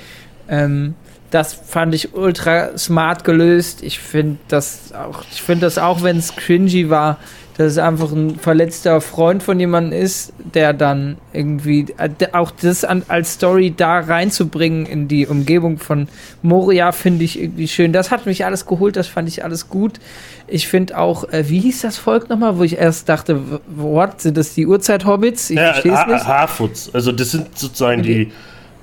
[0.47, 0.93] Ähm,
[1.31, 3.81] das fand ich ultra smart gelöst.
[3.81, 7.17] Ich finde das auch, ich finde das auch, wenn es cringy war,
[7.57, 12.83] dass es einfach ein verletzter Freund von jemandem ist, der dann irgendwie äh, auch das
[12.83, 16.07] an, als Story da reinzubringen in die Umgebung von
[16.41, 17.93] Moria finde ich irgendwie schön.
[17.93, 19.99] Das hat mich alles geholt, das fand ich alles gut.
[20.47, 24.37] Ich finde auch, äh, wie hieß das Volk nochmal, wo ich erst dachte, what, sind
[24.37, 25.49] das die Urzeit-Hobbits?
[25.49, 26.25] Ich ja, verstehe es nicht.
[26.25, 28.31] Harfoots, also das sind sozusagen okay.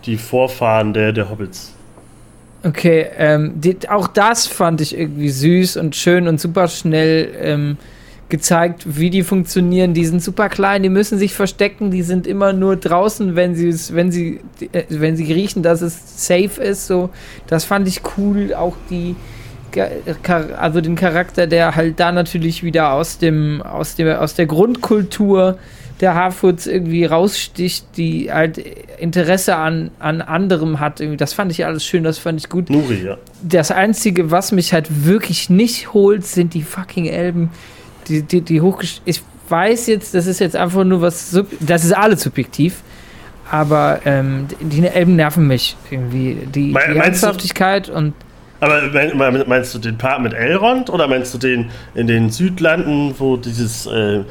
[0.04, 1.72] die, die Vorfahren der, der Hobbits.
[2.64, 7.76] Okay, ähm, die, auch das fand ich irgendwie süß und schön und super schnell ähm,
[8.28, 9.94] gezeigt, wie die funktionieren.
[9.94, 13.74] Die sind super klein, die müssen sich verstecken, die sind immer nur draußen, wenn sie
[13.94, 14.40] wenn sie
[14.72, 16.86] äh, wenn sie riechen, dass es safe ist.
[16.86, 17.10] So,
[17.46, 18.54] das fand ich cool.
[18.54, 19.16] Auch die
[20.56, 25.58] also den Charakter, der halt da natürlich wieder aus dem aus dem aus der Grundkultur
[26.00, 28.58] der Harfoots irgendwie raussticht, die halt
[28.98, 31.02] Interesse an, an anderem hat.
[31.16, 32.70] Das fand ich alles schön, das fand ich gut.
[32.70, 33.18] Nuri, ja.
[33.42, 37.50] Das Einzige, was mich halt wirklich nicht holt, sind die fucking Elben
[38.08, 41.84] die, die, die hochgesch Ich weiß jetzt, das ist jetzt einfach nur was, Sub das
[41.84, 42.82] ist alles subjektiv,
[43.50, 46.34] aber ähm, die Elben nerven mich irgendwie.
[46.54, 48.14] Die, Me die Ernsthaftigkeit und.
[48.60, 48.82] Aber
[49.46, 53.86] meinst du den Part mit Elrond oder meinst du den in den Südlanden, wo dieses
[53.86, 54.24] äh,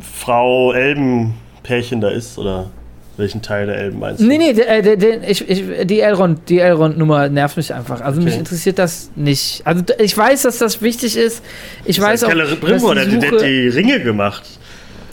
[0.00, 2.38] Frau Elben-Pärchen da ist?
[2.38, 2.70] Oder?
[3.16, 4.26] Welchen Teil der Elben meinst du?
[4.26, 8.00] Nee, nee, der, der, der, ich, ich, die Elrond, die Elrond-Nummer nervt mich einfach.
[8.00, 8.30] Also okay.
[8.30, 9.62] mich interessiert das nicht.
[9.64, 11.42] Also ich weiß, dass das wichtig ist.
[11.84, 12.60] Ich das weiß ist auch.
[12.60, 14.42] Brimbo, der hat die Ringe gemacht.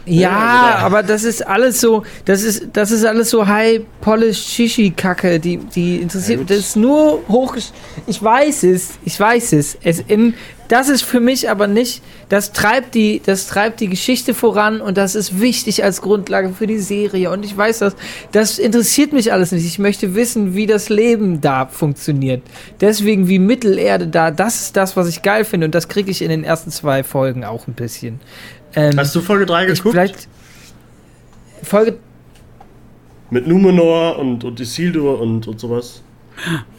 [0.05, 4.91] Ja, aber das ist alles so, das ist, das ist alles so high polished Shishi
[4.91, 7.55] Kacke, die, die interessiert, das ist nur hoch,
[8.07, 10.33] ich weiß es, ich weiß es, es in,
[10.69, 14.97] das ist für mich aber nicht, das treibt die, das treibt die Geschichte voran und
[14.97, 17.29] das ist wichtig als Grundlage für die Serie.
[17.29, 17.93] Und ich weiß das,
[18.31, 22.41] das interessiert mich alles nicht, ich möchte wissen, wie das Leben da funktioniert,
[22.79, 26.21] deswegen wie Mittelerde da, das ist das, was ich geil finde und das kriege ich
[26.21, 28.19] in den ersten zwei Folgen auch ein bisschen.
[28.75, 29.91] Ähm, Hast du Folge 3 geguckt?
[29.91, 30.27] Vielleicht
[31.63, 31.97] Folge.
[33.29, 36.03] Mit Numenor und, und Isildur und, und sowas?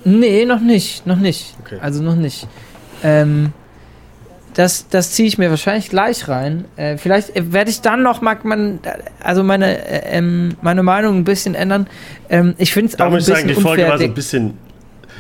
[0.05, 1.07] Nee, noch nicht.
[1.07, 1.55] Noch nicht.
[1.61, 1.79] Okay.
[1.81, 2.47] Also noch nicht.
[3.03, 3.53] Ähm,
[4.55, 6.67] das, das ziehe ich mir wahrscheinlich gleich rein.
[6.77, 8.81] Äh, vielleicht werde ich dann noch mal man,
[9.23, 11.87] also meine, äh, ähm, meine Meinung ein bisschen ändern.
[12.29, 14.59] Ähm, ich finde es auch ein bisschen sagen, die Folge war so ein bisschen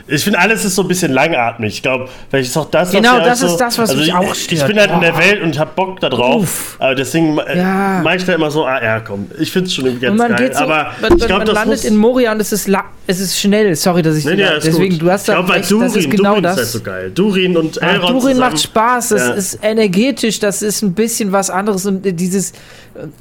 [0.07, 1.74] ich finde, alles ist so ein bisschen langatmig.
[1.74, 4.34] Ich glaube, vielleicht ist auch das, was Genau, das ist das, was also mich auch
[4.34, 4.53] stört.
[4.61, 4.94] Ich bin halt oh.
[4.94, 6.76] in der Welt und hab Bock da drauf.
[6.78, 8.00] Aber deswegen äh, ja.
[8.03, 9.30] mache ich da immer so, ah ja, komm.
[9.38, 10.53] Ich finde es schon ganz geil.
[10.53, 12.68] So, aber man, ich glaube, das landet in Moria und es ist,
[13.07, 13.74] es ist schnell.
[13.76, 15.03] Sorry, dass ich nee, nee, deswegen, gut.
[15.03, 16.53] du hast da ich glaub, recht, Durin, das ist genau Durin das.
[16.53, 17.11] Ist halt so geil.
[17.14, 18.38] Durin und Elrond Durin zusammen.
[18.38, 19.32] macht Spaß, das ja.
[19.34, 22.53] ist energetisch, das ist ein bisschen was anderes und dieses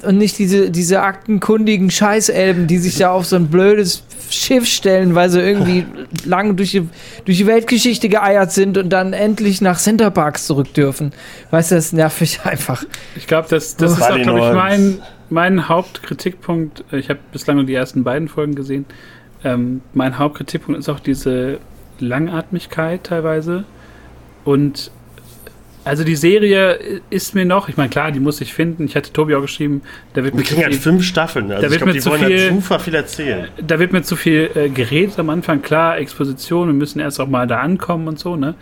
[0.02, 5.14] und nicht diese, diese aktenkundigen Scheißelben, die sich da auf so ein blödes Schiff stellen,
[5.14, 5.86] weil sie irgendwie
[6.24, 6.88] lang durch die,
[7.24, 11.12] durch die Weltgeschichte geeiert sind und dann endlich nach Centerparks zurück dürfen.
[11.50, 12.84] Weißt du, das nervt mich einfach.
[13.16, 16.84] Ich glaube, das, das ist auch, glaube ich, mein, mein Hauptkritikpunkt.
[16.92, 18.84] Ich habe bislang nur die ersten beiden Folgen gesehen.
[19.44, 21.58] Ähm, mein Hauptkritikpunkt ist auch diese
[21.98, 23.64] Langatmigkeit teilweise.
[24.44, 24.90] Und
[25.84, 28.84] also die Serie ist mir noch, ich meine, klar, die muss ich finden.
[28.84, 29.82] Ich hatte Tobi auch geschrieben,
[30.14, 31.50] da wird Wir kriegen halt fünf Staffeln.
[31.50, 33.48] Also da wird glaub, mir die zu wollen viel, halt super viel erzählen.
[33.66, 35.62] Da wird mir zu viel äh, geredet am Anfang.
[35.62, 38.54] Klar, Exposition, wir müssen erst auch mal da ankommen und so, ne?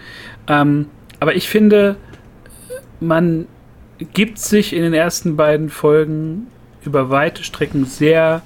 [0.48, 0.86] Ähm,
[1.18, 1.96] aber ich finde,
[3.00, 3.46] man
[4.14, 6.46] gibt sich in den ersten beiden Folgen
[6.84, 8.42] über weite Strecken sehr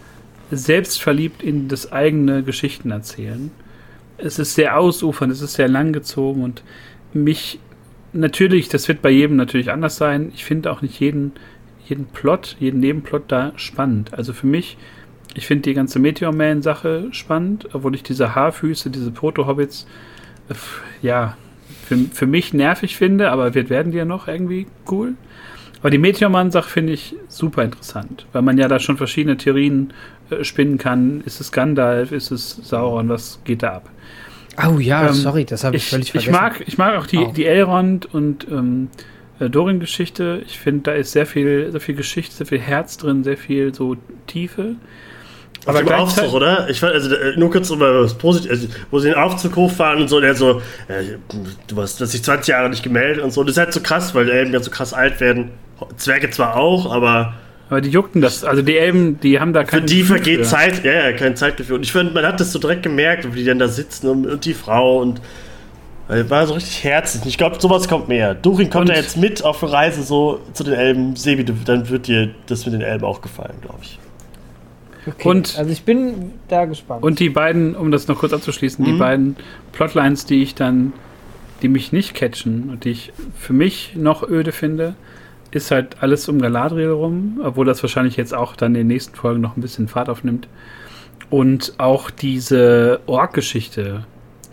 [0.51, 3.51] selbstverliebt in das eigene Geschichtenerzählen.
[4.19, 6.63] Es ist sehr ausufernd, es ist sehr langgezogen und
[7.13, 7.61] mich
[8.15, 10.33] natürlich, das wird bei jedem natürlich anders sein.
[10.35, 11.33] Ich finde auch nicht jeden,
[11.87, 14.15] jeden Plot, jeden Nebenplot da spannend.
[14.15, 14.77] Also für mich,
[15.35, 19.87] ich finde die ganze Meteor Man-Sache spannend, obwohl ich diese Haarfüße, diese Proto-Hobbits,
[20.49, 20.55] äh,
[21.03, 21.37] ja,
[21.87, 25.15] für, für mich nervig finde, aber wir werden die ja noch irgendwie cool.
[25.81, 29.93] Aber die Meteormann-Sache finde ich super interessant, weil man ja da schon verschiedene Theorien
[30.31, 31.21] äh, spinnen kann.
[31.27, 33.91] Ist es Gandalf, ist es Sauron, was geht da ab?
[34.57, 36.33] Oh ja, Ähm, sorry, das habe ich, Ich, völlig ich, vergessen.
[36.33, 37.33] mag, ich mag auch die, Auch.
[37.33, 38.89] die Elrond und ähm,
[39.41, 40.43] äh, Dorin-Geschichte.
[40.47, 43.75] Ich finde, da ist sehr viel, sehr viel Geschichte, sehr viel Herz drin, sehr viel
[43.75, 43.97] so
[44.27, 44.63] Tiefe.
[45.67, 46.69] Dem gleichzeitig- Aufzug, oder?
[46.69, 50.03] Ich fand, also äh, nur kurz um was Positives, also, wo sie den Aufzug hochfahren
[50.03, 51.17] und so, der so, äh,
[51.67, 53.43] du hast das sich 20 Jahre nicht gemeldet und so.
[53.43, 55.51] Das ist halt so krass, weil die Elben ja so krass alt werden.
[55.97, 57.35] Zwerge zwar auch, aber
[57.71, 58.45] Aber die juckten das.
[58.45, 60.45] Also die Elben, die haben da für kein die vergeht für.
[60.45, 61.77] Zeit, ja, ja, kein Zeitgefühl.
[61.77, 64.27] Und ich finde, man hat das so direkt gemerkt, wie die dann da sitzen und,
[64.27, 65.21] und die Frau und
[66.07, 67.25] weil war so richtig herzlich.
[67.25, 68.35] Ich glaube, sowas kommt mehr.
[68.35, 71.17] Durin kommt Und- ja jetzt mit auf eine Reise so zu den Elben.
[71.17, 73.99] Sebi, du- dann wird dir das mit den Elben auch gefallen, glaube ich.
[75.07, 77.03] Okay, Und- also ich bin da gespannt.
[77.03, 78.99] Und die beiden, um das noch kurz abzuschließen, die Mhm.
[78.99, 79.37] beiden
[79.73, 80.93] Plotlines, die ich dann,
[81.63, 84.95] die mich nicht catchen und die ich für mich noch öde finde,
[85.55, 89.15] ist halt alles um Galadriel rum, obwohl das wahrscheinlich jetzt auch dann in den nächsten
[89.17, 90.49] Folgen noch ein bisschen Fahrt aufnimmt.
[91.31, 94.05] Und auch diese Ork-Geschichte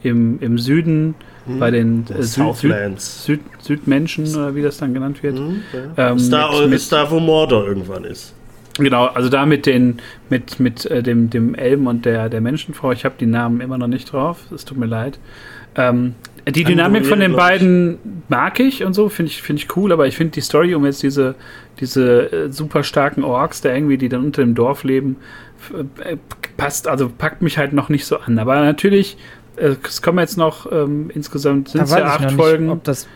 [0.04, 1.16] im, im Süden
[1.60, 3.26] bei den äh, Süd, Süd, Southlands.
[3.26, 5.40] Süd, Südmenschen oder wie das dann genannt wird.
[5.40, 5.62] Mhm,
[5.98, 6.12] ja.
[6.12, 8.34] Ähm, ist, da, mit- ist da, wo Mordor irgendwann ist.
[8.78, 9.98] Genau, also da mit den
[10.30, 12.92] mit mit äh, dem dem Elben und der der Menschenfrau.
[12.94, 14.40] Ich habe die Namen immer noch nicht drauf.
[14.54, 15.20] Es tut mir leid.
[15.76, 16.16] Ähm,
[16.48, 20.08] die Dynamik von den beiden mag ich und so finde ich finde ich cool, aber
[20.08, 21.36] ich finde die Story um jetzt diese
[21.80, 25.18] diese äh, super starken Orks, da irgendwie die dann unter dem Dorf leben,
[26.04, 26.18] äh,
[26.58, 28.40] passt also packt mich halt noch nicht so an.
[28.40, 29.18] Aber natürlich
[29.58, 32.70] äh, es kommen jetzt noch ähm, insgesamt sind es ja acht nicht, Folgen.
[32.70, 33.08] ob das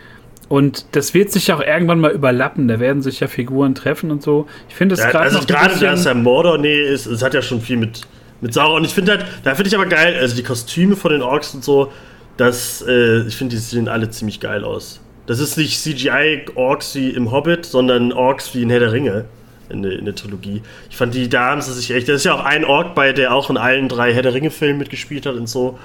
[0.48, 2.68] Und das wird sich auch irgendwann mal überlappen.
[2.68, 4.46] Da werden sich ja Figuren treffen und so.
[4.68, 7.34] Ich finde es Ja, gerade also gerade da es ja Mordor nee ist, es hat
[7.34, 8.02] ja schon viel mit,
[8.42, 8.78] mit Sauron.
[8.78, 11.54] Und ich finde halt, da finde ich aber geil, also die Kostüme von den Orks
[11.54, 11.90] und so,
[12.36, 15.00] das, äh, ich finde, die sehen alle ziemlich geil aus.
[15.26, 19.24] Das ist nicht CGI-Orks wie im Hobbit, sondern Orks wie in Herr der Ringe
[19.68, 20.62] in der, in der Trilogie.
[20.90, 23.12] Ich fand, die, da haben sie sich echt, da ist ja auch ein Ork bei,
[23.12, 25.78] der auch in allen drei Herr der Ringe-Filmen mitgespielt hat und so.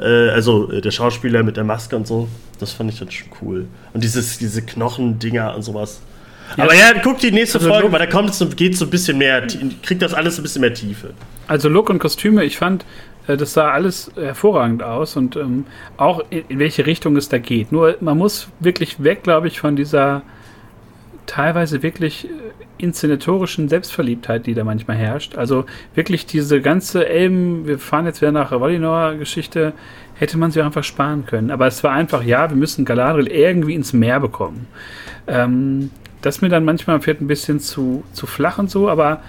[0.00, 2.28] Äh, also äh, der Schauspieler mit der Maske und so.
[2.58, 3.66] Das fand ich dann schon cool.
[3.94, 6.00] Und dieses, diese Knochendinger und sowas.
[6.56, 8.90] Aber ja, guck die nächste Also Folge, Look- weil da kommt es geht so ein
[8.90, 9.46] bisschen mehr,
[9.82, 11.10] kriegt das alles ein bisschen mehr Tiefe.
[11.46, 12.84] Also Look und Kostüme, ich fand,
[13.36, 17.72] das sah alles hervorragend aus und ähm, auch in, in welche Richtung es da geht.
[17.72, 20.22] Nur man muss wirklich weg, glaube ich, von dieser
[21.26, 22.28] teilweise wirklich äh,
[22.78, 25.36] inszenatorischen Selbstverliebtheit, die da manchmal herrscht.
[25.36, 29.72] Also wirklich diese ganze Elben, wir fahren jetzt wieder nach Valinor-Geschichte,
[30.14, 31.50] hätte man sie auch einfach sparen können.
[31.50, 34.66] Aber es war einfach, ja, wir müssen Galadriel irgendwie ins Meer bekommen.
[35.26, 35.90] Ähm,
[36.22, 39.22] das mir dann manchmal fährt ein bisschen zu, zu flach und so, aber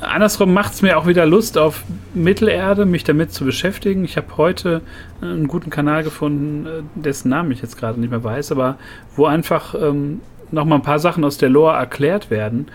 [0.00, 4.04] andersrum macht es mir auch wieder Lust auf Mittelerde, mich damit zu beschäftigen.
[4.04, 4.82] Ich habe heute
[5.20, 8.78] einen guten Kanal gefunden, äh, dessen Namen ich jetzt gerade nicht mehr weiß, aber
[9.14, 10.20] wo einfach ähm,
[10.50, 12.66] noch mal ein paar Sachen aus der Lore erklärt werden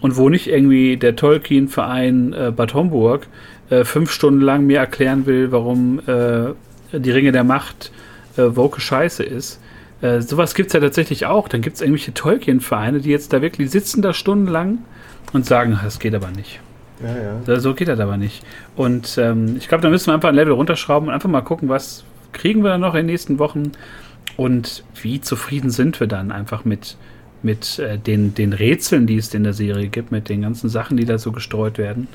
[0.00, 3.26] und wo nicht irgendwie der Tolkien-Verein äh, Bad Homburg
[3.68, 6.52] äh, fünf Stunden lang mir erklären will, warum äh,
[6.92, 7.92] die Ringe der Macht
[8.36, 9.60] äh, woke Scheiße ist.
[10.00, 11.48] Äh, sowas gibt es ja tatsächlich auch.
[11.48, 14.78] Dann gibt es irgendwelche Tolkien-Vereine, die jetzt da wirklich sitzen da stundenlang
[15.32, 16.60] und sagen, das geht aber nicht.
[17.02, 17.60] Ja, ja.
[17.60, 18.42] So- geht das aber nicht.
[18.76, 21.68] Und ähm, ich glaube, da müssen wir einfach ein Level runterschrauben und einfach mal gucken,
[21.68, 23.72] was kriegen wir dann noch in den nächsten Wochen
[24.36, 26.96] und wie zufrieden sind wir dann einfach mit,
[27.42, 30.96] mit äh, den, den Rätseln, die es in der Serie gibt, mit den ganzen Sachen,
[30.96, 32.06] die da so gestreut werden.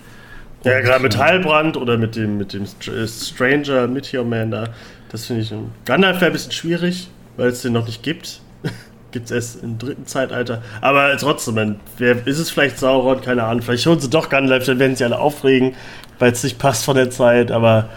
[0.64, 4.52] Ja, Und, gerade mit äh, Heilbrand oder mit dem, mit dem äh, Stranger Meteor Man
[4.52, 4.70] da.
[5.10, 5.52] Das finde ich.
[5.52, 8.40] ein- Gandalf wäre ein bisschen schwierig, weil es den noch nicht gibt.
[9.16, 10.62] gibt es erst im dritten Zeitalter.
[10.82, 13.22] Aber trotzdem, wer, ist es vielleicht Sauron?
[13.22, 13.62] Keine Ahnung.
[13.62, 15.74] Vielleicht holen sie doch Gandalf, dann werden sie alle aufregen,
[16.20, 17.50] weil es nicht passt von der Zeit.
[17.50, 17.88] Aber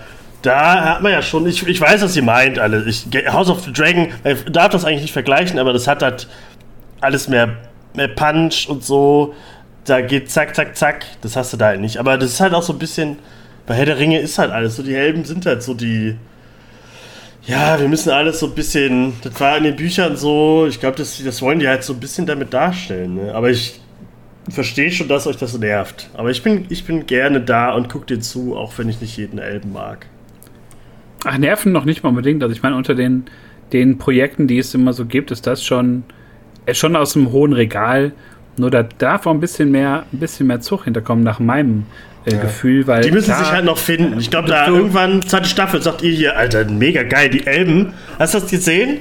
[0.42, 1.44] da hat man ja schon.
[1.48, 2.84] Ich, ich weiß, was ihr meint, alle.
[2.84, 6.28] Ich, House of the Dragon, man darf das eigentlich nicht vergleichen, aber das hat halt
[7.00, 7.56] alles mehr,
[7.94, 9.34] mehr Punch und so.
[9.86, 11.04] Da geht zack, zack, zack.
[11.22, 11.98] Das hast du da halt nicht.
[11.98, 13.18] Aber das ist halt auch so ein bisschen.
[13.66, 14.84] Bei Herr der Ringe ist halt alles so.
[14.84, 16.16] Die Helden sind halt so die.
[17.48, 19.14] Ja, wir müssen alles so ein bisschen.
[19.22, 20.66] Das war in den Büchern so.
[20.68, 23.14] Ich glaube, das, das wollen die halt so ein bisschen damit darstellen.
[23.14, 23.34] Ne?
[23.34, 23.80] Aber ich
[24.50, 26.10] verstehe schon, dass euch das nervt.
[26.12, 29.16] Aber ich bin, ich bin gerne da und guck dir zu, auch wenn ich nicht
[29.16, 30.06] jeden Elben mag.
[31.24, 32.42] Ach, Nerven noch nicht mal unbedingt.
[32.42, 33.24] Also ich meine, unter den,
[33.72, 36.04] den Projekten, die es immer so gibt, ist das schon,
[36.66, 38.12] ist schon aus dem hohen Regal.
[38.58, 41.86] Nur da darf auch ein bisschen mehr, ein bisschen mehr Zug hinterkommen nach meinem
[42.36, 44.18] äh, Gefühl, weil Die müssen klar, sich halt noch finden.
[44.18, 47.92] Ich glaube, da du- irgendwann, zweite Staffel, sagt ihr hier, Alter, mega geil, die Elben.
[48.18, 48.98] Hast du das gesehen?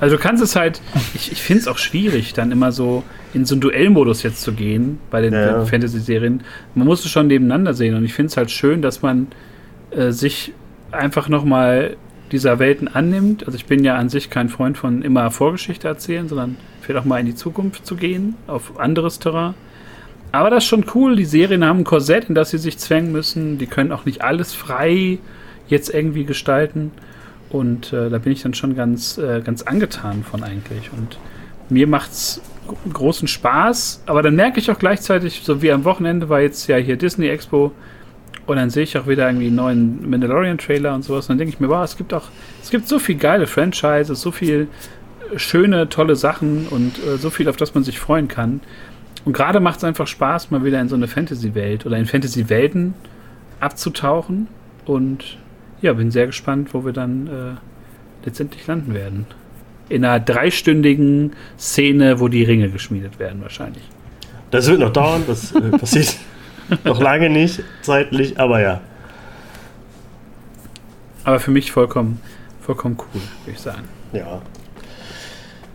[0.00, 0.80] Also du kannst es halt,
[1.14, 4.52] ich, ich finde es auch schwierig, dann immer so in so einen Duellmodus jetzt zu
[4.52, 5.64] gehen bei den Ja.
[5.64, 6.42] Fantasy-Serien.
[6.74, 9.28] Man muss es schon nebeneinander sehen und ich finde es halt schön, dass man
[9.92, 10.52] äh, sich
[10.90, 11.96] einfach nochmal
[12.32, 13.46] dieser Welten annimmt.
[13.46, 17.04] Also ich bin ja an sich kein Freund von immer Vorgeschichte erzählen, sondern vielleicht auch
[17.08, 19.54] mal in die Zukunft zu gehen, auf anderes Terrain.
[20.34, 21.14] Aber das ist schon cool.
[21.16, 23.58] Die Serien haben ein Korsett, in das sie sich zwängen müssen.
[23.58, 25.18] Die können auch nicht alles frei
[25.68, 26.90] jetzt irgendwie gestalten.
[27.50, 30.90] Und äh, da bin ich dann schon ganz, äh, ganz angetan von eigentlich.
[30.96, 31.18] Und
[31.68, 34.02] mir macht's gro- großen Spaß.
[34.06, 37.28] Aber dann merke ich auch gleichzeitig, so wie am Wochenende war jetzt ja hier Disney
[37.28, 37.70] Expo.
[38.46, 41.26] Und dann sehe ich auch wieder irgendwie einen neuen Mandalorian-Trailer und sowas.
[41.26, 42.24] Und dann denke ich mir, wow, es gibt auch,
[42.60, 44.66] es gibt so viel geile Franchises, so viel
[45.36, 48.60] schöne, tolle Sachen und äh, so viel, auf das man sich freuen kann.
[49.24, 52.94] Und gerade macht es einfach Spaß, mal wieder in so eine Fantasy-Welt oder in Fantasy-Welten
[53.60, 54.48] abzutauchen.
[54.84, 55.38] Und
[55.80, 59.26] ja, bin sehr gespannt, wo wir dann äh, letztendlich landen werden.
[59.88, 63.82] In einer dreistündigen Szene, wo die Ringe geschmiedet werden, wahrscheinlich.
[64.50, 66.16] Das wird noch dauern, das äh, passiert
[66.84, 68.80] noch lange nicht zeitlich, aber ja.
[71.24, 72.20] Aber für mich vollkommen,
[72.60, 73.88] vollkommen cool, würde ich sagen.
[74.12, 74.40] Ja.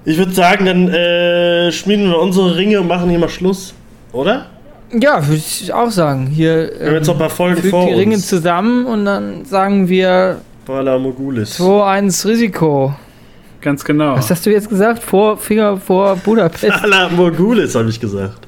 [0.05, 3.73] Ich würde sagen, dann äh, schmieden wir unsere Ringe und machen hier mal Schluss,
[4.11, 4.47] oder?
[4.91, 6.27] Ja, würde ich auch sagen.
[6.27, 8.27] Hier Wir haben jetzt noch ein paar Folgen fügt vor die Ringe uns.
[8.27, 11.59] zusammen und dann sagen wir Vala Mogulis.
[11.59, 12.95] 2-1 Risiko.
[13.61, 14.15] Ganz genau.
[14.15, 15.03] Was hast du jetzt gesagt?
[15.03, 16.81] Vor Finger vor Budapest.
[16.81, 18.47] Vala Mogulis, habe ich gesagt.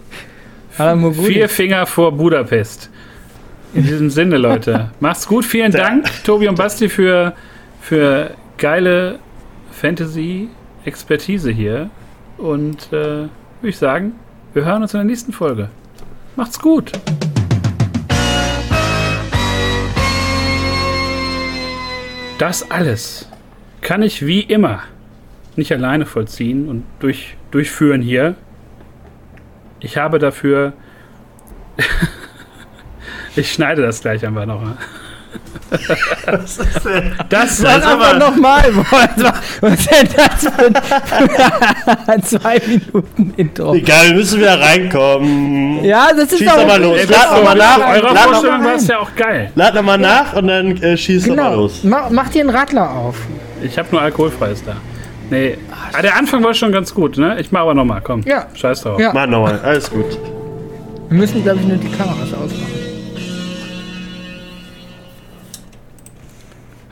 [0.77, 1.33] Alamoguli.
[1.33, 2.89] Vier Finger vor Budapest.
[3.73, 4.89] In diesem Sinne, Leute.
[4.99, 5.45] Macht's gut.
[5.45, 7.33] Vielen Da- Dank, Tobi und Basti, für,
[7.81, 9.19] für geile
[10.81, 11.89] Fantasy-Expertise hier.
[12.37, 13.29] Und äh, würde
[13.63, 14.13] ich sagen,
[14.53, 15.69] wir hören uns in der nächsten Folge.
[16.35, 16.91] Macht's gut.
[22.37, 23.29] Das alles
[23.81, 24.81] kann ich wie immer
[25.55, 28.35] nicht alleine vollziehen und durch, durchführen hier.
[29.79, 30.73] Ich habe dafür.
[33.35, 34.63] ich schneide das gleich einfach noch.
[36.25, 37.13] Was ist denn?
[37.29, 38.63] Das Sag einfach mal- nochmal.
[39.61, 43.73] Was ist denn das für ein zwei Minuten Intro?
[43.73, 45.83] Egal, wir müssen wieder reinkommen.
[45.83, 46.97] Ja, das ist Schieß doch mal los.
[46.97, 47.77] Ey, Lad das noch mal nach.
[47.79, 49.51] Bei eurer Lad Vorstellung war es ja auch geil.
[49.55, 51.55] Lad noch mal nach und dann äh, schieß doch mal Genau.
[51.55, 51.79] los.
[51.83, 53.15] Mach, mach dir einen Radler auf.
[53.63, 54.75] Ich habe nur alkoholfreies da.
[55.29, 55.57] Nee.
[55.93, 57.39] Ah, der Anfang war schon ganz gut, ne?
[57.39, 58.21] Ich mach aber nochmal, komm.
[58.23, 58.47] Ja.
[58.53, 58.99] Scheiß drauf.
[58.99, 59.11] Ja.
[59.13, 60.05] Mach nochmal, alles gut.
[61.09, 62.80] Wir müssen, glaube ich, nur die Kameras ausmachen.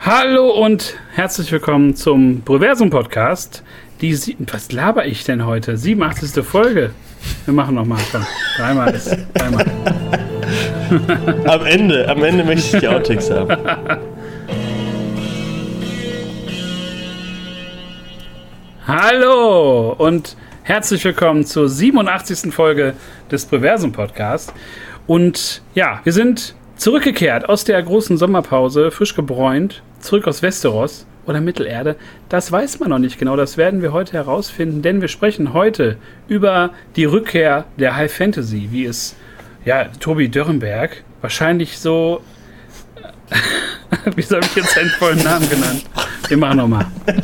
[0.02, 3.62] Hallo und herzlich willkommen zum Proversum Podcast.
[4.00, 5.76] Die sie Was laber ich denn heute?
[5.76, 6.42] 87.
[6.42, 6.94] Folge.
[7.44, 8.00] Wir machen nochmal.
[8.56, 9.14] Dreimal ist.
[9.34, 9.66] Dreimal.
[11.46, 13.58] Am Ende, am Ende möchte ich die Outtakes haben.
[18.86, 22.54] Hallo und herzlich willkommen zur 87.
[22.54, 22.94] Folge
[23.30, 24.54] des Proversum Podcast.
[25.06, 31.42] Und ja, wir sind zurückgekehrt aus der großen Sommerpause, frisch gebräunt, zurück aus Westeros oder
[31.42, 31.96] Mittelerde.
[32.30, 35.98] Das weiß man noch nicht genau, das werden wir heute herausfinden, denn wir sprechen heute
[36.26, 39.14] über die Rückkehr der High Fantasy, wie es
[39.66, 42.22] ja Tobi Dörrenberg wahrscheinlich so
[44.16, 45.84] Wieso habe ich jetzt seinen vollen Namen genannt?
[46.30, 46.86] Wir machen nochmal.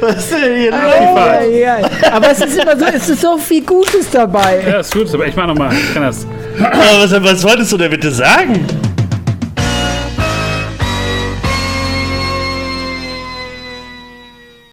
[0.00, 0.80] Was ist denn hier los?
[0.80, 1.78] Ja, ja.
[2.12, 4.62] Aber es ist immer so, es ist so viel Gutes dabei.
[4.64, 5.72] Ja, ist gut, aber ich mach nochmal.
[5.72, 6.24] Ich kann das.
[6.56, 8.64] Aber was, was wolltest du denn bitte sagen?